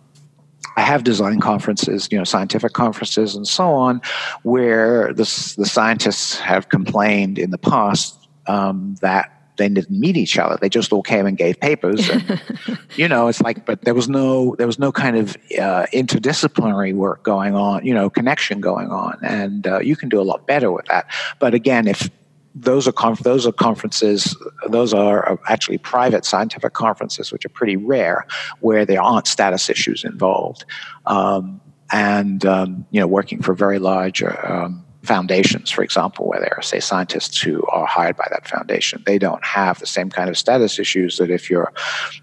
I 0.76 0.82
have 0.82 1.02
designed 1.02 1.42
conferences, 1.42 2.08
you 2.12 2.18
know, 2.18 2.22
scientific 2.22 2.74
conferences 2.74 3.34
and 3.34 3.48
so 3.48 3.74
on, 3.74 4.02
where 4.44 5.12
the, 5.12 5.54
the 5.58 5.66
scientists 5.66 6.38
have 6.38 6.68
complained 6.68 7.40
in 7.40 7.50
the 7.50 7.58
past 7.58 8.28
um, 8.46 8.94
that 9.00 9.32
they 9.58 9.68
didn't 9.68 9.98
meet 9.98 10.16
each 10.16 10.38
other. 10.38 10.56
They 10.60 10.68
just 10.68 10.92
all 10.92 11.02
came 11.02 11.26
and 11.26 11.36
gave 11.36 11.60
papers. 11.60 12.08
And, 12.08 12.40
you 12.96 13.08
know, 13.08 13.28
it's 13.28 13.42
like, 13.42 13.66
but 13.66 13.82
there 13.82 13.94
was 13.94 14.08
no 14.08 14.54
there 14.56 14.66
was 14.66 14.78
no 14.78 14.90
kind 14.90 15.16
of 15.16 15.36
uh, 15.58 15.86
interdisciplinary 15.92 16.94
work 16.94 17.22
going 17.22 17.54
on. 17.54 17.84
You 17.84 17.94
know, 17.94 18.08
connection 18.08 18.60
going 18.60 18.90
on, 18.90 19.18
and 19.22 19.66
uh, 19.66 19.80
you 19.80 19.96
can 19.96 20.08
do 20.08 20.20
a 20.20 20.22
lot 20.22 20.46
better 20.46 20.72
with 20.72 20.86
that. 20.86 21.06
But 21.38 21.54
again, 21.54 21.86
if 21.86 22.08
those 22.54 22.88
are 22.88 22.92
conf- 22.92 23.20
those 23.20 23.46
are 23.46 23.52
conferences. 23.52 24.36
Those 24.68 24.94
are 24.94 25.32
uh, 25.32 25.36
actually 25.48 25.78
private 25.78 26.24
scientific 26.24 26.72
conferences, 26.72 27.30
which 27.30 27.44
are 27.44 27.50
pretty 27.50 27.76
rare, 27.76 28.26
where 28.60 28.84
there 28.84 29.02
aren't 29.02 29.26
status 29.26 29.68
issues 29.68 30.04
involved, 30.04 30.64
um, 31.06 31.60
and 31.92 32.44
um, 32.44 32.86
you 32.90 33.00
know, 33.00 33.06
working 33.06 33.42
for 33.42 33.54
very 33.54 33.78
large 33.78 34.22
uh, 34.22 34.34
um, 34.44 34.84
foundations, 35.02 35.70
for 35.70 35.82
example, 35.82 36.26
where 36.26 36.40
there 36.40 36.54
are, 36.56 36.62
say, 36.62 36.80
scientists 36.80 37.40
who 37.40 37.62
are 37.66 37.86
hired 37.86 38.16
by 38.16 38.26
that 38.30 38.48
foundation. 38.48 39.02
They 39.06 39.18
don't 39.18 39.44
have 39.44 39.78
the 39.78 39.86
same 39.86 40.10
kind 40.10 40.28
of 40.28 40.36
status 40.36 40.78
issues 40.78 41.18
that 41.18 41.30
if 41.30 41.48
you're, 41.48 41.72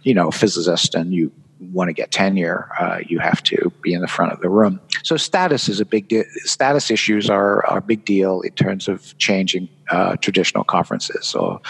you 0.03 0.13
know, 0.13 0.27
a 0.27 0.31
physicist 0.31 0.95
and 0.95 1.13
you 1.13 1.31
want 1.71 1.87
to 1.87 1.93
get 1.93 2.11
tenure, 2.11 2.69
uh, 2.79 2.99
you 3.07 3.19
have 3.19 3.41
to 3.43 3.71
be 3.81 3.93
in 3.93 4.01
the 4.01 4.07
front 4.07 4.33
of 4.33 4.41
the 4.41 4.49
room. 4.49 4.79
So 5.03 5.17
status 5.17 5.69
is 5.69 5.79
a 5.79 5.85
big. 5.85 6.13
Status 6.43 6.91
issues 6.91 7.29
are, 7.29 7.65
are 7.65 7.77
a 7.77 7.81
big 7.81 8.05
deal 8.05 8.41
in 8.41 8.51
terms 8.51 8.87
of 8.87 9.17
changing 9.17 9.69
uh, 9.89 10.17
traditional 10.17 10.63
conferences. 10.63 11.25
So, 11.27 11.61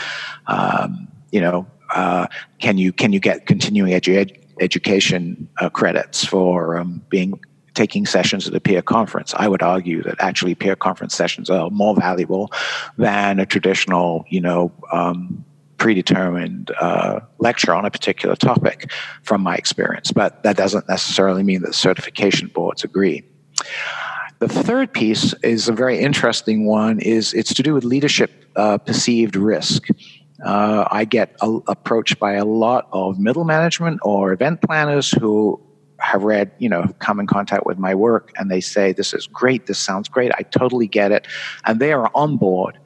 um, 0.47 1.07
you 1.31 1.41
know, 1.41 1.67
uh, 1.93 2.27
can 2.59 2.77
you 2.77 2.91
can 2.91 3.13
you 3.13 3.19
get 3.19 3.45
continuing 3.45 3.91
edu- 3.93 4.35
education 4.59 5.47
uh, 5.59 5.69
credits 5.69 6.25
for 6.25 6.77
um, 6.77 7.01
being 7.09 7.39
taking 7.75 8.05
sessions 8.05 8.47
at 8.47 8.55
a 8.55 8.59
peer 8.59 8.81
conference. 8.81 9.33
I 9.37 9.47
would 9.47 9.61
argue 9.61 10.01
that 10.03 10.15
actually 10.19 10.55
peer 10.55 10.75
conference 10.75 11.13
sessions 11.13 11.49
are 11.49 11.69
more 11.69 11.95
valuable 11.95 12.51
than 12.97 13.39
a 13.39 13.45
traditional, 13.45 14.25
you 14.29 14.41
know, 14.41 14.71
um, 14.91 15.45
predetermined 15.77 16.71
uh, 16.79 17.19
lecture 17.39 17.75
on 17.75 17.85
a 17.85 17.91
particular 17.91 18.35
topic 18.35 18.89
from 19.23 19.41
my 19.41 19.55
experience. 19.55 20.11
But 20.11 20.43
that 20.43 20.55
doesn't 20.57 20.87
necessarily 20.87 21.43
mean 21.43 21.61
that 21.61 21.75
certification 21.75 22.47
boards 22.47 22.83
agree. 22.83 23.23
The 24.39 24.47
third 24.47 24.93
piece 24.93 25.33
is 25.43 25.69
a 25.69 25.73
very 25.73 25.99
interesting 25.99 26.65
one. 26.65 26.99
is 26.99 27.33
It's 27.33 27.53
to 27.53 27.63
do 27.63 27.73
with 27.73 27.83
leadership 27.83 28.45
uh, 28.55 28.77
perceived 28.77 29.35
risk. 29.35 29.87
Uh, 30.43 30.87
I 30.91 31.05
get 31.05 31.35
a- 31.41 31.59
approached 31.67 32.19
by 32.19 32.33
a 32.33 32.45
lot 32.45 32.87
of 32.91 33.17
middle 33.19 33.45
management 33.45 33.99
or 34.03 34.33
event 34.33 34.61
planners 34.61 35.11
who 35.11 35.59
have 36.05 36.23
read, 36.23 36.51
you 36.59 36.69
know, 36.69 36.87
come 36.99 37.19
in 37.19 37.27
contact 37.27 37.65
with 37.65 37.79
my 37.79 37.95
work 37.95 38.31
and 38.37 38.49
they 38.51 38.61
say, 38.61 38.93
This 38.93 39.13
is 39.13 39.27
great, 39.27 39.65
this 39.65 39.79
sounds 39.79 40.07
great, 40.07 40.31
I 40.37 40.43
totally 40.43 40.87
get 40.87 41.11
it. 41.11 41.27
And 41.65 41.79
they 41.79 41.93
are 41.93 42.11
on 42.13 42.37
board. 42.37 42.77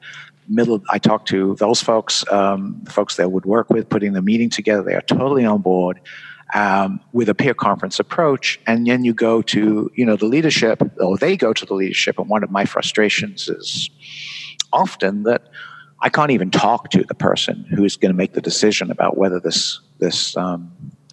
Middle, 0.48 0.82
I 0.90 0.98
talk 0.98 1.26
to 1.26 1.54
those 1.56 1.80
folks, 1.80 2.24
um, 2.32 2.80
the 2.82 2.90
folks 2.90 3.16
that 3.16 3.30
would 3.30 3.44
work 3.44 3.70
with 3.70 3.88
putting 3.88 4.14
the 4.14 4.22
meeting 4.22 4.50
together, 4.50 4.82
they 4.82 4.94
are 4.94 5.02
totally 5.02 5.44
on 5.44 5.60
board. 5.60 6.00
Um, 6.52 6.98
with 7.12 7.28
a 7.28 7.34
peer 7.36 7.54
conference 7.54 8.00
approach, 8.00 8.58
and 8.66 8.84
then 8.84 9.04
you 9.04 9.14
go 9.14 9.40
to 9.40 9.88
you 9.94 10.04
know 10.04 10.16
the 10.16 10.26
leadership, 10.26 10.82
or 10.98 11.16
they 11.16 11.36
go 11.36 11.52
to 11.52 11.64
the 11.64 11.74
leadership. 11.74 12.18
And 12.18 12.28
one 12.28 12.42
of 12.42 12.50
my 12.50 12.64
frustrations 12.64 13.48
is 13.48 13.88
often 14.72 15.22
that 15.22 15.48
I 16.00 16.08
can't 16.08 16.32
even 16.32 16.50
talk 16.50 16.90
to 16.90 17.04
the 17.04 17.14
person 17.14 17.66
who 17.70 17.84
is 17.84 17.96
going 17.96 18.10
to 18.10 18.16
make 18.16 18.32
the 18.32 18.40
decision 18.40 18.90
about 18.90 19.16
whether 19.16 19.38
this 19.38 19.78
this 20.00 20.36
um, 20.36 20.72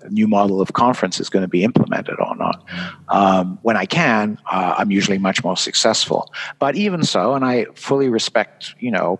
new 0.09 0.27
model 0.27 0.61
of 0.61 0.73
conference 0.73 1.19
is 1.19 1.29
going 1.29 1.43
to 1.43 1.49
be 1.49 1.63
implemented 1.63 2.15
or 2.19 2.35
not. 2.35 2.63
Um, 3.09 3.59
when 3.61 3.77
I 3.77 3.85
can, 3.85 4.39
uh, 4.51 4.75
I'm 4.77 4.91
usually 4.91 5.17
much 5.17 5.43
more 5.43 5.57
successful. 5.57 6.31
But 6.59 6.75
even 6.75 7.03
so, 7.03 7.33
and 7.33 7.45
I 7.45 7.65
fully 7.75 8.09
respect, 8.09 8.75
you 8.79 8.91
know, 8.91 9.19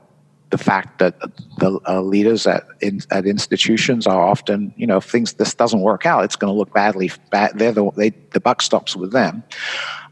the 0.49 0.57
fact 0.57 0.99
that 0.99 1.19
the 1.57 1.79
uh, 1.87 2.01
leaders 2.01 2.47
at 2.47 2.65
in, 2.79 3.01
at 3.11 3.25
institutions 3.25 4.07
are 4.07 4.21
often, 4.21 4.73
you 4.77 4.87
know, 4.87 4.97
if 4.97 5.03
things 5.03 5.33
this 5.33 5.53
doesn't 5.53 5.81
work 5.81 6.05
out, 6.05 6.23
it's 6.23 6.37
going 6.37 6.53
to 6.53 6.57
look 6.57 6.73
badly. 6.73 7.11
Bad, 7.31 7.59
they're 7.59 7.73
the 7.73 7.91
they, 7.97 8.11
the 8.31 8.39
buck 8.39 8.61
stops 8.61 8.95
with 8.95 9.11
them. 9.11 9.43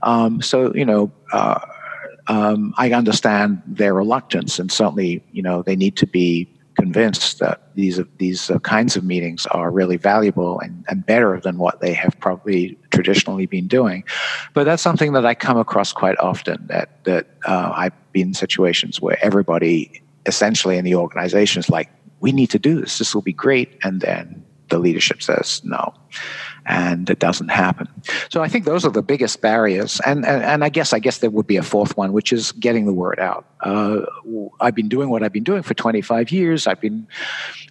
Um, 0.03 0.41
so 0.41 0.73
you 0.75 0.85
know. 0.85 1.11
Uh, 1.31 1.59
um, 2.27 2.73
I 2.77 2.91
understand 2.91 3.61
their 3.67 3.93
reluctance, 3.93 4.57
and 4.57 4.71
certainly, 4.71 5.23
you 5.31 5.43
know, 5.43 5.61
they 5.61 5.75
need 5.75 5.95
to 5.97 6.07
be 6.07 6.49
convinced 6.85 7.39
that 7.39 7.57
these 7.73 7.99
these 8.17 8.41
uh, 8.51 8.59
kinds 8.59 8.95
of 8.95 9.03
meetings 9.03 9.41
are 9.47 9.71
really 9.71 9.97
valuable 9.97 10.59
and, 10.59 10.85
and 10.89 10.97
better 11.13 11.39
than 11.45 11.57
what 11.57 11.75
they 11.81 11.93
have 11.93 12.13
probably 12.19 12.77
traditionally 12.91 13.47
been 13.47 13.67
doing. 13.67 14.03
But 14.53 14.65
that's 14.65 14.83
something 14.83 15.13
that 15.13 15.25
I 15.25 15.33
come 15.33 15.57
across 15.57 15.91
quite 15.93 16.17
often. 16.19 16.57
That 16.67 16.87
that 17.05 17.25
uh, 17.45 17.71
I've 17.81 17.97
been 18.11 18.27
in 18.27 18.33
situations 18.33 19.01
where 19.01 19.17
everybody 19.29 20.01
essentially 20.25 20.77
in 20.77 20.85
the 20.85 20.95
organization 20.95 21.59
is 21.59 21.69
like, 21.69 21.89
"We 22.19 22.31
need 22.31 22.51
to 22.51 22.59
do 22.59 22.81
this. 22.81 22.99
This 22.99 23.15
will 23.15 23.27
be 23.33 23.37
great," 23.45 23.69
and 23.83 24.01
then 24.01 24.45
the 24.69 24.79
leadership 24.79 25.21
says 25.21 25.61
no 25.63 25.93
and 26.65 27.09
it 27.09 27.19
doesn't 27.19 27.49
happen. 27.49 27.87
So 28.29 28.41
I 28.41 28.47
think 28.47 28.65
those 28.65 28.85
are 28.85 28.91
the 28.91 29.03
biggest 29.03 29.41
barriers. 29.41 30.01
And, 30.05 30.25
and, 30.25 30.43
and 30.43 30.63
I 30.63 30.69
guess 30.69 30.93
I 30.93 30.99
guess 30.99 31.19
there 31.19 31.29
would 31.29 31.47
be 31.47 31.57
a 31.57 31.63
fourth 31.63 31.95
one, 31.95 32.11
which 32.11 32.33
is 32.33 32.51
getting 32.53 32.85
the 32.85 32.93
word 32.93 33.19
out. 33.19 33.45
Uh, 33.61 34.01
I've 34.59 34.75
been 34.75 34.89
doing 34.89 35.09
what 35.09 35.23
I've 35.23 35.33
been 35.33 35.43
doing 35.43 35.61
for 35.61 35.73
25 35.73 36.31
years. 36.31 36.65
I've 36.65 36.81
been, 36.81 37.07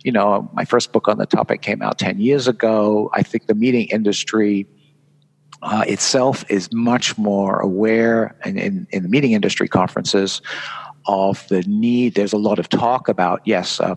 you 0.04 0.12
know, 0.12 0.48
my 0.52 0.64
first 0.64 0.92
book 0.92 1.08
on 1.08 1.18
the 1.18 1.26
topic 1.26 1.60
came 1.62 1.82
out 1.82 1.98
10 1.98 2.20
years 2.20 2.46
ago. 2.46 3.10
I 3.12 3.22
think 3.22 3.46
the 3.46 3.54
meeting 3.54 3.88
industry 3.88 4.66
uh, 5.62 5.84
itself 5.88 6.44
is 6.48 6.68
much 6.72 7.16
more 7.16 7.58
aware, 7.58 8.36
and 8.44 8.58
in, 8.58 8.86
in 8.90 9.02
the 9.02 9.08
meeting 9.08 9.32
industry 9.32 9.66
conferences, 9.66 10.42
of 11.06 11.46
the 11.48 11.62
need. 11.62 12.14
There's 12.14 12.32
a 12.32 12.38
lot 12.38 12.58
of 12.58 12.68
talk 12.68 13.08
about 13.08 13.40
yes, 13.44 13.80
uh, 13.80 13.94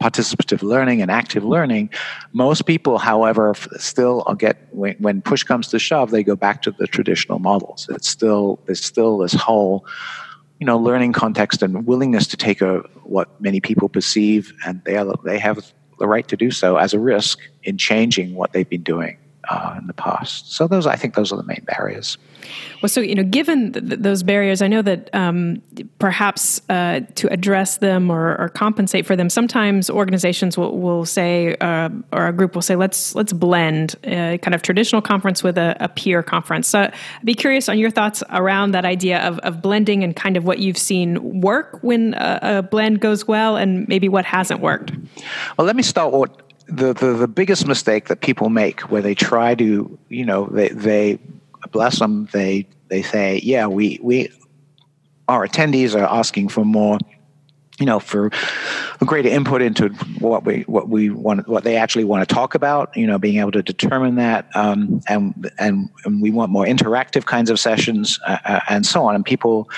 participative 0.00 0.62
learning 0.62 1.02
and 1.02 1.10
active 1.10 1.44
learning. 1.44 1.90
Most 2.32 2.66
people, 2.66 2.98
however, 2.98 3.54
still 3.76 4.22
get 4.38 4.56
when, 4.72 4.96
when, 4.98 5.20
push 5.20 5.42
comes 5.42 5.68
to 5.68 5.78
shove, 5.78 6.10
they 6.10 6.22
go 6.22 6.36
back 6.36 6.62
to 6.62 6.70
the 6.70 6.86
traditional 6.86 7.38
models. 7.38 7.86
It's 7.90 8.08
still 8.08 8.60
there's 8.66 8.82
still 8.82 9.18
this 9.18 9.34
whole 9.34 9.86
you 10.58 10.66
know 10.66 10.78
learning 10.78 11.12
context 11.12 11.62
and 11.62 11.86
willingness 11.86 12.26
to 12.28 12.36
take 12.36 12.60
a 12.60 12.78
what 13.04 13.40
many 13.40 13.60
people 13.60 13.88
perceive 13.88 14.52
and 14.64 14.82
they 14.84 14.96
are, 14.96 15.14
they 15.24 15.38
have 15.38 15.72
the 15.98 16.06
right 16.06 16.28
to 16.28 16.36
do 16.36 16.50
so 16.50 16.76
as 16.76 16.94
a 16.94 16.98
risk 16.98 17.38
in 17.64 17.76
changing 17.76 18.34
what 18.34 18.52
they've 18.52 18.68
been 18.68 18.82
doing 18.82 19.18
uh, 19.50 19.74
in 19.78 19.86
the 19.86 19.92
past. 19.92 20.52
So 20.52 20.68
those 20.68 20.86
I 20.86 20.96
think 20.96 21.14
those 21.14 21.32
are 21.32 21.36
the 21.36 21.42
main 21.42 21.64
barriers. 21.66 22.16
Well, 22.82 22.88
so 22.88 23.00
you 23.00 23.14
know, 23.14 23.24
given 23.24 23.72
th- 23.72 23.86
th- 23.86 24.00
those 24.00 24.22
barriers, 24.22 24.62
I 24.62 24.68
know 24.68 24.80
that 24.82 25.12
um, 25.14 25.60
perhaps 25.98 26.62
uh, 26.68 27.00
to 27.16 27.30
address 27.32 27.78
them 27.78 28.10
or, 28.10 28.40
or, 28.40 28.48
compensate 28.48 29.06
for 29.06 29.14
them, 29.14 29.28
sometimes 29.28 29.90
organizations 29.90 30.56
will, 30.56 30.78
will 30.78 31.04
say, 31.04 31.56
uh, 31.56 31.90
or 32.12 32.28
a 32.28 32.32
group 32.32 32.54
will 32.54 32.62
say, 32.62 32.76
let's 32.76 33.14
let's 33.14 33.32
blend 33.32 33.96
a 34.04 34.38
kind 34.38 34.54
of 34.54 34.62
traditional 34.62 35.02
conference 35.02 35.42
with 35.42 35.58
a, 35.58 35.76
a 35.80 35.88
peer 35.88 36.22
conference. 36.22 36.68
So, 36.68 36.80
I'd 36.80 36.94
be 37.24 37.34
curious 37.34 37.68
on 37.68 37.78
your 37.78 37.90
thoughts 37.90 38.22
around 38.30 38.72
that 38.72 38.84
idea 38.84 39.20
of, 39.20 39.38
of 39.40 39.60
blending 39.60 40.02
and 40.02 40.16
kind 40.16 40.36
of 40.36 40.44
what 40.44 40.60
you've 40.60 40.78
seen 40.78 41.40
work 41.40 41.78
when 41.82 42.14
a, 42.14 42.38
a 42.42 42.62
blend 42.62 43.00
goes 43.00 43.28
well, 43.28 43.56
and 43.56 43.86
maybe 43.88 44.08
what 44.08 44.24
hasn't 44.24 44.60
worked. 44.60 44.92
Well, 45.58 45.66
let 45.66 45.76
me 45.76 45.82
start 45.82 46.12
with 46.12 46.30
the, 46.70 46.92
the, 46.92 47.12
the 47.14 47.28
biggest 47.28 47.66
mistake 47.66 48.08
that 48.08 48.20
people 48.20 48.48
make 48.48 48.80
where 48.90 49.02
they 49.02 49.14
try 49.14 49.54
to, 49.54 49.98
you 50.08 50.24
know, 50.24 50.46
they, 50.46 50.68
they 50.68 51.18
bless 51.72 51.98
them, 51.98 52.28
they 52.32 52.66
they 52.88 53.02
say, 53.02 53.40
yeah, 53.42 53.66
we 53.66 53.98
we 54.02 54.30
our 55.28 55.46
attendees 55.46 55.94
are 55.94 56.04
asking 56.04 56.48
for 56.48 56.64
more 56.64 56.98
you 57.78 57.86
know 57.86 57.98
for 57.98 58.30
a 59.00 59.04
greater 59.04 59.28
input 59.28 59.62
into 59.62 59.88
what 60.18 60.44
we 60.44 60.62
what 60.62 60.88
we 60.88 61.08
want 61.08 61.48
what 61.48 61.64
they 61.64 61.76
actually 61.76 62.04
want 62.04 62.28
to 62.28 62.34
talk 62.34 62.54
about 62.54 62.94
you 62.96 63.06
know 63.06 63.18
being 63.18 63.38
able 63.38 63.52
to 63.52 63.62
determine 63.62 64.16
that 64.16 64.54
um, 64.54 65.00
and, 65.08 65.50
and, 65.58 65.88
and 66.04 66.20
we 66.20 66.30
want 66.30 66.50
more 66.50 66.66
interactive 66.66 67.24
kinds 67.24 67.48
of 67.48 67.58
sessions 67.58 68.20
uh, 68.26 68.38
uh 68.44 68.60
and 68.68 68.84
so 68.84 69.04
on. 69.04 69.14
And 69.14 69.24
people 69.24 69.68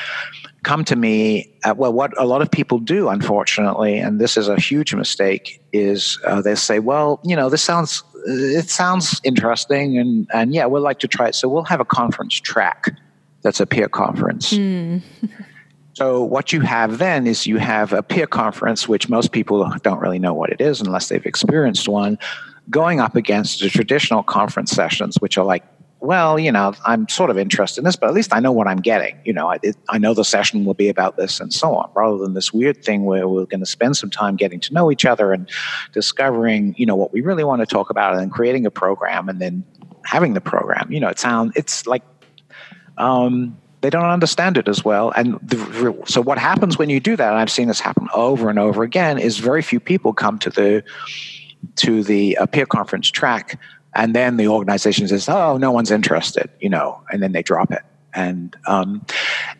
come 0.63 0.85
to 0.85 0.97
me 0.97 1.53
uh, 1.65 1.75
well 1.77 1.93
what 1.93 2.13
a 2.21 2.25
lot 2.25 2.43
of 2.43 2.51
people 2.51 2.79
do 2.79 3.09
unfortunately 3.09 3.99
and 3.99 4.21
this 4.21 4.37
is 4.37 4.49
a 4.49 4.61
huge 4.61 4.95
mistake 4.95 5.61
is 5.73 6.19
uh, 6.25 6.41
they 6.41 6.55
say 6.55 6.79
well 6.79 7.21
you 7.25 7.35
know 7.35 7.49
this 7.49 7.63
sounds 7.63 8.03
it 8.27 8.71
sounds 8.71 9.21
interesting 9.25 9.99
and 9.99 10.29
and 10.33 10.55
yeah 10.55 10.67
we'd 10.67 10.81
like 10.81 10.99
to 10.99 11.09
try 11.09 11.29
it 11.29 11.35
so 11.35 11.49
we'll 11.49 11.65
have 11.65 11.81
a 11.81 11.85
conference 11.85 12.35
track 12.35 12.91
that's 13.43 13.61
a 13.61 13.67
peer 13.67 13.89
conference 13.89 14.53
mm. 14.53 15.03
So 15.95 16.23
what 16.23 16.53
you 16.53 16.61
have 16.61 16.99
then 16.99 17.27
is 17.27 17.47
you 17.47 17.59
have 17.59 17.93
a 17.93 18.03
peer 18.03 18.27
conference, 18.27 18.89
which 18.89 19.09
most 19.09 19.31
people 19.33 19.71
don't 19.83 20.01
really 20.01 20.19
know 20.19 20.33
what 20.33 20.51
it 20.51 20.61
is 20.61 20.81
unless 20.81 21.09
they've 21.09 21.25
experienced 21.27 21.87
one, 21.87 22.19
going 22.71 22.99
up 22.99 23.15
against 23.15 23.61
the 23.61 23.69
traditional 23.69 24.23
conference 24.23 24.71
sessions, 24.71 25.17
which 25.21 25.37
are 25.37 25.45
like, 25.45 25.65
well, 26.03 26.37
you 26.37 26.51
know, 26.51 26.75
I'm 26.85 27.09
sort 27.09 27.31
of 27.31 27.39
interested 27.39 27.81
in 27.81 27.85
this, 27.85 27.95
but 27.95 28.09
at 28.09 28.15
least 28.15 28.35
I 28.35 28.41
know 28.41 28.51
what 28.51 28.67
I'm 28.67 28.81
getting. 28.81 29.17
You 29.25 29.33
know, 29.33 29.49
I, 29.49 29.61
it, 29.63 29.77
I 29.89 29.99
know 29.99 30.15
the 30.15 30.25
session 30.25 30.65
will 30.65 30.75
be 30.75 30.89
about 30.89 31.17
this 31.17 31.39
and 31.39 31.53
so 31.53 31.77
on, 31.77 31.89
rather 31.95 32.19
than 32.19 32.35
this 32.35 32.53
weird 32.53 32.85
thing 32.85 33.05
where 33.05 33.29
we're 33.29 33.47
going 33.47 33.61
to 33.61 33.67
spend 33.67 33.97
some 33.97 34.11
time 34.11 34.35
getting 34.35 34.59
to 34.61 34.75
know 34.75 34.91
each 34.91 35.07
other 35.07 35.33
and 35.33 35.49
discovering, 35.93 36.75
you 36.77 36.87
know, 36.87 36.97
what 36.97 37.13
we 37.13 37.21
really 37.21 37.45
want 37.45 37.61
to 37.61 37.67
talk 37.67 37.89
about, 37.89 38.13
and 38.13 38.21
then 38.21 38.31
creating 38.31 38.67
a 38.67 38.71
program 38.71 39.29
and 39.29 39.41
then 39.41 39.65
having 40.05 40.35
the 40.35 40.41
program. 40.41 40.91
You 40.91 40.99
know, 40.99 41.09
it 41.09 41.21
sounds 41.21 41.53
it's 41.55 41.87
like 41.87 42.03
um, 42.99 43.57
they 43.83 43.91
don't 43.91 44.05
understand 44.05 44.59
it 44.59 44.67
as 44.67 44.85
well. 44.85 45.13
And 45.15 45.39
the, 45.41 45.97
so 46.07 46.21
what 46.21 46.37
happens 46.37 46.79
when 46.79 46.91
you 46.91 46.99
do 46.99 47.15
that, 47.15 47.29
and 47.29 47.39
I've 47.39 47.51
seen 47.51 47.69
this 47.69 47.79
happen 47.79 48.09
over 48.13 48.51
and 48.51 48.59
over 48.59 48.83
again, 48.83 49.19
is 49.19 49.39
very 49.39 49.63
few 49.63 49.79
people 49.79 50.13
come 50.13 50.41
to 50.41 50.51
the 50.51 50.83
to 51.77 52.03
the 52.03 52.37
uh, 52.39 52.47
peer 52.47 52.67
conference 52.67 53.09
track, 53.09 53.57
and 53.95 54.15
then 54.15 54.37
the 54.37 54.49
organization 54.49 55.09
says, 55.09 55.29
"Oh, 55.29 55.57
no 55.57 55.71
one's 55.71 55.91
interested," 55.91 56.51
you 56.61 56.69
know, 56.69 57.03
and 57.11 57.23
then 57.23 57.33
they 57.33 57.43
drop 57.43 57.71
it. 57.73 57.83
And 58.15 58.57
um, 58.67 59.05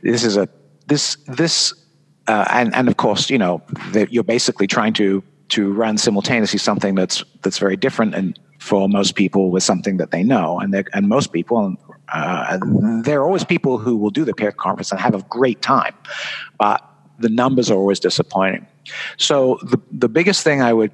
this 0.03 0.25
is 0.25 0.37
a 0.37 0.49
this 0.87 1.17
this 1.27 1.75
uh, 2.27 2.45
and 2.51 2.75
and 2.75 2.89
of 2.89 2.97
course, 2.97 3.31
you 3.31 3.39
know, 3.39 3.63
you're 4.11 4.25
basically 4.25 4.67
trying 4.67 4.93
to 4.95 5.23
to 5.53 5.71
run 5.73 5.99
simultaneously 5.99 6.59
something 6.59 6.95
that's 6.95 7.23
that's 7.43 7.59
very 7.59 7.77
different 7.77 8.15
and 8.15 8.39
for 8.59 8.89
most 8.89 9.17
people 9.17 9.51
with 9.51 9.63
something 9.63 9.99
that 9.99 10.11
they 10.11 10.23
know 10.23 10.59
and 10.61 10.75
and 10.95 11.09
most 11.09 11.33
people 11.33 11.77
uh, 12.15 12.59
there 13.03 13.21
are 13.21 13.25
always 13.25 13.45
people 13.45 13.77
who 13.77 13.97
will 13.97 14.11
do 14.11 14.25
the 14.25 14.33
peer 14.33 14.53
conference 14.53 14.91
and 14.91 15.01
have 15.01 15.15
a 15.15 15.23
great 15.29 15.61
time 15.61 15.95
but 16.59 16.81
the 17.19 17.29
numbers 17.29 17.71
are 17.71 17.77
always 17.77 18.01
disappointing 18.01 18.67
so 19.19 19.59
the, 19.63 19.79
the 19.91 20.09
biggest 20.09 20.43
thing 20.43 20.63
i 20.63 20.73
would 20.73 20.93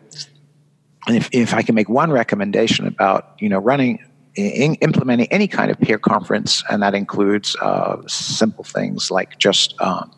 if, 1.08 1.28
if 1.32 1.54
i 1.54 1.62
can 1.62 1.74
make 1.74 1.88
one 1.88 2.10
recommendation 2.10 2.86
about 2.86 3.34
you 3.38 3.48
know 3.48 3.58
running 3.58 3.98
in, 4.34 4.74
implementing 4.76 5.26
any 5.32 5.48
kind 5.48 5.70
of 5.70 5.78
peer 5.80 5.98
conference 5.98 6.62
and 6.70 6.82
that 6.82 6.94
includes 6.94 7.56
uh, 7.60 7.96
simple 8.06 8.62
things 8.62 9.10
like 9.10 9.38
just 9.38 9.80
um, 9.80 10.12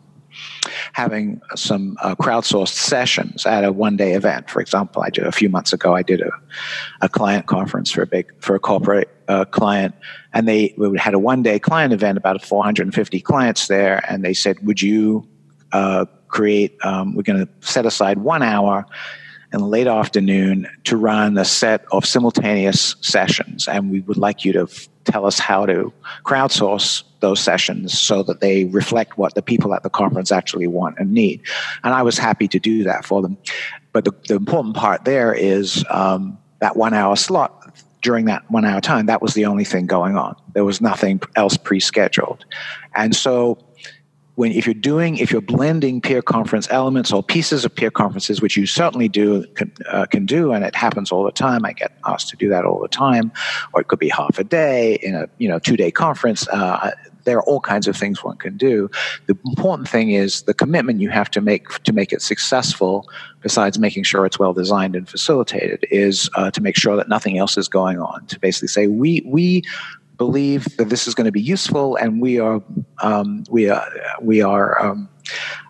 having 0.93 1.41
some 1.55 1.97
uh, 2.03 2.15
crowdsourced 2.15 2.69
sessions 2.75 3.47
at 3.47 3.65
a 3.65 3.73
one 3.73 3.97
day 3.97 4.13
event. 4.13 4.51
For 4.51 4.61
example, 4.61 5.03
I 5.03 5.11
did 5.11 5.27
a 5.27 5.33
few 5.33 5.49
months 5.49 5.73
ago, 5.73 5.95
I 5.95 6.03
did 6.03 6.21
a, 6.21 6.31
a 7.01 7.09
client 7.09 7.47
conference 7.47 7.91
for 7.91 8.03
a 8.03 8.07
big, 8.07 8.33
for 8.41 8.55
a 8.55 8.61
corporate 8.61 9.09
uh, 9.29 9.45
client 9.47 9.95
and 10.33 10.47
they 10.47 10.75
we 10.77 10.99
had 10.99 11.15
a 11.15 11.19
one 11.19 11.43
day 11.43 11.59
client 11.59 11.93
event, 11.93 12.19
about 12.19 12.45
450 12.45 13.21
clients 13.21 13.69
there. 13.69 14.05
And 14.09 14.25
they 14.25 14.35
said, 14.35 14.65
would 14.67 14.83
you 14.83 15.27
uh, 15.73 16.07
create, 16.29 16.77
um, 16.85 17.15
we're 17.15 17.23
going 17.23 17.47
to 17.47 17.67
set 17.67 17.87
aside 17.87 18.19
one 18.19 18.43
hour 18.43 18.87
in 19.53 19.61
the 19.61 19.67
late 19.67 19.87
afternoon 19.87 20.69
to 20.85 20.97
run 20.97 21.37
a 21.37 21.45
set 21.45 21.85
of 21.93 22.07
simultaneous 22.07 22.97
sessions. 23.01 23.67
And 23.67 23.91
we 23.91 24.01
would 24.01 24.17
like 24.17 24.45
you 24.45 24.53
to 24.53 24.63
f- 24.63 24.89
tell 25.05 25.27
us 25.27 25.39
how 25.39 25.67
to 25.67 25.93
crowdsource 26.25 27.03
those 27.21 27.41
sessions 27.41 27.99
so 27.99 28.23
that 28.23 28.41
they 28.41 28.65
reflect 28.65 29.19
what 29.19 29.35
the 29.35 29.43
people 29.43 29.75
at 29.75 29.83
the 29.83 29.91
conference 29.91 30.31
actually 30.31 30.67
want 30.67 30.99
and 30.99 31.13
need. 31.13 31.43
And 31.83 31.93
I 31.93 32.03
was 32.03 32.17
happy 32.17 32.49
to 32.49 32.59
do 32.59 32.85
that 32.85 33.05
for 33.05 33.23
them. 33.23 33.37
But 33.93 34.05
the, 34.05 34.13
the 34.29 34.37
important 34.37 34.77
part 34.77 35.05
there 35.05 35.35
is 35.35 35.85
um, 35.91 36.39
that 36.61 36.77
one 36.77 36.95
hour 36.95 37.17
slot 37.17 37.57
during 38.03 38.27
that 38.27 38.51
one 38.51 38.65
hour 38.65 38.81
time, 38.81 39.07
that 39.07 39.21
was 39.21 39.35
the 39.35 39.45
only 39.45 39.65
thing 39.65 39.87
going 39.87 40.17
on. 40.17 40.35
There 40.55 40.65
was 40.65 40.81
nothing 40.81 41.21
else 41.37 41.57
pre 41.57 41.81
scheduled. 41.81 42.45
And 42.95 43.15
so 43.15 43.59
when 44.41 44.53
if 44.53 44.67
you're 44.67 44.73
doing 44.73 45.19
if 45.19 45.31
you're 45.31 45.43
blending 45.43 46.01
peer 46.01 46.23
conference 46.23 46.67
elements 46.71 47.13
or 47.13 47.23
pieces 47.23 47.67
of 47.67 47.75
peer 47.75 47.91
conferences 47.91 48.41
which 48.41 48.57
you 48.57 48.65
certainly 48.65 49.07
do 49.07 49.45
can, 49.49 49.71
uh, 49.91 50.07
can 50.07 50.25
do 50.25 50.53
and 50.53 50.65
it 50.65 50.75
happens 50.75 51.13
all 51.13 51.25
the 51.25 51.31
time 51.31 51.63
i 51.67 51.75
get 51.75 51.93
asked 52.07 52.31
to 52.31 52.37
do 52.37 52.49
that 52.49 52.65
all 52.65 52.81
the 52.81 52.89
time 52.89 53.31
or 53.75 53.83
it 53.83 53.89
could 53.89 53.99
be 53.99 54.09
half 54.09 54.39
a 54.39 54.45
day 54.45 54.95
in 55.03 55.15
a 55.15 55.29
you 55.37 55.47
know 55.47 55.59
two 55.59 55.77
day 55.77 55.91
conference 55.91 56.49
uh, 56.49 56.91
there 57.25 57.37
are 57.39 57.43
all 57.43 57.61
kinds 57.61 57.87
of 57.87 57.97
things 57.97 58.25
one 58.25 58.37
can 58.37 58.57
do. 58.57 58.91
The 59.27 59.37
important 59.45 59.89
thing 59.89 60.11
is 60.11 60.43
the 60.43 60.55
commitment 60.55 61.01
you 61.01 61.11
have 61.11 61.31
to 61.33 61.41
make 61.41 61.69
to 61.83 61.93
make 61.93 62.13
it 62.13 62.23
successful 62.23 63.09
besides 63.43 63.79
making 63.79 64.05
sure 64.05 64.27
it's 64.27 64.39
well 64.39 64.53
designed 64.53 64.97
and 64.97 65.09
facilitated 65.09 65.87
is 65.91 66.31
uh, 66.35 66.51
to 66.51 66.61
make 66.61 66.77
sure 66.77 66.97
that 66.97 67.09
nothing 67.09 67.39
else 67.39 67.57
is 67.57 67.69
going 67.69 67.99
on 67.99 68.27
to 68.27 68.39
basically 68.39 68.69
say 68.69 68.87
we 68.87 69.23
we 69.27 69.63
believe 70.21 70.77
that 70.77 70.91
this 70.91 71.09
is 71.09 71.15
going 71.15 71.25
to 71.25 71.33
be 71.33 71.41
useful, 71.41 71.97
and 71.97 72.21
we 72.21 72.39
are 72.39 72.63
um, 73.01 73.43
we 73.49 73.71
are 73.71 73.89
we 74.21 74.43
are 74.43 74.79
um, 74.85 75.09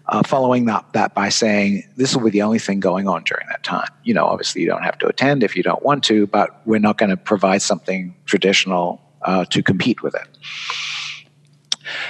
uh, 0.09 0.25
following 0.25 0.65
that 0.65 0.85
that 0.93 1.15
by 1.15 1.29
saying 1.29 1.85
this 1.97 2.17
will 2.17 2.25
be 2.25 2.31
the 2.31 2.43
only 2.43 2.59
thing 2.59 2.81
going 2.81 3.07
on 3.07 3.23
during 3.23 3.47
that 3.47 3.63
time. 3.63 3.87
You 4.03 4.13
know, 4.13 4.27
obviously 4.27 4.61
you 4.63 4.67
don't 4.67 4.83
have 4.83 4.99
to 4.99 5.07
attend 5.07 5.45
if 5.45 5.55
you 5.55 5.63
don't 5.63 5.85
want 5.85 6.03
to, 6.11 6.27
but 6.27 6.67
we're 6.67 6.81
not 6.81 6.99
going 6.99 7.11
to 7.11 7.17
provide 7.17 7.63
something 7.63 8.13
traditional 8.27 9.01
uh, 9.23 9.45
to 9.45 9.63
compete 9.63 10.03
with 10.03 10.17
it. 10.17 10.27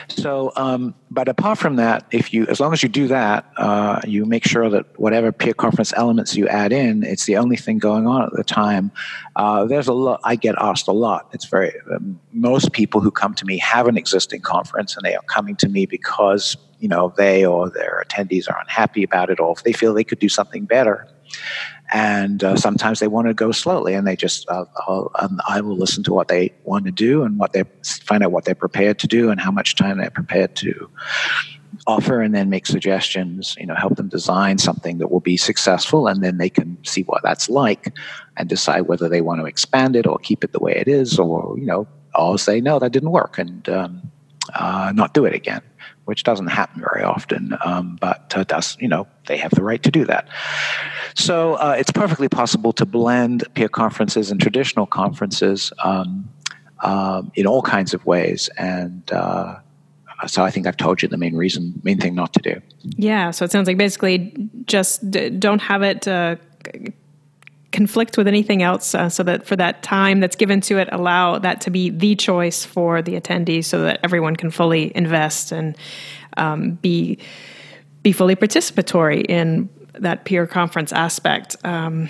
So, 0.09 0.53
um, 0.57 0.95
but 1.11 1.29
apart 1.29 1.59
from 1.59 1.77
that, 1.77 2.07
if 2.11 2.33
you, 2.33 2.47
as 2.47 2.61
long 2.61 2.73
as 2.73 2.83
you 2.83 2.89
do 2.89 3.09
that, 3.09 3.51
uh, 3.57 4.01
you 4.07 4.25
make 4.25 4.45
sure 4.45 4.69
that 4.71 4.99
whatever 4.99 5.33
peer 5.33 5.55
conference 5.55 5.93
elements 5.97 6.37
you 6.37 6.49
add 6.49 6.73
in, 6.73 7.03
it's 7.03 7.27
the 7.27 7.37
only 7.37 7.57
thing 7.57 7.79
going 7.79 8.07
on 8.07 8.23
at 8.23 8.33
the 8.33 8.45
time. 8.45 8.91
Uh, 9.37 9.65
there's 9.65 9.89
a 9.89 9.93
lot. 9.93 10.21
I 10.25 10.37
get 10.37 10.55
asked 10.59 10.89
a 10.89 10.93
lot. 10.93 11.29
It's 11.33 11.47
very 11.47 11.73
um, 11.95 12.21
most 12.33 12.73
people 12.73 13.01
who 13.01 13.11
come 13.11 13.35
to 13.35 13.45
me 13.45 13.59
have 13.59 13.87
an 13.87 13.97
existing 13.97 14.41
conference, 14.43 14.97
and 14.97 15.05
they 15.05 15.15
are 15.15 15.23
coming 15.23 15.57
to 15.57 15.69
me 15.69 15.87
because 15.87 16.57
you 16.79 16.89
know 16.89 17.13
they 17.17 17.45
or 17.45 17.71
their 17.71 18.05
attendees 18.07 18.51
are 18.51 18.59
unhappy 18.61 19.03
about 19.03 19.31
it, 19.31 19.41
or 19.41 19.53
if 19.57 19.65
they 19.65 19.73
feel 19.73 19.95
they 19.95 20.05
could 20.05 20.19
do 20.19 20.29
something 20.29 20.65
better 20.65 21.09
and 21.93 22.45
uh, 22.45 22.57
sometimes 22.57 23.01
they 23.01 23.09
want 23.09 23.27
to 23.27 23.35
go 23.35 23.53
slowly 23.53 23.95
and 23.95 24.07
they 24.07 24.17
just 24.17 24.49
uh, 24.49 24.65
um, 24.89 25.41
i 25.49 25.61
will 25.61 25.77
listen 25.77 26.03
to 26.03 26.13
what 26.13 26.29
they 26.29 26.53
want 26.65 26.85
to 26.85 26.91
do 26.91 27.23
and 27.23 27.39
what 27.39 27.53
they 27.53 27.65
find 28.05 28.23
out 28.23 28.33
what 28.33 28.45
they're 28.45 28.55
prepared 28.55 28.99
to 28.99 29.07
do 29.07 29.31
and 29.31 29.41
how 29.41 29.51
much 29.51 29.77
time 29.77 29.99
they're 29.99 30.11
prepared 30.11 30.55
to 30.55 30.89
offer 31.87 32.21
and 32.21 32.35
then 32.35 32.51
make 32.51 32.67
suggestions 32.67 33.57
you 33.59 33.67
know 33.67 33.75
help 33.75 33.97
them 33.97 34.09
design 34.09 34.59
something 34.59 34.99
that 34.99 35.11
will 35.11 35.21
be 35.21 35.37
successful 35.37 36.07
and 36.07 36.23
then 36.23 36.39
they 36.39 36.51
can 36.51 36.77
see 36.85 37.03
what 37.03 37.23
that's 37.23 37.49
like 37.49 37.93
and 38.37 38.49
decide 38.49 38.83
whether 38.83 39.09
they 39.09 39.21
want 39.21 39.41
to 39.41 39.47
expand 39.47 39.97
it 39.97 40.07
or 40.07 40.19
keep 40.19 40.45
it 40.45 40.53
the 40.53 40.61
way 40.61 40.73
it 40.73 40.89
is 40.89 41.19
or 41.19 41.57
you 41.59 41.67
know 41.67 41.87
all 42.15 42.37
say 42.37 42.61
no 42.61 42.79
that 42.79 42.93
didn't 42.93 43.11
work 43.11 43.39
and 43.39 43.69
um, 43.69 44.03
uh, 44.55 44.93
not 44.95 45.15
do 45.15 45.25
it 45.25 45.35
again 45.35 45.63
which 46.11 46.25
doesn't 46.25 46.49
happen 46.49 46.83
very 46.83 47.05
often, 47.05 47.57
um, 47.65 47.97
but 48.01 48.37
uh, 48.37 48.43
does 48.43 48.77
you 48.81 48.89
know 48.89 49.07
they 49.29 49.37
have 49.37 49.53
the 49.53 49.63
right 49.63 49.81
to 49.85 49.93
do 49.93 50.05
that. 50.05 50.27
So 51.15 51.55
uh, 51.55 51.77
it's 51.79 51.93
perfectly 51.93 52.29
possible 52.29 52.73
to 52.73 52.85
blend 52.85 53.45
peer 53.55 53.69
conferences 53.69 54.33
and 54.33 54.41
traditional 54.41 54.87
conferences 54.87 55.73
um, 55.85 56.29
um, 56.81 57.31
in 57.37 57.47
all 57.47 57.63
kinds 57.63 57.95
of 57.95 58.05
ways, 58.07 58.51
and 58.59 59.09
uh, 59.13 59.61
so 60.27 60.43
I 60.43 60.51
think 60.51 60.67
I've 60.67 60.77
told 60.77 61.01
you 61.01 61.07
the 61.07 61.17
main 61.17 61.37
reason, 61.37 61.81
main 61.85 62.01
thing 62.01 62.17
not 62.17 62.33
to 62.33 62.43
do. 62.43 62.61
Yeah, 62.97 63.31
so 63.31 63.45
it 63.45 63.53
sounds 63.53 63.69
like 63.69 63.79
basically 63.79 64.35
just 64.67 65.09
don't 65.39 65.61
have 65.61 65.83
it 65.83 66.09
uh, 66.09 66.35
conflict 67.73 68.17
with 68.17 68.27
anything 68.27 68.63
else 68.63 68.95
uh, 68.95 69.09
so 69.09 69.23
that 69.23 69.47
for 69.47 69.57
that 69.57 69.83
time 69.83 70.21
that's 70.21 70.37
given 70.37 70.61
to 70.61 70.79
it 70.79 70.89
allow 70.91 71.39
that 71.39 71.61
to 71.61 71.71
be 71.71 71.91
the 71.91 72.17
choice 72.17 72.65
for 72.65 73.01
the 73.01 73.21
attendees 73.21 73.65
so 73.65 73.83
that 73.83 74.01
everyone 74.03 74.35
can 74.35 74.51
fully 74.51 74.95
invest 74.97 75.53
and 75.53 75.77
um, 76.37 76.73
be 76.73 77.19
be 78.03 78.13
fully 78.13 78.35
participatory 78.35 79.25
in 79.29 79.69
that 79.95 80.25
peer 80.25 80.47
conference 80.47 80.93
aspect. 80.93 81.57
Um, 81.65 82.09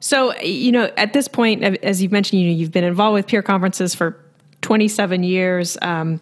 so 0.00 0.36
you 0.38 0.72
know 0.72 0.90
at 0.96 1.12
this 1.12 1.28
point 1.28 1.62
as 1.62 2.00
you've 2.00 2.12
mentioned 2.12 2.40
you 2.40 2.48
know 2.48 2.54
you've 2.54 2.72
been 2.72 2.84
involved 2.84 3.14
with 3.14 3.26
peer 3.26 3.42
conferences 3.42 3.94
for 3.94 4.18
27 4.62 5.24
years. 5.24 5.76
Um, 5.82 6.20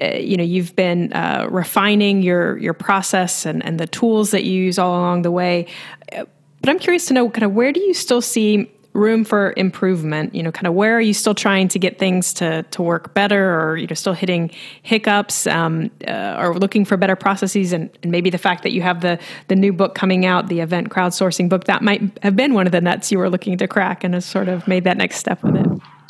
uh, 0.00 0.16
you 0.16 0.36
know 0.36 0.42
you've 0.44 0.74
been 0.74 1.12
uh, 1.12 1.46
refining 1.50 2.22
your 2.22 2.58
your 2.58 2.74
process 2.74 3.46
and, 3.46 3.64
and 3.64 3.78
the 3.78 3.86
tools 3.86 4.32
that 4.32 4.42
you 4.42 4.60
use 4.60 4.78
all 4.78 4.98
along 4.98 5.22
the 5.22 5.30
way 5.30 5.66
but 6.62 6.70
I'm 6.70 6.78
curious 6.78 7.06
to 7.06 7.14
know 7.14 7.28
kind 7.28 7.44
of 7.44 7.52
where 7.52 7.72
do 7.72 7.80
you 7.80 7.92
still 7.92 8.22
see 8.22 8.72
room 8.92 9.24
for 9.24 9.52
improvement? 9.56 10.34
You 10.34 10.42
know, 10.42 10.52
kind 10.52 10.66
of 10.66 10.74
where 10.74 10.96
are 10.96 11.00
you 11.00 11.14
still 11.14 11.34
trying 11.34 11.68
to 11.68 11.78
get 11.78 11.98
things 11.98 12.32
to 12.34 12.62
to 12.62 12.82
work 12.82 13.14
better, 13.14 13.60
or 13.60 13.76
you 13.76 13.86
know, 13.86 13.94
still 13.94 14.12
hitting 14.12 14.50
hiccups, 14.82 15.46
um, 15.46 15.90
uh, 16.06 16.36
or 16.38 16.54
looking 16.54 16.84
for 16.84 16.96
better 16.96 17.16
processes? 17.16 17.72
And, 17.72 17.90
and, 18.02 18.12
maybe 18.12 18.30
the 18.30 18.38
fact 18.38 18.62
that 18.62 18.72
you 18.72 18.82
have 18.82 19.00
the 19.00 19.18
the 19.48 19.56
new 19.56 19.72
book 19.72 19.94
coming 19.94 20.24
out, 20.24 20.48
the 20.48 20.60
event 20.60 20.90
crowdsourcing 20.90 21.48
book, 21.48 21.64
that 21.64 21.82
might 21.82 22.18
have 22.22 22.36
been 22.36 22.54
one 22.54 22.66
of 22.66 22.72
the 22.72 22.80
nuts 22.80 23.10
you 23.10 23.18
were 23.18 23.30
looking 23.30 23.58
to 23.58 23.66
crack, 23.66 24.04
and 24.04 24.14
has 24.14 24.24
sort 24.24 24.48
of 24.48 24.66
made 24.68 24.84
that 24.84 24.96
next 24.96 25.16
step 25.16 25.42
with 25.42 25.56
it. 25.56 25.66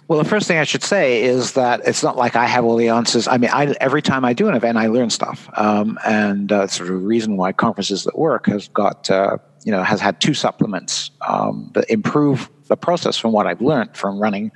Well, 0.08 0.22
the 0.22 0.28
first 0.28 0.46
thing 0.46 0.58
I 0.58 0.64
should 0.64 0.82
say 0.82 1.22
is 1.22 1.52
that 1.52 1.80
it's 1.86 2.02
not 2.02 2.18
like 2.18 2.36
I 2.36 2.44
have 2.44 2.66
all 2.66 2.76
the 2.76 2.88
answers. 2.88 3.26
I 3.26 3.38
mean, 3.38 3.48
I, 3.50 3.74
every 3.80 4.02
time 4.02 4.26
I 4.26 4.34
do 4.34 4.46
an 4.46 4.54
event, 4.54 4.76
I 4.76 4.88
learn 4.88 5.08
stuff, 5.08 5.48
um, 5.56 5.98
and 6.04 6.52
uh, 6.52 6.66
sort 6.66 6.90
of 6.90 7.02
reason 7.02 7.38
why 7.38 7.52
conferences 7.52 8.04
that 8.04 8.18
work 8.18 8.46
has 8.46 8.68
got 8.68 9.08
uh, 9.10 9.38
you 9.64 9.72
know 9.72 9.82
has 9.82 10.00
had 10.00 10.20
two 10.20 10.34
supplements 10.34 11.10
um, 11.26 11.70
that 11.74 11.88
improve 11.90 12.50
the 12.68 12.76
process 12.76 13.18
from 13.18 13.32
what 13.32 13.46
I've 13.46 13.60
learned 13.60 13.96
from 13.96 14.18
running 14.18 14.50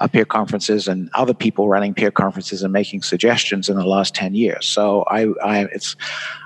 uh, 0.00 0.08
peer 0.08 0.24
conferences 0.24 0.88
and 0.88 1.08
other 1.14 1.34
people 1.34 1.68
running 1.68 1.94
peer 1.94 2.10
conferences 2.10 2.62
and 2.62 2.72
making 2.72 3.02
suggestions 3.02 3.68
in 3.68 3.76
the 3.76 3.86
last 3.86 4.14
10 4.16 4.34
years. 4.34 4.66
So 4.66 5.04
I, 5.08 5.28
I 5.44 5.64
it's 5.72 5.96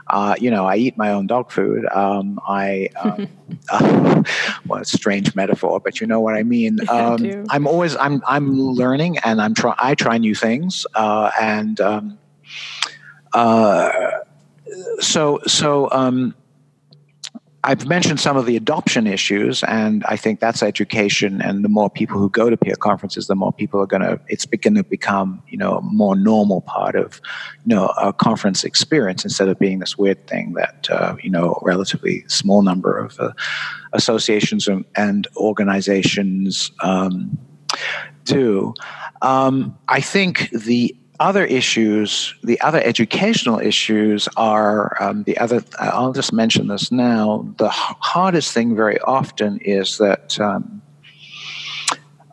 Uh, 0.09 0.37
you 0.39 0.51
know, 0.53 0.67
I 0.67 0.77
eat 0.77 0.97
my 0.97 1.11
own 1.11 1.27
dog 1.27 1.51
food. 1.51 1.85
Um, 1.93 2.39
I, 2.47 2.89
um, 3.03 3.27
uh, 3.71 4.23
well, 4.67 4.81
it's 4.81 4.95
a 4.95 4.99
strange 4.99 5.35
metaphor, 5.35 5.81
but 5.81 6.01
you 6.01 6.07
know 6.07 6.21
what 6.21 6.35
I 6.35 6.43
mean. 6.43 6.79
Um, 6.89 7.45
I'm 7.51 7.67
always, 7.67 7.97
I'm, 7.97 8.23
I'm 8.27 8.61
learning 8.61 9.19
and 9.19 9.41
I'm 9.41 9.55
try, 9.55 9.75
I 9.79 9.95
try 9.95 10.19
new 10.19 10.35
things. 10.35 10.87
Uh, 10.95 11.31
and, 11.41 11.81
um, 11.81 12.19
uh, 13.33 13.91
so, 15.01 15.41
so, 15.47 15.91
um, 15.91 16.35
I've 17.67 17.85
mentioned 17.85 18.21
some 18.21 18.37
of 18.37 18.47
the 18.47 18.57
adoption 18.57 19.09
issues, 19.09 19.65
and 19.65 20.05
I 20.09 20.17
think 20.17 20.39
that's 20.39 20.63
education. 20.63 21.43
And 21.43 21.65
the 21.65 21.69
more 21.69 21.91
people 21.91 22.17
who 22.17 22.31
go 22.31 22.49
to 22.49 22.57
peer 22.57 22.77
conferences, 22.77 23.27
the 23.27 23.35
more 23.35 23.53
people 23.53 23.81
are 23.81 23.87
going 23.87 24.03
to. 24.03 24.21
It's 24.29 24.47
going 24.47 24.77
to 24.77 24.85
become, 24.85 25.43
you 25.49 25.59
know, 25.59 25.79
a 25.79 25.83
more 25.83 26.15
normal 26.15 26.61
part 26.61 26.95
of, 26.95 27.21
you 27.65 27.75
know, 27.75 27.89
a 28.01 28.13
conference 28.13 28.63
experience 28.63 29.25
instead 29.25 29.49
of 29.49 29.59
being 29.59 29.81
this 29.81 29.99
weird 29.99 30.29
thing 30.29 30.53
that, 30.53 30.89
uh, 30.91 31.17
you 31.21 31.29
know, 31.29 31.59
relatively 31.63 32.25
small 32.29 32.63
number 32.63 32.97
of 32.97 33.19
uh, 33.19 33.33
associations 33.95 34.69
and, 34.69 34.85
and 34.95 35.27
organizations 35.37 36.71
um, 36.83 37.37
do. 38.23 38.75
Um, 39.23 39.77
I 39.89 40.01
think 40.01 40.51
the 40.51 40.97
other 41.21 41.45
issues, 41.45 42.35
the 42.43 42.61
other 42.61 42.81
educational 42.83 43.59
issues 43.59 44.29
are 44.37 44.97
um, 45.03 45.23
the 45.25 45.39
other. 45.39 45.63
I'll 45.79 46.13
just 46.13 46.33
mention 46.33 46.69
this 46.69 46.91
now. 46.91 47.53
The 47.59 47.69
hardest 47.69 48.53
thing 48.53 48.77
very 48.77 49.01
often 49.01 49.59
is 49.59 49.99
that, 49.99 50.39
um, 50.41 50.83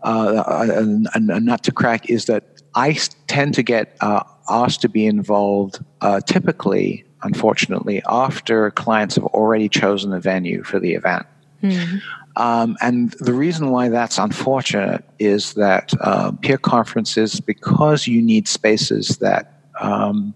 uh, 0.03 0.43
a, 0.75 0.83
a, 1.13 1.39
nut 1.39 1.63
to 1.63 1.71
crack 1.71 2.09
is 2.09 2.25
that 2.25 2.61
I 2.75 2.97
tend 3.27 3.53
to 3.53 3.63
get 3.63 3.95
uh, 4.01 4.23
asked 4.49 4.81
to 4.81 4.89
be 4.89 5.05
involved 5.05 5.79
uh, 6.01 6.19
typically, 6.21 7.05
unfortunately, 7.21 8.01
after 8.07 8.71
clients 8.71 9.15
have 9.15 9.25
already 9.25 9.69
chosen 9.69 10.11
a 10.11 10.19
venue 10.19 10.63
for 10.63 10.79
the 10.79 10.93
event. 10.93 11.25
Mm-hmm. 11.61 11.97
Um, 12.35 12.77
and 12.81 13.11
the 13.19 13.33
reason 13.33 13.69
why 13.69 13.89
that's 13.89 14.17
unfortunate 14.17 15.03
is 15.19 15.53
that 15.53 15.93
uh, 16.01 16.31
peer 16.41 16.57
conferences, 16.57 17.39
because 17.39 18.07
you 18.07 18.21
need 18.21 18.47
spaces 18.47 19.17
that 19.17 19.61
um, 19.79 20.33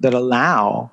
that 0.00 0.14
allow 0.14 0.90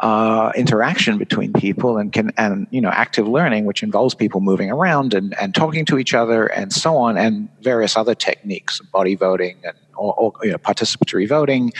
uh, 0.00 0.52
interaction 0.56 1.18
between 1.18 1.52
people 1.52 1.98
and 1.98 2.12
can 2.12 2.32
and 2.36 2.66
you 2.70 2.80
know 2.80 2.90
active 2.90 3.28
learning, 3.28 3.64
which 3.64 3.82
involves 3.82 4.14
people 4.14 4.40
moving 4.40 4.70
around 4.70 5.14
and, 5.14 5.38
and 5.40 5.54
talking 5.54 5.84
to 5.86 5.98
each 5.98 6.14
other 6.14 6.46
and 6.46 6.72
so 6.72 6.96
on, 6.96 7.16
and 7.16 7.48
various 7.62 7.96
other 7.96 8.14
techniques, 8.14 8.80
body 8.80 9.14
voting 9.14 9.56
and 9.64 9.76
or, 10.00 10.32
you 10.42 10.50
know, 10.50 10.58
participatory 10.58 11.28
voting, 11.28 11.72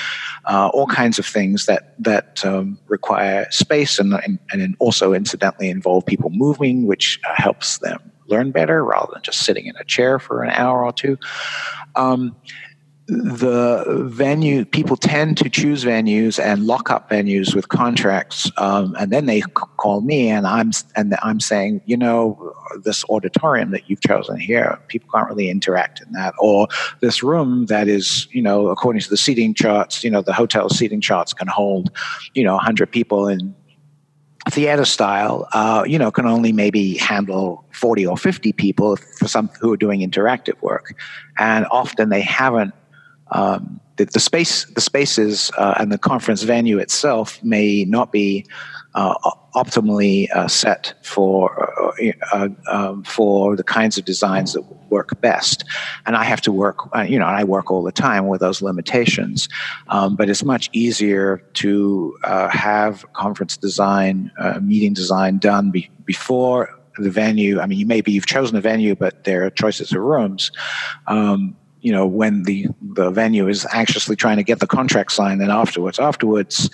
uh, 0.45 0.68
all 0.73 0.87
kinds 0.87 1.18
of 1.18 1.27
things 1.27 1.66
that 1.66 1.95
that 1.99 2.45
um, 2.45 2.79
require 2.89 3.47
space 3.51 3.99
and, 3.99 4.14
and 4.25 4.39
and 4.53 4.77
also 4.79 5.12
incidentally 5.12 5.71
involve 5.71 6.07
people 6.07 6.31
moving, 6.31 6.87
which 6.87 7.18
helps 7.23 7.79
them 7.79 8.01
learn 8.27 8.53
better 8.53 8.85
rather 8.85 9.09
than 9.12 9.23
just 9.23 9.41
sitting 9.41 9.66
in 9.66 9.75
a 9.77 9.85
chair 9.85 10.18
for 10.18 10.43
an 10.43 10.51
hour 10.51 10.85
or 10.85 10.93
two. 10.93 11.18
Um, 11.97 12.37
the 13.11 14.07
venue 14.09 14.65
people 14.65 14.97
tend 14.97 15.37
to 15.37 15.51
choose 15.51 15.85
venues 15.85 16.39
and 16.43 16.65
lock 16.65 16.93
up 16.93 17.11
venues 17.11 17.57
with 17.57 17.69
contracts 17.69 18.51
um, 18.57 18.95
and 19.01 19.11
then 19.11 19.27
they 19.27 19.41
call 19.41 20.01
me 20.01 20.29
and 20.29 20.47
i'm 20.47 20.71
and 20.95 21.17
i'm 21.23 21.41
saying 21.41 21.81
you 21.87 21.97
know 21.97 22.55
this 22.85 23.05
auditorium 23.11 23.73
that 23.73 23.91
you've 23.91 24.01
chosen 24.01 24.39
here 24.39 24.79
people 24.87 25.09
can't 25.13 25.29
really 25.29 25.51
interact 25.51 26.01
in 26.01 26.13
that 26.13 26.33
or 26.39 26.69
this 27.01 27.21
room 27.21 27.67
that 27.67 27.89
is 27.89 28.29
you 28.31 28.41
know 28.41 28.69
according 28.69 29.03
to 29.03 29.11
the 29.11 29.17
seating 29.17 29.55
charts 29.55 30.05
you 30.05 30.11
know 30.11 30.23
the 30.23 30.33
hotel 30.33 30.71
seating 30.71 31.01
charts 31.01 31.33
can 31.33 31.49
hold 31.49 31.91
you 32.35 32.45
know 32.45 32.55
100 32.55 32.93
people 32.93 33.27
in 33.27 33.55
theater 34.49 34.87
style, 34.87 35.47
uh, 35.53 35.85
you 35.87 35.99
know, 35.99 36.11
can 36.11 36.27
only 36.27 36.51
maybe 36.51 36.97
handle 36.97 37.65
40 37.73 38.07
or 38.07 38.17
50 38.17 38.53
people 38.55 38.97
for 38.97 39.29
some 39.29 39.49
who 39.61 39.73
are 39.73 39.77
doing 39.77 40.01
interactive 40.01 40.61
work. 40.63 40.95
And 41.39 41.67
often 41.71 42.09
they 42.09 42.23
haven't 42.23 42.73
um, 43.33 43.81
the, 43.97 44.07
the, 44.07 44.20
space, 44.20 44.64
the 44.66 44.81
spaces, 44.81 45.51
uh, 45.59 45.74
and 45.78 45.93
the 45.93 45.99
conference 45.99 46.43
venue 46.43 46.78
itself 46.78 47.43
may 47.43 47.85
not 47.85 48.12
be 48.12 48.47
uh, 48.95 49.14
optimally 49.55 50.28
uh, 50.33 50.49
set 50.49 50.95
for 51.03 51.95
uh, 52.03 52.12
uh, 52.33 52.49
um, 52.66 53.05
for 53.05 53.57
the 53.57 53.62
kinds 53.62 53.99
of 53.99 54.05
designs 54.05 54.55
that 54.55 54.62
work 54.91 55.20
best. 55.20 55.64
And 56.07 56.16
I 56.16 56.24
have 56.24 56.41
to 56.43 56.53
work, 56.53 56.78
uh, 56.95 57.03
you 57.03 57.18
know, 57.18 57.26
I 57.26 57.45
work 57.45 57.70
all 57.70 57.83
the 57.83 57.93
time 57.93 58.26
with 58.26 58.41
those 58.41 58.62
limitations. 58.62 59.49
Um, 59.89 60.16
but 60.16 60.28
it's 60.28 60.43
much 60.43 60.70
easier 60.72 61.39
to 61.55 62.16
have 62.24 63.11
conference 63.12 63.57
design, 63.57 64.33
meeting 64.61 64.95
design 64.95 65.39
done 65.39 65.70
be- 65.70 65.91
before 66.05 66.81
the 66.99 67.11
venue. 67.11 67.61
I 67.61 67.66
mean, 67.66 67.78
you 67.78 67.87
maybe 67.87 68.12
you've 68.12 68.26
chosen 68.26 68.57
a 68.57 68.61
venue, 68.61 68.95
but 68.95 69.24
there 69.24 69.45
are 69.45 69.51
choices 69.51 69.93
of 69.93 70.01
rooms. 70.01 70.51
Um, 71.07 71.57
you 71.81 71.93
know 71.93 72.07
when 72.07 72.45
the 72.45 72.66
the 72.81 73.11
venue 73.11 73.49
is 73.49 73.66
anxiously 73.72 74.16
trying 74.16 74.37
to 74.37 74.43
get 74.43 74.61
the 74.61 74.66
contract 74.66 75.12
signed 75.12 75.41
and 75.41 75.51
afterwards 75.51 75.99
afterwards 75.99 76.70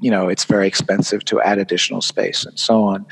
you 0.00 0.10
know 0.10 0.28
it's 0.28 0.44
very 0.44 0.66
expensive 0.66 1.24
to 1.26 1.40
add 1.42 1.58
additional 1.58 2.00
space 2.00 2.44
and 2.44 2.58
so 2.58 2.82
on. 2.82 3.06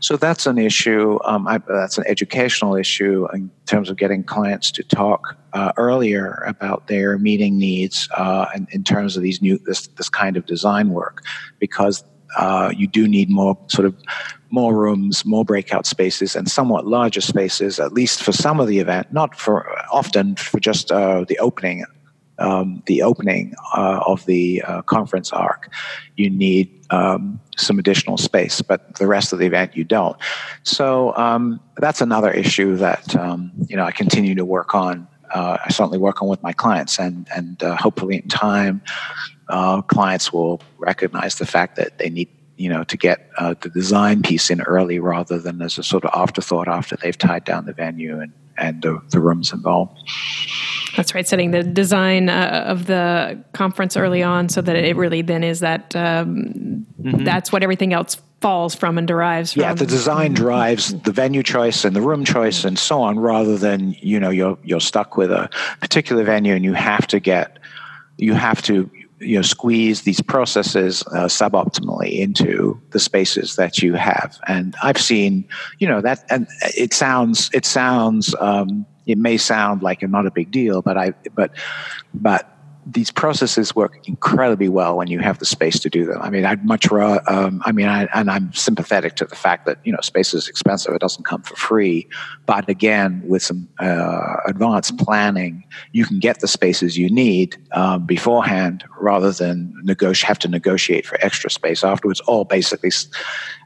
So 0.00 0.16
that's 0.16 0.46
an 0.46 0.58
issue 0.58 1.18
um, 1.24 1.48
I, 1.48 1.58
that's 1.58 1.98
an 1.98 2.04
educational 2.06 2.76
issue 2.76 3.26
in 3.32 3.50
terms 3.66 3.90
of 3.90 3.96
getting 3.96 4.22
clients 4.22 4.70
to 4.72 4.82
talk 4.82 5.36
uh, 5.54 5.72
earlier 5.76 6.42
about 6.46 6.86
their 6.86 7.18
meeting 7.18 7.58
needs 7.58 8.08
uh, 8.16 8.46
in, 8.54 8.68
in 8.70 8.84
terms 8.84 9.16
of 9.16 9.22
these 9.22 9.40
new 9.40 9.58
this 9.58 9.86
this 9.88 10.08
kind 10.08 10.36
of 10.36 10.46
design 10.46 10.90
work 10.90 11.22
because 11.58 12.04
uh, 12.36 12.72
you 12.76 12.86
do 12.86 13.08
need 13.08 13.30
more 13.30 13.56
sort 13.68 13.86
of 13.86 13.96
more 14.54 14.74
rooms, 14.74 15.24
more 15.24 15.44
breakout 15.44 15.84
spaces, 15.84 16.36
and 16.36 16.48
somewhat 16.48 16.86
larger 16.86 17.20
spaces, 17.20 17.80
at 17.80 17.92
least 17.92 18.22
for 18.22 18.32
some 18.32 18.60
of 18.60 18.68
the 18.68 18.78
event, 18.78 19.12
not 19.12 19.34
for 19.34 19.68
often 19.92 20.36
for 20.36 20.60
just 20.60 20.92
uh, 20.92 21.24
the 21.28 21.38
opening. 21.38 21.84
Um, 22.36 22.82
the 22.86 23.00
opening 23.02 23.54
uh, 23.76 24.00
of 24.04 24.26
the 24.26 24.60
uh, 24.62 24.82
conference 24.82 25.32
arc, 25.32 25.70
you 26.16 26.28
need 26.28 26.84
um, 26.90 27.40
some 27.56 27.78
additional 27.78 28.16
space, 28.16 28.60
but 28.60 28.96
the 28.96 29.06
rest 29.06 29.32
of 29.32 29.38
the 29.38 29.46
event 29.46 29.76
you 29.76 29.84
don't. 29.84 30.16
So 30.64 31.14
um, 31.16 31.60
that's 31.76 32.00
another 32.00 32.32
issue 32.32 32.74
that 32.78 33.14
um, 33.14 33.52
you 33.68 33.76
know 33.76 33.84
I 33.84 33.92
continue 33.92 34.34
to 34.34 34.44
work 34.44 34.74
on. 34.74 35.06
Uh, 35.32 35.58
I 35.64 35.70
certainly 35.70 35.98
work 35.98 36.22
on 36.22 36.28
with 36.28 36.42
my 36.42 36.52
clients, 36.52 36.98
and 36.98 37.28
and 37.36 37.62
uh, 37.62 37.76
hopefully 37.76 38.16
in 38.16 38.28
time, 38.28 38.82
uh, 39.48 39.82
clients 39.82 40.32
will 40.32 40.60
recognize 40.78 41.36
the 41.36 41.46
fact 41.46 41.76
that 41.76 41.98
they 41.98 42.10
need 42.10 42.28
you 42.56 42.68
know 42.68 42.84
to 42.84 42.96
get 42.96 43.30
uh, 43.38 43.54
the 43.60 43.68
design 43.68 44.22
piece 44.22 44.50
in 44.50 44.60
early 44.62 44.98
rather 44.98 45.38
than 45.38 45.60
as 45.62 45.78
a 45.78 45.82
sort 45.82 46.04
of 46.04 46.10
afterthought 46.14 46.68
after 46.68 46.96
they've 46.96 47.18
tied 47.18 47.44
down 47.44 47.66
the 47.66 47.72
venue 47.72 48.20
and 48.20 48.32
and 48.56 48.82
the, 48.82 49.00
the 49.10 49.20
rooms 49.20 49.52
involved. 49.52 49.98
That's 50.96 51.12
right, 51.14 51.26
setting 51.26 51.50
the 51.50 51.64
design 51.64 52.28
uh, 52.28 52.64
of 52.66 52.86
the 52.86 53.42
conference 53.52 53.96
early 53.96 54.22
on, 54.22 54.48
so 54.48 54.60
that 54.60 54.76
it 54.76 54.96
really 54.96 55.22
then 55.22 55.42
is 55.42 55.60
that 55.60 55.94
um, 55.96 56.86
mm-hmm. 57.02 57.24
that's 57.24 57.50
what 57.50 57.64
everything 57.64 57.92
else 57.92 58.16
falls 58.40 58.74
from 58.74 58.96
and 58.96 59.08
derives 59.08 59.54
from. 59.54 59.62
Yeah, 59.62 59.74
the 59.74 59.86
design 59.86 60.34
drives 60.34 60.94
the 61.00 61.10
venue 61.10 61.42
choice 61.42 61.84
and 61.84 61.96
the 61.96 62.00
room 62.00 62.24
choice 62.24 62.64
and 62.64 62.78
so 62.78 63.02
on, 63.02 63.18
rather 63.18 63.56
than 63.56 63.96
you 63.98 64.20
know 64.20 64.30
you're 64.30 64.56
you're 64.62 64.80
stuck 64.80 65.16
with 65.16 65.32
a 65.32 65.50
particular 65.80 66.22
venue 66.22 66.54
and 66.54 66.64
you 66.64 66.74
have 66.74 67.08
to 67.08 67.18
get 67.18 67.58
you 68.16 68.34
have 68.34 68.62
to 68.62 68.88
you 69.20 69.36
know 69.36 69.42
squeeze 69.42 70.02
these 70.02 70.20
processes 70.20 71.02
uh, 71.08 71.26
suboptimally 71.26 72.18
into 72.18 72.80
the 72.90 72.98
spaces 72.98 73.56
that 73.56 73.78
you 73.78 73.94
have. 73.94 74.38
And 74.48 74.74
i've 74.82 74.98
seen 74.98 75.44
you 75.78 75.88
know 75.88 76.00
that 76.00 76.24
and 76.30 76.46
it 76.76 76.92
sounds 76.92 77.50
it 77.52 77.64
sounds 77.64 78.34
um, 78.40 78.86
it 79.06 79.18
may 79.18 79.36
sound 79.36 79.82
like 79.82 80.02
not 80.02 80.26
a 80.26 80.30
big 80.30 80.50
deal 80.50 80.82
but 80.82 80.96
i 80.96 81.12
but 81.34 81.50
but 82.14 82.53
these 82.86 83.10
processes 83.10 83.74
work 83.74 84.06
incredibly 84.06 84.68
well 84.68 84.96
when 84.96 85.08
you 85.08 85.20
have 85.20 85.38
the 85.38 85.46
space 85.46 85.78
to 85.80 85.90
do 85.90 86.04
them. 86.04 86.20
I 86.20 86.30
mean, 86.30 86.44
I'd 86.44 86.64
much 86.64 86.90
rather, 86.90 87.22
um, 87.30 87.62
I 87.64 87.72
mean, 87.72 87.86
I, 87.86 88.06
and 88.14 88.30
I'm 88.30 88.52
sympathetic 88.52 89.16
to 89.16 89.24
the 89.24 89.36
fact 89.36 89.66
that, 89.66 89.78
you 89.84 89.92
know, 89.92 90.00
space 90.02 90.34
is 90.34 90.48
expensive. 90.48 90.94
It 90.94 91.00
doesn't 91.00 91.24
come 91.24 91.42
for 91.42 91.56
free. 91.56 92.08
But 92.46 92.68
again, 92.68 93.22
with 93.26 93.42
some 93.42 93.68
uh, 93.78 94.36
advanced 94.46 94.98
planning, 94.98 95.64
you 95.92 96.04
can 96.04 96.18
get 96.18 96.40
the 96.40 96.48
spaces 96.48 96.98
you 96.98 97.08
need 97.08 97.56
um, 97.72 98.06
beforehand 98.06 98.84
rather 98.98 99.32
than 99.32 99.72
have 100.22 100.38
to 100.40 100.48
negotiate 100.48 101.06
for 101.06 101.18
extra 101.24 101.50
space 101.50 101.84
afterwards, 101.84 102.20
or 102.26 102.44
basically 102.44 102.90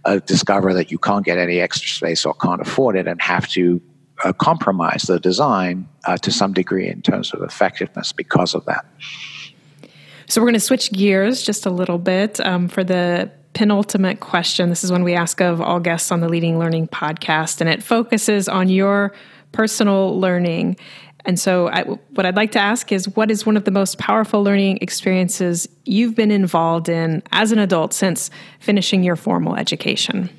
uh, 0.05 0.19
discover 0.27 0.73
that 0.75 0.91
you 0.91 0.99
can't 0.99 1.25
get 1.25 1.39
any 1.39 1.61
extra 1.61 1.89
space 1.89 2.25
or 2.25 2.35
can't 2.35 2.61
afford 2.61 2.97
it 2.97 3.07
and 3.07 3.21
have 3.21 3.49
to 3.49 3.81
uh, 4.25 4.33
compromise 4.33 5.03
the 5.03 5.19
design 5.19 5.89
uh, 6.05 6.17
to 6.19 6.31
some 6.31 6.53
degree 6.53 6.89
in 6.89 7.03
terms 7.03 7.33
of 7.33 7.43
effectiveness 7.43 8.13
because 8.13 8.55
of 8.55 8.65
that. 8.65 8.85
So 10.27 10.41
we're 10.41 10.47
going 10.47 10.55
to 10.55 10.61
switch 10.61 10.93
gears 10.93 11.43
just 11.43 11.65
a 11.65 11.71
little 11.71 11.99
bit 11.99 12.39
um, 12.41 12.69
for 12.69 12.85
the 12.85 13.31
penultimate 13.55 14.21
question. 14.21 14.69
This 14.69 14.85
is 14.85 14.93
one 14.93 15.03
we 15.03 15.15
ask 15.15 15.41
of 15.41 15.61
all 15.61 15.81
guests 15.81 16.13
on 16.13 16.21
the 16.21 16.29
Leading 16.29 16.59
Learning 16.59 16.87
podcast, 16.87 17.61
and 17.61 17.71
it 17.71 17.83
focuses 17.83 18.49
on 18.49 18.69
your 18.69 19.13
personal 19.53 20.19
learning. 20.21 20.77
And 21.25 21.41
so, 21.41 21.69
I, 21.69 21.83
what 21.83 22.25
I'd 22.25 22.37
like 22.37 22.53
to 22.53 22.61
ask 22.61 22.93
is 22.93 23.09
what 23.17 23.31
is 23.31 23.45
one 23.45 23.57
of 23.57 23.65
the 23.65 23.71
most 23.71 23.99
powerful 23.99 24.43
learning 24.43 24.79
experiences 24.81 25.69
you've 25.85 26.15
been 26.15 26.31
involved 26.31 26.89
in 26.89 27.23
as 27.33 27.51
an 27.51 27.59
adult 27.59 27.93
since 27.93 28.31
finishing 28.61 29.03
your 29.03 29.17
formal 29.17 29.57
education? 29.57 30.31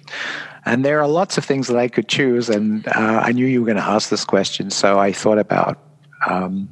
And 0.66 0.84
there 0.84 1.00
are 1.02 1.08
lots 1.08 1.38
of 1.38 1.46
things 1.46 1.68
that 1.68 1.78
I 1.78 1.88
could 1.88 2.08
choose, 2.08 2.50
and 2.50 2.88
uh, 2.88 3.22
I 3.24 3.32
knew 3.32 3.46
you 3.46 3.62
were 3.62 3.66
going 3.66 3.78
to 3.78 3.84
ask 3.84 4.10
this 4.10 4.26
question, 4.26 4.70
so 4.70 5.00
I 5.00 5.12
thought 5.12 5.40
about. 5.40 5.80
Um, 6.28 6.70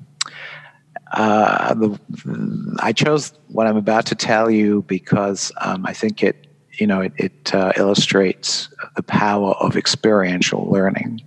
uh, 1.13 1.73
the, 1.73 2.77
I 2.79 2.91
chose 2.91 3.33
what 3.47 3.65
I'm 3.65 3.77
about 3.77 4.05
to 4.07 4.15
tell 4.15 4.51
you 4.51 4.83
because 4.83 5.51
um, 5.61 5.85
I 5.85 5.93
think 5.93 6.21
it, 6.21 6.47
you 6.73 6.85
know, 6.85 7.01
it, 7.01 7.13
it 7.15 7.55
uh, 7.55 7.71
illustrates 7.77 8.69
the 8.95 9.03
power 9.03 9.51
of 9.53 9.77
experiential 9.77 10.69
learning. 10.69 11.21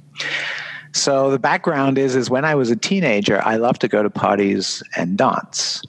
So 0.92 1.30
the 1.30 1.38
background 1.38 1.98
is 1.98 2.16
is 2.16 2.28
when 2.28 2.44
I 2.44 2.54
was 2.54 2.70
a 2.70 2.76
teenager, 2.76 3.40
I 3.44 3.56
loved 3.56 3.80
to 3.82 3.88
go 3.88 4.02
to 4.02 4.10
parties 4.10 4.82
and 4.96 5.16
dance, 5.16 5.82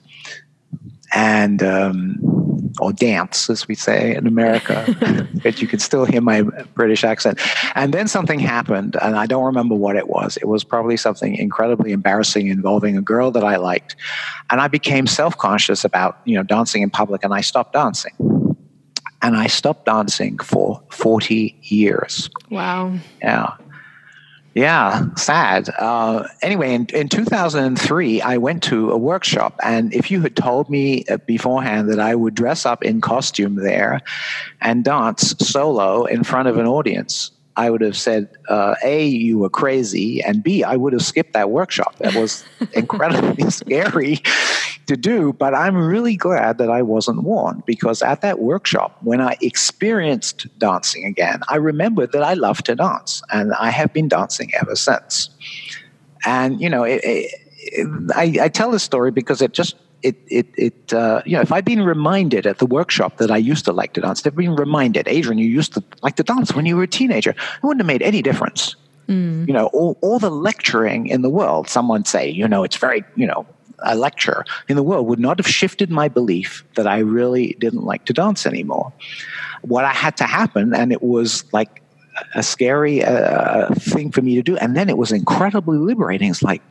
and 1.12 1.62
um, 1.62 2.51
or 2.80 2.92
dance, 2.92 3.50
as 3.50 3.68
we 3.68 3.74
say 3.74 4.14
in 4.14 4.26
America, 4.26 5.28
but 5.42 5.60
you 5.60 5.68
can 5.68 5.78
still 5.78 6.04
hear 6.04 6.20
my 6.20 6.42
British 6.42 7.04
accent. 7.04 7.40
And 7.74 7.92
then 7.92 8.08
something 8.08 8.38
happened, 8.38 8.96
and 9.00 9.16
I 9.16 9.26
don't 9.26 9.44
remember 9.44 9.74
what 9.74 9.96
it 9.96 10.08
was. 10.08 10.36
It 10.36 10.46
was 10.46 10.64
probably 10.64 10.96
something 10.96 11.36
incredibly 11.36 11.92
embarrassing 11.92 12.48
involving 12.48 12.96
a 12.96 13.02
girl 13.02 13.30
that 13.32 13.44
I 13.44 13.56
liked, 13.56 13.96
and 14.50 14.60
I 14.60 14.68
became 14.68 15.06
self 15.06 15.36
conscious 15.36 15.84
about 15.84 16.18
you 16.24 16.36
know 16.36 16.42
dancing 16.42 16.82
in 16.82 16.90
public, 16.90 17.24
and 17.24 17.34
I 17.34 17.40
stopped 17.40 17.72
dancing. 17.72 18.12
And 19.24 19.36
I 19.36 19.46
stopped 19.46 19.86
dancing 19.86 20.36
for 20.38 20.82
40 20.90 21.56
years. 21.62 22.28
Wow. 22.50 22.98
Yeah. 23.20 23.54
Yeah, 24.54 25.06
sad. 25.16 25.70
Uh, 25.78 26.28
anyway, 26.42 26.74
in, 26.74 26.86
in 26.92 27.08
2003, 27.08 28.20
I 28.20 28.36
went 28.36 28.62
to 28.64 28.90
a 28.90 28.98
workshop, 28.98 29.58
and 29.62 29.94
if 29.94 30.10
you 30.10 30.20
had 30.20 30.36
told 30.36 30.68
me 30.68 31.04
uh, 31.06 31.16
beforehand 31.26 31.88
that 31.88 31.98
I 31.98 32.14
would 32.14 32.34
dress 32.34 32.66
up 32.66 32.84
in 32.84 33.00
costume 33.00 33.56
there 33.56 34.00
and 34.60 34.84
dance 34.84 35.34
solo 35.38 36.04
in 36.04 36.22
front 36.22 36.48
of 36.48 36.58
an 36.58 36.66
audience, 36.66 37.30
I 37.56 37.70
would 37.70 37.82
have 37.82 37.96
said, 37.96 38.28
uh, 38.48 38.74
A, 38.82 39.04
you 39.04 39.38
were 39.38 39.50
crazy, 39.50 40.22
and 40.22 40.42
B, 40.42 40.64
I 40.64 40.76
would 40.76 40.92
have 40.92 41.02
skipped 41.02 41.34
that 41.34 41.50
workshop. 41.50 41.96
That 41.98 42.14
was 42.14 42.44
incredibly 42.72 43.50
scary 43.50 44.20
to 44.86 44.96
do, 44.96 45.32
but 45.32 45.54
I'm 45.54 45.76
really 45.76 46.16
glad 46.16 46.58
that 46.58 46.70
I 46.70 46.82
wasn't 46.82 47.22
warned 47.22 47.64
because 47.66 48.02
at 48.02 48.22
that 48.22 48.38
workshop, 48.38 48.96
when 49.02 49.20
I 49.20 49.36
experienced 49.40 50.46
dancing 50.58 51.04
again, 51.04 51.42
I 51.48 51.56
remembered 51.56 52.12
that 52.12 52.22
I 52.22 52.34
love 52.34 52.62
to 52.64 52.74
dance, 52.74 53.22
and 53.30 53.52
I 53.54 53.70
have 53.70 53.92
been 53.92 54.08
dancing 54.08 54.50
ever 54.60 54.74
since. 54.74 55.30
And, 56.24 56.60
you 56.60 56.70
know, 56.70 56.84
it, 56.84 57.00
it, 57.04 57.88
I, 58.14 58.44
I 58.44 58.48
tell 58.48 58.70
this 58.70 58.82
story 58.82 59.10
because 59.10 59.42
it 59.42 59.52
just 59.52 59.76
it 60.02 60.16
it 60.28 60.46
it 60.56 60.92
uh, 60.92 61.22
you 61.24 61.36
know 61.36 61.42
if 61.42 61.52
I'd 61.52 61.64
been 61.64 61.82
reminded 61.82 62.46
at 62.46 62.58
the 62.58 62.66
workshop 62.66 63.18
that 63.18 63.30
I 63.30 63.36
used 63.36 63.64
to 63.66 63.72
like 63.72 63.92
to 63.94 64.00
dance, 64.00 64.22
they've 64.22 64.34
been 64.34 64.56
reminded, 64.56 65.08
Adrian, 65.08 65.38
you 65.38 65.48
used 65.48 65.74
to 65.74 65.82
like 66.02 66.16
to 66.16 66.22
dance 66.22 66.54
when 66.54 66.66
you 66.66 66.76
were 66.76 66.84
a 66.84 66.88
teenager. 66.88 67.30
It 67.30 67.62
wouldn't 67.62 67.80
have 67.80 67.86
made 67.86 68.02
any 68.02 68.22
difference. 68.22 68.76
Mm. 69.08 69.46
You 69.46 69.54
know, 69.54 69.66
all, 69.68 69.98
all 70.00 70.18
the 70.18 70.30
lecturing 70.30 71.08
in 71.08 71.22
the 71.22 71.30
world, 71.30 71.68
someone 71.68 72.04
say, 72.04 72.28
you 72.30 72.46
know, 72.46 72.62
it's 72.62 72.76
very, 72.76 73.04
you 73.16 73.26
know, 73.26 73.46
a 73.80 73.96
lecture 73.96 74.44
in 74.68 74.76
the 74.76 74.82
world 74.82 75.06
would 75.08 75.18
not 75.18 75.38
have 75.38 75.46
shifted 75.46 75.90
my 75.90 76.08
belief 76.08 76.64
that 76.76 76.86
I 76.86 76.98
really 76.98 77.56
didn't 77.58 77.84
like 77.84 78.04
to 78.06 78.12
dance 78.12 78.46
anymore. 78.46 78.92
What 79.62 79.84
I 79.84 79.92
had 79.92 80.16
to 80.18 80.24
happen, 80.24 80.74
and 80.74 80.92
it 80.92 81.02
was 81.02 81.44
like 81.52 81.82
a 82.34 82.42
scary 82.42 83.04
uh, 83.04 83.74
thing 83.74 84.10
for 84.12 84.22
me 84.22 84.34
to 84.36 84.42
do, 84.42 84.56
and 84.56 84.76
then 84.76 84.88
it 84.88 84.98
was 84.98 85.12
incredibly 85.12 85.78
liberating. 85.78 86.30
It's 86.30 86.42
like, 86.42 86.62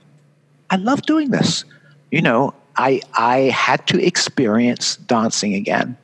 I 0.69 0.77
love 0.77 1.01
doing 1.01 1.31
this. 1.31 1.65
You 2.11 2.21
know, 2.21 2.53
I, 2.81 3.01
I 3.13 3.37
had 3.51 3.85
to 3.87 4.03
experience 4.03 4.95
dancing 4.95 5.53
again 5.53 5.95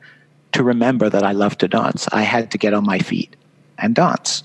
to 0.52 0.62
remember 0.62 1.10
that 1.10 1.24
I 1.24 1.32
love 1.32 1.58
to 1.58 1.68
dance. 1.68 2.06
I 2.12 2.22
had 2.22 2.52
to 2.52 2.58
get 2.58 2.72
on 2.72 2.86
my 2.86 3.00
feet 3.00 3.34
and 3.78 3.96
dance. 3.96 4.44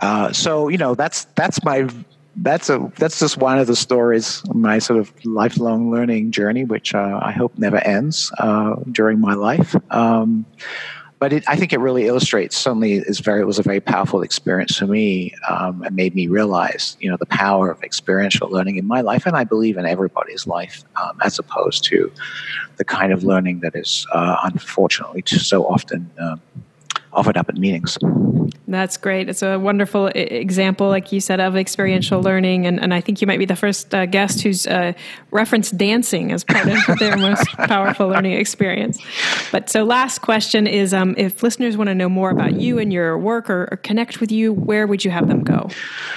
Uh, 0.00 0.32
so 0.32 0.68
you 0.68 0.78
know 0.78 0.94
that's 0.94 1.26
that's 1.36 1.62
my 1.62 1.88
that's 2.36 2.68
a 2.70 2.90
that's 2.96 3.20
just 3.20 3.36
one 3.36 3.58
of 3.58 3.66
the 3.66 3.76
stories 3.76 4.42
my 4.52 4.78
sort 4.78 4.98
of 4.98 5.12
lifelong 5.24 5.90
learning 5.90 6.32
journey, 6.32 6.64
which 6.64 6.94
uh, 6.94 7.20
I 7.22 7.30
hope 7.30 7.56
never 7.58 7.78
ends 7.78 8.32
uh, 8.38 8.76
during 8.90 9.20
my 9.20 9.34
life. 9.34 9.76
Um, 9.92 10.46
but 11.24 11.32
it, 11.32 11.44
I 11.48 11.56
think 11.56 11.72
it 11.72 11.80
really 11.80 12.06
illustrates. 12.06 12.66
Is 12.66 13.20
very 13.20 13.40
it 13.40 13.46
was 13.46 13.58
a 13.58 13.62
very 13.62 13.80
powerful 13.80 14.20
experience 14.20 14.76
for 14.76 14.86
me, 14.86 15.34
um, 15.48 15.82
and 15.82 15.96
made 15.96 16.14
me 16.14 16.26
realize, 16.26 16.98
you 17.00 17.10
know, 17.10 17.16
the 17.16 17.24
power 17.24 17.70
of 17.70 17.82
experiential 17.82 18.50
learning 18.50 18.76
in 18.76 18.86
my 18.86 19.00
life, 19.00 19.24
and 19.24 19.34
I 19.34 19.44
believe 19.44 19.78
in 19.78 19.86
everybody's 19.86 20.46
life, 20.46 20.84
um, 21.02 21.18
as 21.24 21.38
opposed 21.38 21.82
to 21.84 22.12
the 22.76 22.84
kind 22.84 23.10
of 23.10 23.24
learning 23.24 23.60
that 23.60 23.74
is 23.74 24.06
uh, 24.12 24.36
unfortunately 24.42 25.22
so 25.26 25.64
often 25.64 26.10
um, 26.18 26.42
offered 27.14 27.36
up 27.36 27.48
at 27.48 27.56
meetings. 27.56 27.98
That's 28.66 28.96
great. 28.96 29.28
It's 29.28 29.42
a 29.42 29.58
wonderful 29.58 30.06
example, 30.08 30.88
like 30.88 31.12
you 31.12 31.20
said, 31.20 31.40
of 31.40 31.56
experiential 31.56 32.20
learning. 32.20 32.66
And, 32.66 32.80
and 32.80 32.92
I 32.92 33.00
think 33.00 33.20
you 33.20 33.26
might 33.26 33.38
be 33.38 33.44
the 33.44 33.56
first 33.56 33.94
uh, 33.94 34.06
guest 34.06 34.42
who's 34.42 34.66
uh, 34.66 34.92
referenced 35.30 35.76
dancing 35.76 36.32
as 36.32 36.44
part 36.44 36.66
of 36.66 36.98
their 36.98 37.16
most 37.18 37.46
powerful 37.56 38.08
learning 38.08 38.32
experience. 38.32 38.98
But 39.52 39.70
so, 39.70 39.84
last 39.84 40.20
question 40.20 40.66
is 40.66 40.94
um, 40.94 41.14
if 41.16 41.42
listeners 41.42 41.76
want 41.76 41.88
to 41.88 41.94
know 41.94 42.08
more 42.08 42.30
about 42.30 42.54
you 42.60 42.78
and 42.78 42.92
your 42.92 43.18
work 43.18 43.50
or, 43.50 43.68
or, 43.70 43.76
connect 43.76 44.20
with 44.20 44.32
you, 44.32 44.52
where 44.52 44.86
would 44.86 45.04
you 45.04 45.10
have 45.10 45.28
them 45.28 45.42
go? 45.42 45.68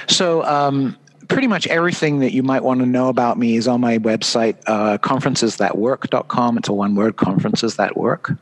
So, 0.08 0.44
um, 0.44 0.96
pretty 1.28 1.46
much 1.46 1.66
everything 1.66 2.20
that 2.20 2.32
you 2.32 2.42
might 2.42 2.64
want 2.64 2.80
to 2.80 2.86
know 2.86 3.08
about 3.08 3.38
me 3.38 3.56
is 3.56 3.68
on 3.68 3.80
my 3.80 3.98
website, 3.98 4.56
uh, 4.66 4.96
conferencesthatwork.com. 4.98 6.58
It's 6.58 6.68
a 6.68 6.72
one 6.72 6.94
word, 6.94 7.16
conferences 7.16 7.76
that 7.76 7.96
work 7.96 8.32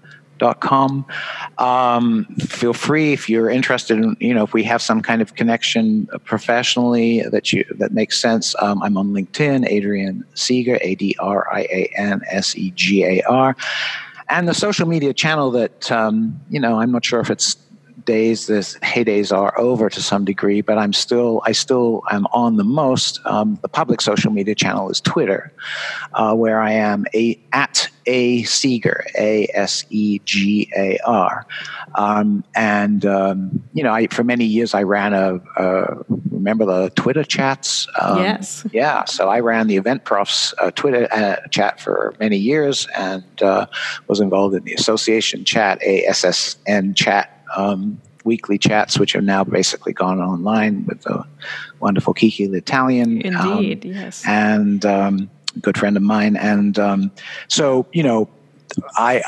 Um, 1.58 2.24
feel 2.38 2.72
free 2.72 3.12
if 3.12 3.28
you're 3.28 3.50
interested 3.50 3.98
in, 3.98 4.16
you 4.20 4.34
know, 4.34 4.44
if 4.44 4.52
we 4.52 4.62
have 4.64 4.82
some 4.82 5.02
kind 5.02 5.22
of 5.22 5.34
connection 5.34 6.06
professionally 6.24 7.22
that 7.22 7.52
you 7.52 7.64
that 7.78 7.92
makes 7.92 8.20
sense. 8.20 8.54
Um, 8.60 8.82
I'm 8.82 8.96
on 8.96 9.12
LinkedIn, 9.12 9.68
Adrian 9.68 10.24
Segar, 10.34 10.78
A 10.80 10.94
D 10.94 11.16
R 11.18 11.46
I 11.52 11.60
A 11.62 11.90
N 11.96 12.22
S 12.30 12.56
E 12.56 12.70
G 12.72 13.04
A 13.04 13.22
R, 13.22 13.56
and 14.28 14.48
the 14.48 14.54
social 14.54 14.86
media 14.86 15.14
channel 15.14 15.50
that 15.52 15.90
um, 15.90 16.40
you 16.50 16.60
know, 16.60 16.80
I'm 16.80 16.92
not 16.92 17.04
sure 17.04 17.20
if 17.20 17.30
it's 17.30 17.56
days, 18.04 18.46
this 18.46 18.76
heydays 18.78 19.36
are 19.36 19.58
over 19.58 19.88
to 19.88 20.02
some 20.02 20.24
degree, 20.24 20.60
but 20.60 20.78
I'm 20.78 20.92
still, 20.92 21.42
I 21.44 21.52
still 21.52 22.02
am 22.10 22.26
on 22.32 22.56
the 22.56 22.64
most. 22.64 23.20
Um, 23.24 23.58
the 23.62 23.68
public 23.68 24.00
social 24.00 24.32
media 24.32 24.54
channel 24.54 24.90
is 24.90 25.00
Twitter, 25.00 25.52
uh, 26.14 26.34
where 26.34 26.60
I 26.60 26.72
am 26.72 27.06
a, 27.14 27.38
at 27.52 27.88
a 28.06 28.44
Segar, 28.44 29.04
A 29.18 29.48
S 29.54 29.84
E 29.90 30.20
G 30.24 30.70
A 30.76 30.98
R. 31.04 31.46
Um, 31.94 32.44
and, 32.54 33.04
um, 33.04 33.62
you 33.72 33.82
know, 33.82 33.92
I, 33.92 34.06
for 34.08 34.22
many 34.22 34.44
years 34.44 34.74
I 34.74 34.82
ran 34.82 35.12
a, 35.12 35.40
a 35.56 36.04
remember 36.30 36.66
the 36.66 36.90
Twitter 36.90 37.24
chats? 37.24 37.88
Um, 38.00 38.18
yes. 38.18 38.66
Yeah. 38.72 39.04
So 39.04 39.28
I 39.28 39.40
ran 39.40 39.66
the 39.66 39.76
Event 39.76 40.04
Profs 40.04 40.54
uh, 40.60 40.70
Twitter 40.70 41.08
uh, 41.10 41.36
chat 41.48 41.80
for 41.80 42.14
many 42.20 42.36
years 42.36 42.86
and 42.96 43.24
uh, 43.42 43.66
was 44.06 44.20
involved 44.20 44.54
in 44.54 44.62
the 44.64 44.74
association 44.74 45.44
chat, 45.44 45.80
ASSN 45.80 46.94
chat 46.94 47.35
um, 47.54 48.00
weekly 48.24 48.58
chats, 48.58 48.98
which 48.98 49.14
are 49.14 49.22
now 49.22 49.44
basically 49.44 49.92
gone 49.92 50.20
online 50.20 50.84
with 50.86 51.02
the 51.02 51.24
wonderful 51.80 52.12
KiKi 52.12 52.50
L'Italien. 52.50 53.22
Indeed, 53.22 53.86
um, 53.86 53.92
yes. 53.92 54.22
And 54.26 54.84
um, 54.84 55.30
a 55.54 55.60
good 55.60 55.78
friend 55.78 55.96
of 55.96 56.02
mine. 56.02 56.36
And 56.36 56.78
um, 56.78 57.10
so, 57.48 57.86
you 57.92 58.02
know, 58.02 58.28
I, 58.96 59.22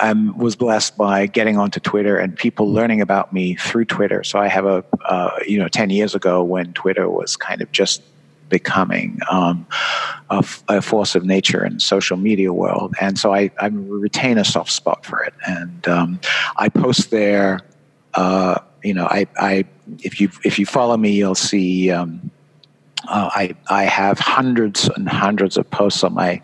I 0.00 0.08
um, 0.10 0.36
was 0.38 0.54
blessed 0.54 0.96
by 0.96 1.26
getting 1.26 1.56
onto 1.56 1.80
Twitter 1.80 2.18
and 2.18 2.36
people 2.36 2.70
learning 2.70 3.00
about 3.00 3.32
me 3.32 3.56
through 3.56 3.86
Twitter. 3.86 4.22
So 4.22 4.38
I 4.38 4.48
have 4.48 4.66
a, 4.66 4.84
uh, 5.04 5.30
you 5.46 5.58
know, 5.58 5.68
10 5.68 5.90
years 5.90 6.14
ago 6.14 6.42
when 6.44 6.72
Twitter 6.74 7.08
was 7.08 7.36
kind 7.36 7.62
of 7.62 7.72
just 7.72 8.02
becoming 8.52 9.18
um, 9.30 9.66
a, 10.28 10.82
force 10.82 11.14
of 11.14 11.24
nature 11.24 11.64
in 11.64 11.80
social 11.80 12.18
media 12.18 12.52
world. 12.52 12.94
And 13.00 13.18
so 13.18 13.32
I, 13.34 13.50
I 13.58 13.68
retain 13.68 14.36
a 14.36 14.44
soft 14.44 14.70
spot 14.70 15.06
for 15.06 15.22
it. 15.24 15.32
And 15.46 15.88
um, 15.88 16.20
I 16.56 16.68
post 16.68 17.10
there, 17.10 17.60
uh, 18.12 18.58
you 18.84 18.92
know, 18.92 19.06
I, 19.06 19.26
I, 19.38 19.64
if 20.00 20.20
you, 20.20 20.30
if 20.44 20.58
you 20.58 20.66
follow 20.66 20.98
me, 20.98 21.12
you'll 21.12 21.34
see, 21.34 21.90
um, 21.90 22.30
uh, 23.08 23.30
I, 23.32 23.54
I 23.70 23.84
have 23.84 24.18
hundreds 24.18 24.86
and 24.90 25.08
hundreds 25.08 25.56
of 25.56 25.68
posts 25.70 26.04
on 26.04 26.12
my 26.12 26.42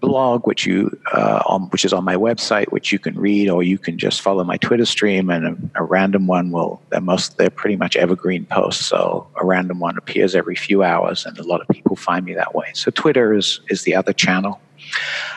blog, 0.00 0.46
which 0.46 0.66
you 0.66 0.96
uh, 1.12 1.42
on, 1.46 1.62
which 1.70 1.84
is 1.84 1.92
on 1.92 2.04
my 2.04 2.16
website, 2.16 2.70
which 2.72 2.92
you 2.92 2.98
can 2.98 3.18
read, 3.18 3.48
or 3.48 3.62
you 3.62 3.78
can 3.78 3.98
just 3.98 4.20
follow 4.20 4.44
my 4.44 4.56
Twitter 4.58 4.86
stream, 4.86 5.30
and 5.30 5.46
a, 5.46 5.80
a 5.80 5.84
random 5.84 6.26
one 6.26 6.50
will. 6.50 6.80
They're 6.90 7.00
most 7.00 7.38
they're 7.38 7.50
pretty 7.50 7.76
much 7.76 7.96
evergreen 7.96 8.44
posts, 8.46 8.86
so 8.86 9.26
a 9.40 9.44
random 9.44 9.78
one 9.80 9.96
appears 9.96 10.34
every 10.34 10.56
few 10.56 10.82
hours, 10.82 11.26
and 11.26 11.38
a 11.38 11.42
lot 11.42 11.60
of 11.60 11.68
people 11.68 11.96
find 11.96 12.24
me 12.24 12.34
that 12.34 12.54
way. 12.54 12.70
So 12.74 12.90
Twitter 12.90 13.34
is 13.34 13.60
is 13.68 13.82
the 13.82 13.94
other 13.94 14.12
channel 14.12 14.60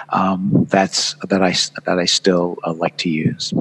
um, 0.10 0.66
that's 0.70 1.16
that 1.28 1.42
I 1.42 1.56
that 1.86 2.00
I 2.00 2.06
still 2.06 2.58
uh, 2.64 2.74
like 2.74 2.98
to 2.98 3.10
use. 3.10 3.54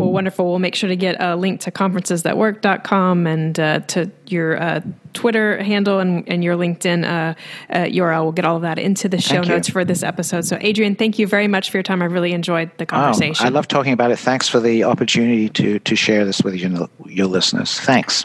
Well, 0.00 0.12
wonderful. 0.12 0.48
We'll 0.48 0.58
make 0.58 0.74
sure 0.74 0.88
to 0.88 0.96
get 0.96 1.16
a 1.20 1.36
link 1.36 1.60
to 1.62 1.70
conferencesthatwork.com 1.70 3.26
and 3.26 3.60
uh, 3.60 3.80
to 3.80 4.10
your 4.26 4.60
uh, 4.60 4.80
Twitter 5.12 5.62
handle 5.62 5.98
and, 5.98 6.26
and 6.28 6.42
your 6.42 6.56
LinkedIn 6.56 7.04
uh, 7.04 7.34
URL. 7.70 8.22
We'll 8.22 8.32
get 8.32 8.44
all 8.44 8.56
of 8.56 8.62
that 8.62 8.78
into 8.78 9.08
the 9.08 9.20
show 9.20 9.36
Thank 9.36 9.46
you. 9.46 9.52
notes 9.52 9.68
for 9.68 9.84
this 9.84 10.02
episode. 10.02 10.44
So, 10.44 10.58
Adrian, 10.60 10.96
thank 10.96 11.18
you 11.18 11.26
very 11.26 11.48
much 11.48 11.70
for 11.70 11.76
your 11.76 11.82
time. 11.82 12.02
I 12.02 12.06
really 12.06 12.32
enjoyed 12.32 12.70
the 12.78 12.86
conversation. 12.86 13.44
Oh, 13.44 13.48
I 13.48 13.50
love 13.50 13.68
talking 13.68 13.92
about 13.92 14.10
it. 14.10 14.18
Thanks 14.18 14.48
for 14.48 14.60
the 14.60 14.84
opportunity 14.84 15.48
to, 15.50 15.78
to 15.80 15.96
share 15.96 16.24
this 16.24 16.42
with 16.42 16.54
your, 16.54 16.88
your 17.06 17.26
listeners. 17.26 17.78
Thanks. 17.80 18.24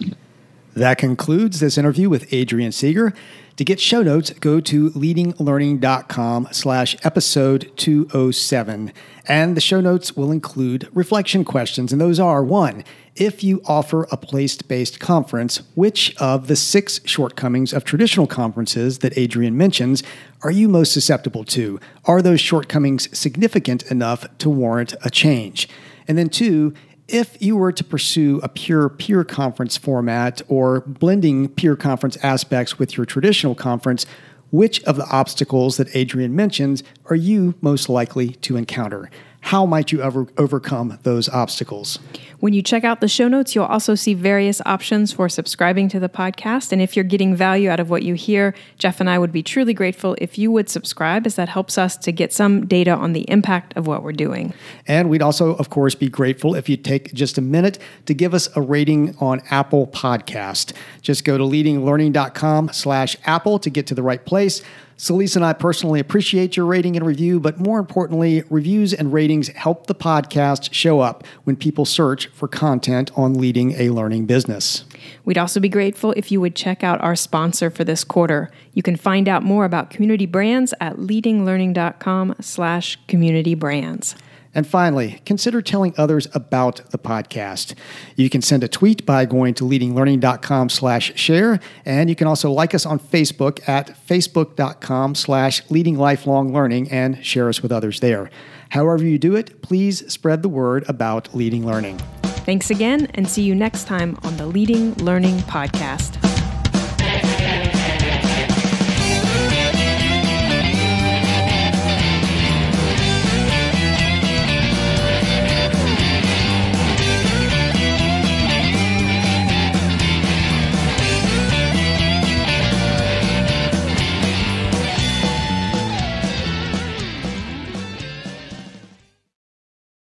That 0.75 0.97
concludes 0.97 1.59
this 1.59 1.77
interview 1.77 2.09
with 2.09 2.33
Adrian 2.33 2.71
Segar. 2.71 3.13
To 3.57 3.63
get 3.63 3.79
show 3.79 4.03
notes, 4.03 4.31
go 4.31 4.59
to 4.59 4.89
leadinglearning.com 4.91 6.49
slash 6.51 6.97
episode 7.05 7.71
207. 7.77 8.91
And 9.29 9.55
the 9.55 9.61
show 9.61 9.79
notes 9.79 10.13
will 10.13 10.33
include 10.33 10.89
reflection 10.93 11.45
questions, 11.45 11.93
and 11.93 12.01
those 12.01 12.19
are 12.19 12.43
one, 12.43 12.83
if 13.15 13.45
you 13.45 13.61
offer 13.65 14.09
a 14.11 14.17
place 14.17 14.61
based 14.61 14.99
conference, 14.99 15.61
which 15.73 16.13
of 16.17 16.47
the 16.47 16.57
six 16.57 16.99
shortcomings 17.05 17.71
of 17.71 17.85
traditional 17.85 18.27
conferences 18.27 18.99
that 18.99 19.17
Adrian 19.17 19.57
mentions 19.57 20.03
are 20.41 20.51
you 20.51 20.67
most 20.67 20.91
susceptible 20.91 21.45
to? 21.45 21.79
Are 22.03 22.21
those 22.21 22.41
shortcomings 22.41 23.17
significant 23.17 23.83
enough 23.89 24.27
to 24.39 24.49
warrant 24.49 24.95
a 25.01 25.09
change? 25.09 25.69
And 26.09 26.17
then 26.17 26.27
two, 26.27 26.73
if 27.07 27.41
you 27.41 27.55
were 27.55 27.71
to 27.71 27.83
pursue 27.83 28.39
a 28.43 28.49
pure 28.49 28.89
peer 28.89 29.23
conference 29.23 29.77
format 29.77 30.41
or 30.47 30.81
blending 30.81 31.47
peer 31.47 31.75
conference 31.75 32.17
aspects 32.23 32.79
with 32.79 32.97
your 32.97 33.05
traditional 33.05 33.55
conference, 33.55 34.05
which 34.51 34.83
of 34.83 34.95
the 34.95 35.07
obstacles 35.09 35.77
that 35.77 35.93
Adrian 35.95 36.35
mentions 36.35 36.83
are 37.09 37.15
you 37.15 37.55
most 37.61 37.89
likely 37.89 38.29
to 38.29 38.57
encounter? 38.57 39.09
How 39.45 39.63
might 39.67 39.91
you 39.91 40.01
ever 40.01 40.25
overcome 40.39 40.97
those 41.03 41.29
obstacles? 41.29 41.99
When 42.39 42.53
you 42.53 42.63
check 42.63 42.83
out 42.83 42.99
the 42.99 43.07
show 43.07 43.27
notes, 43.27 43.53
you'll 43.53 43.65
also 43.65 43.93
see 43.93 44.15
various 44.15 44.59
options 44.65 45.11
for 45.11 45.29
subscribing 45.29 45.87
to 45.89 45.99
the 45.99 46.09
podcast. 46.09 46.71
And 46.71 46.81
if 46.81 46.95
you're 46.95 47.05
getting 47.05 47.35
value 47.35 47.69
out 47.69 47.79
of 47.79 47.91
what 47.91 48.01
you 48.01 48.15
hear, 48.15 48.55
Jeff 48.79 48.99
and 48.99 49.07
I 49.07 49.19
would 49.19 49.31
be 49.31 49.43
truly 49.43 49.75
grateful 49.75 50.15
if 50.17 50.39
you 50.39 50.51
would 50.51 50.67
subscribe, 50.67 51.27
as 51.27 51.35
that 51.35 51.47
helps 51.47 51.77
us 51.77 51.95
to 51.97 52.11
get 52.11 52.33
some 52.33 52.65
data 52.65 52.89
on 52.89 53.13
the 53.13 53.21
impact 53.29 53.77
of 53.77 53.85
what 53.85 54.01
we're 54.01 54.13
doing. 54.13 54.51
And 54.87 55.11
we'd 55.11 55.21
also, 55.21 55.53
of 55.57 55.69
course, 55.69 55.93
be 55.93 56.09
grateful 56.09 56.55
if 56.55 56.67
you 56.67 56.75
take 56.75 57.13
just 57.13 57.37
a 57.37 57.41
minute 57.41 57.77
to 58.07 58.15
give 58.15 58.33
us 58.33 58.49
a 58.55 58.61
rating 58.61 59.15
on 59.19 59.43
Apple 59.51 59.85
Podcast. 59.85 60.73
Just 61.03 61.23
go 61.23 61.37
to 61.37 61.43
leadinglearning.com 61.43 62.71
slash 62.73 63.15
Apple 63.27 63.59
to 63.59 63.69
get 63.69 63.85
to 63.85 63.93
the 63.93 64.03
right 64.03 64.25
place. 64.25 64.63
Celisa 64.97 65.35
and 65.37 65.45
I 65.45 65.51
personally 65.51 65.99
appreciate 65.99 66.55
your 66.55 66.65
rating 66.65 66.95
and 66.95 67.05
review, 67.05 67.39
but 67.39 67.59
more 67.59 67.79
importantly, 67.79 68.43
reviews 68.49 68.93
and 68.93 69.11
ratings 69.11 69.49
help 69.49 69.87
the 69.87 69.95
podcast 69.95 70.73
show 70.73 71.01
up 71.01 71.25
when 71.43 71.57
people 71.57 71.83
search 71.83 72.27
for 72.27 72.47
content 72.47 73.11
on 73.17 73.33
leading 73.33 73.73
a 73.73 73.89
learning 73.89 74.25
business. 74.25 74.85
We'd 75.25 75.37
also 75.37 75.59
be 75.59 75.67
grateful 75.67 76.13
if 76.13 76.31
you 76.31 76.39
would 76.39 76.55
check 76.55 76.83
out 76.83 77.01
our 77.01 77.15
sponsor 77.15 77.69
for 77.69 77.83
this 77.83 78.05
quarter. 78.05 78.49
You 78.73 78.83
can 78.83 78.95
find 78.95 79.27
out 79.27 79.43
more 79.43 79.65
about 79.65 79.89
community 79.89 80.25
brands 80.25 80.73
at 80.79 80.95
leadinglearning.com 80.95 82.35
slash 82.39 82.97
community 83.07 83.53
brands. 83.53 84.15
And 84.55 84.65
finally, 84.65 85.21
consider 85.25 85.61
telling 85.61 85.93
others 85.97 86.27
about 86.33 86.77
the 86.91 86.97
podcast. 86.97 87.75
You 88.15 88.29
can 88.29 88.41
send 88.41 88.63
a 88.63 88.69
tweet 88.69 89.05
by 89.05 89.25
going 89.25 89.53
to 89.55 89.65
leadinglearning.com 89.65 90.69
slash 90.69 91.15
share. 91.15 91.59
And 91.83 92.09
you 92.09 92.15
can 92.15 92.25
also 92.25 92.49
like 92.49 92.73
us 92.73 92.85
on 92.85 92.97
Facebook 92.97 93.67
at 93.67 93.95
facebook.com 94.07 95.15
slash 95.15 95.61
leading 95.69 95.97
lifelong 95.97 96.53
learning 96.53 96.89
and 96.89 97.23
share 97.23 97.49
us 97.49 97.61
with 97.61 97.71
others 97.71 97.99
there. 97.99 98.31
However 98.69 99.03
you 99.03 99.19
do 99.19 99.35
it, 99.35 99.61
please 99.61 100.11
spread 100.11 100.41
the 100.41 100.49
word 100.49 100.85
about 100.89 101.35
leading 101.35 101.65
learning. 101.65 101.99
Thanks 102.45 102.69
again 102.69 103.07
and 103.15 103.27
see 103.27 103.41
you 103.41 103.55
next 103.55 103.85
time 103.85 104.17
on 104.23 104.37
the 104.37 104.45
Leading 104.45 104.93
Learning 104.95 105.37
Podcast. 105.39 106.34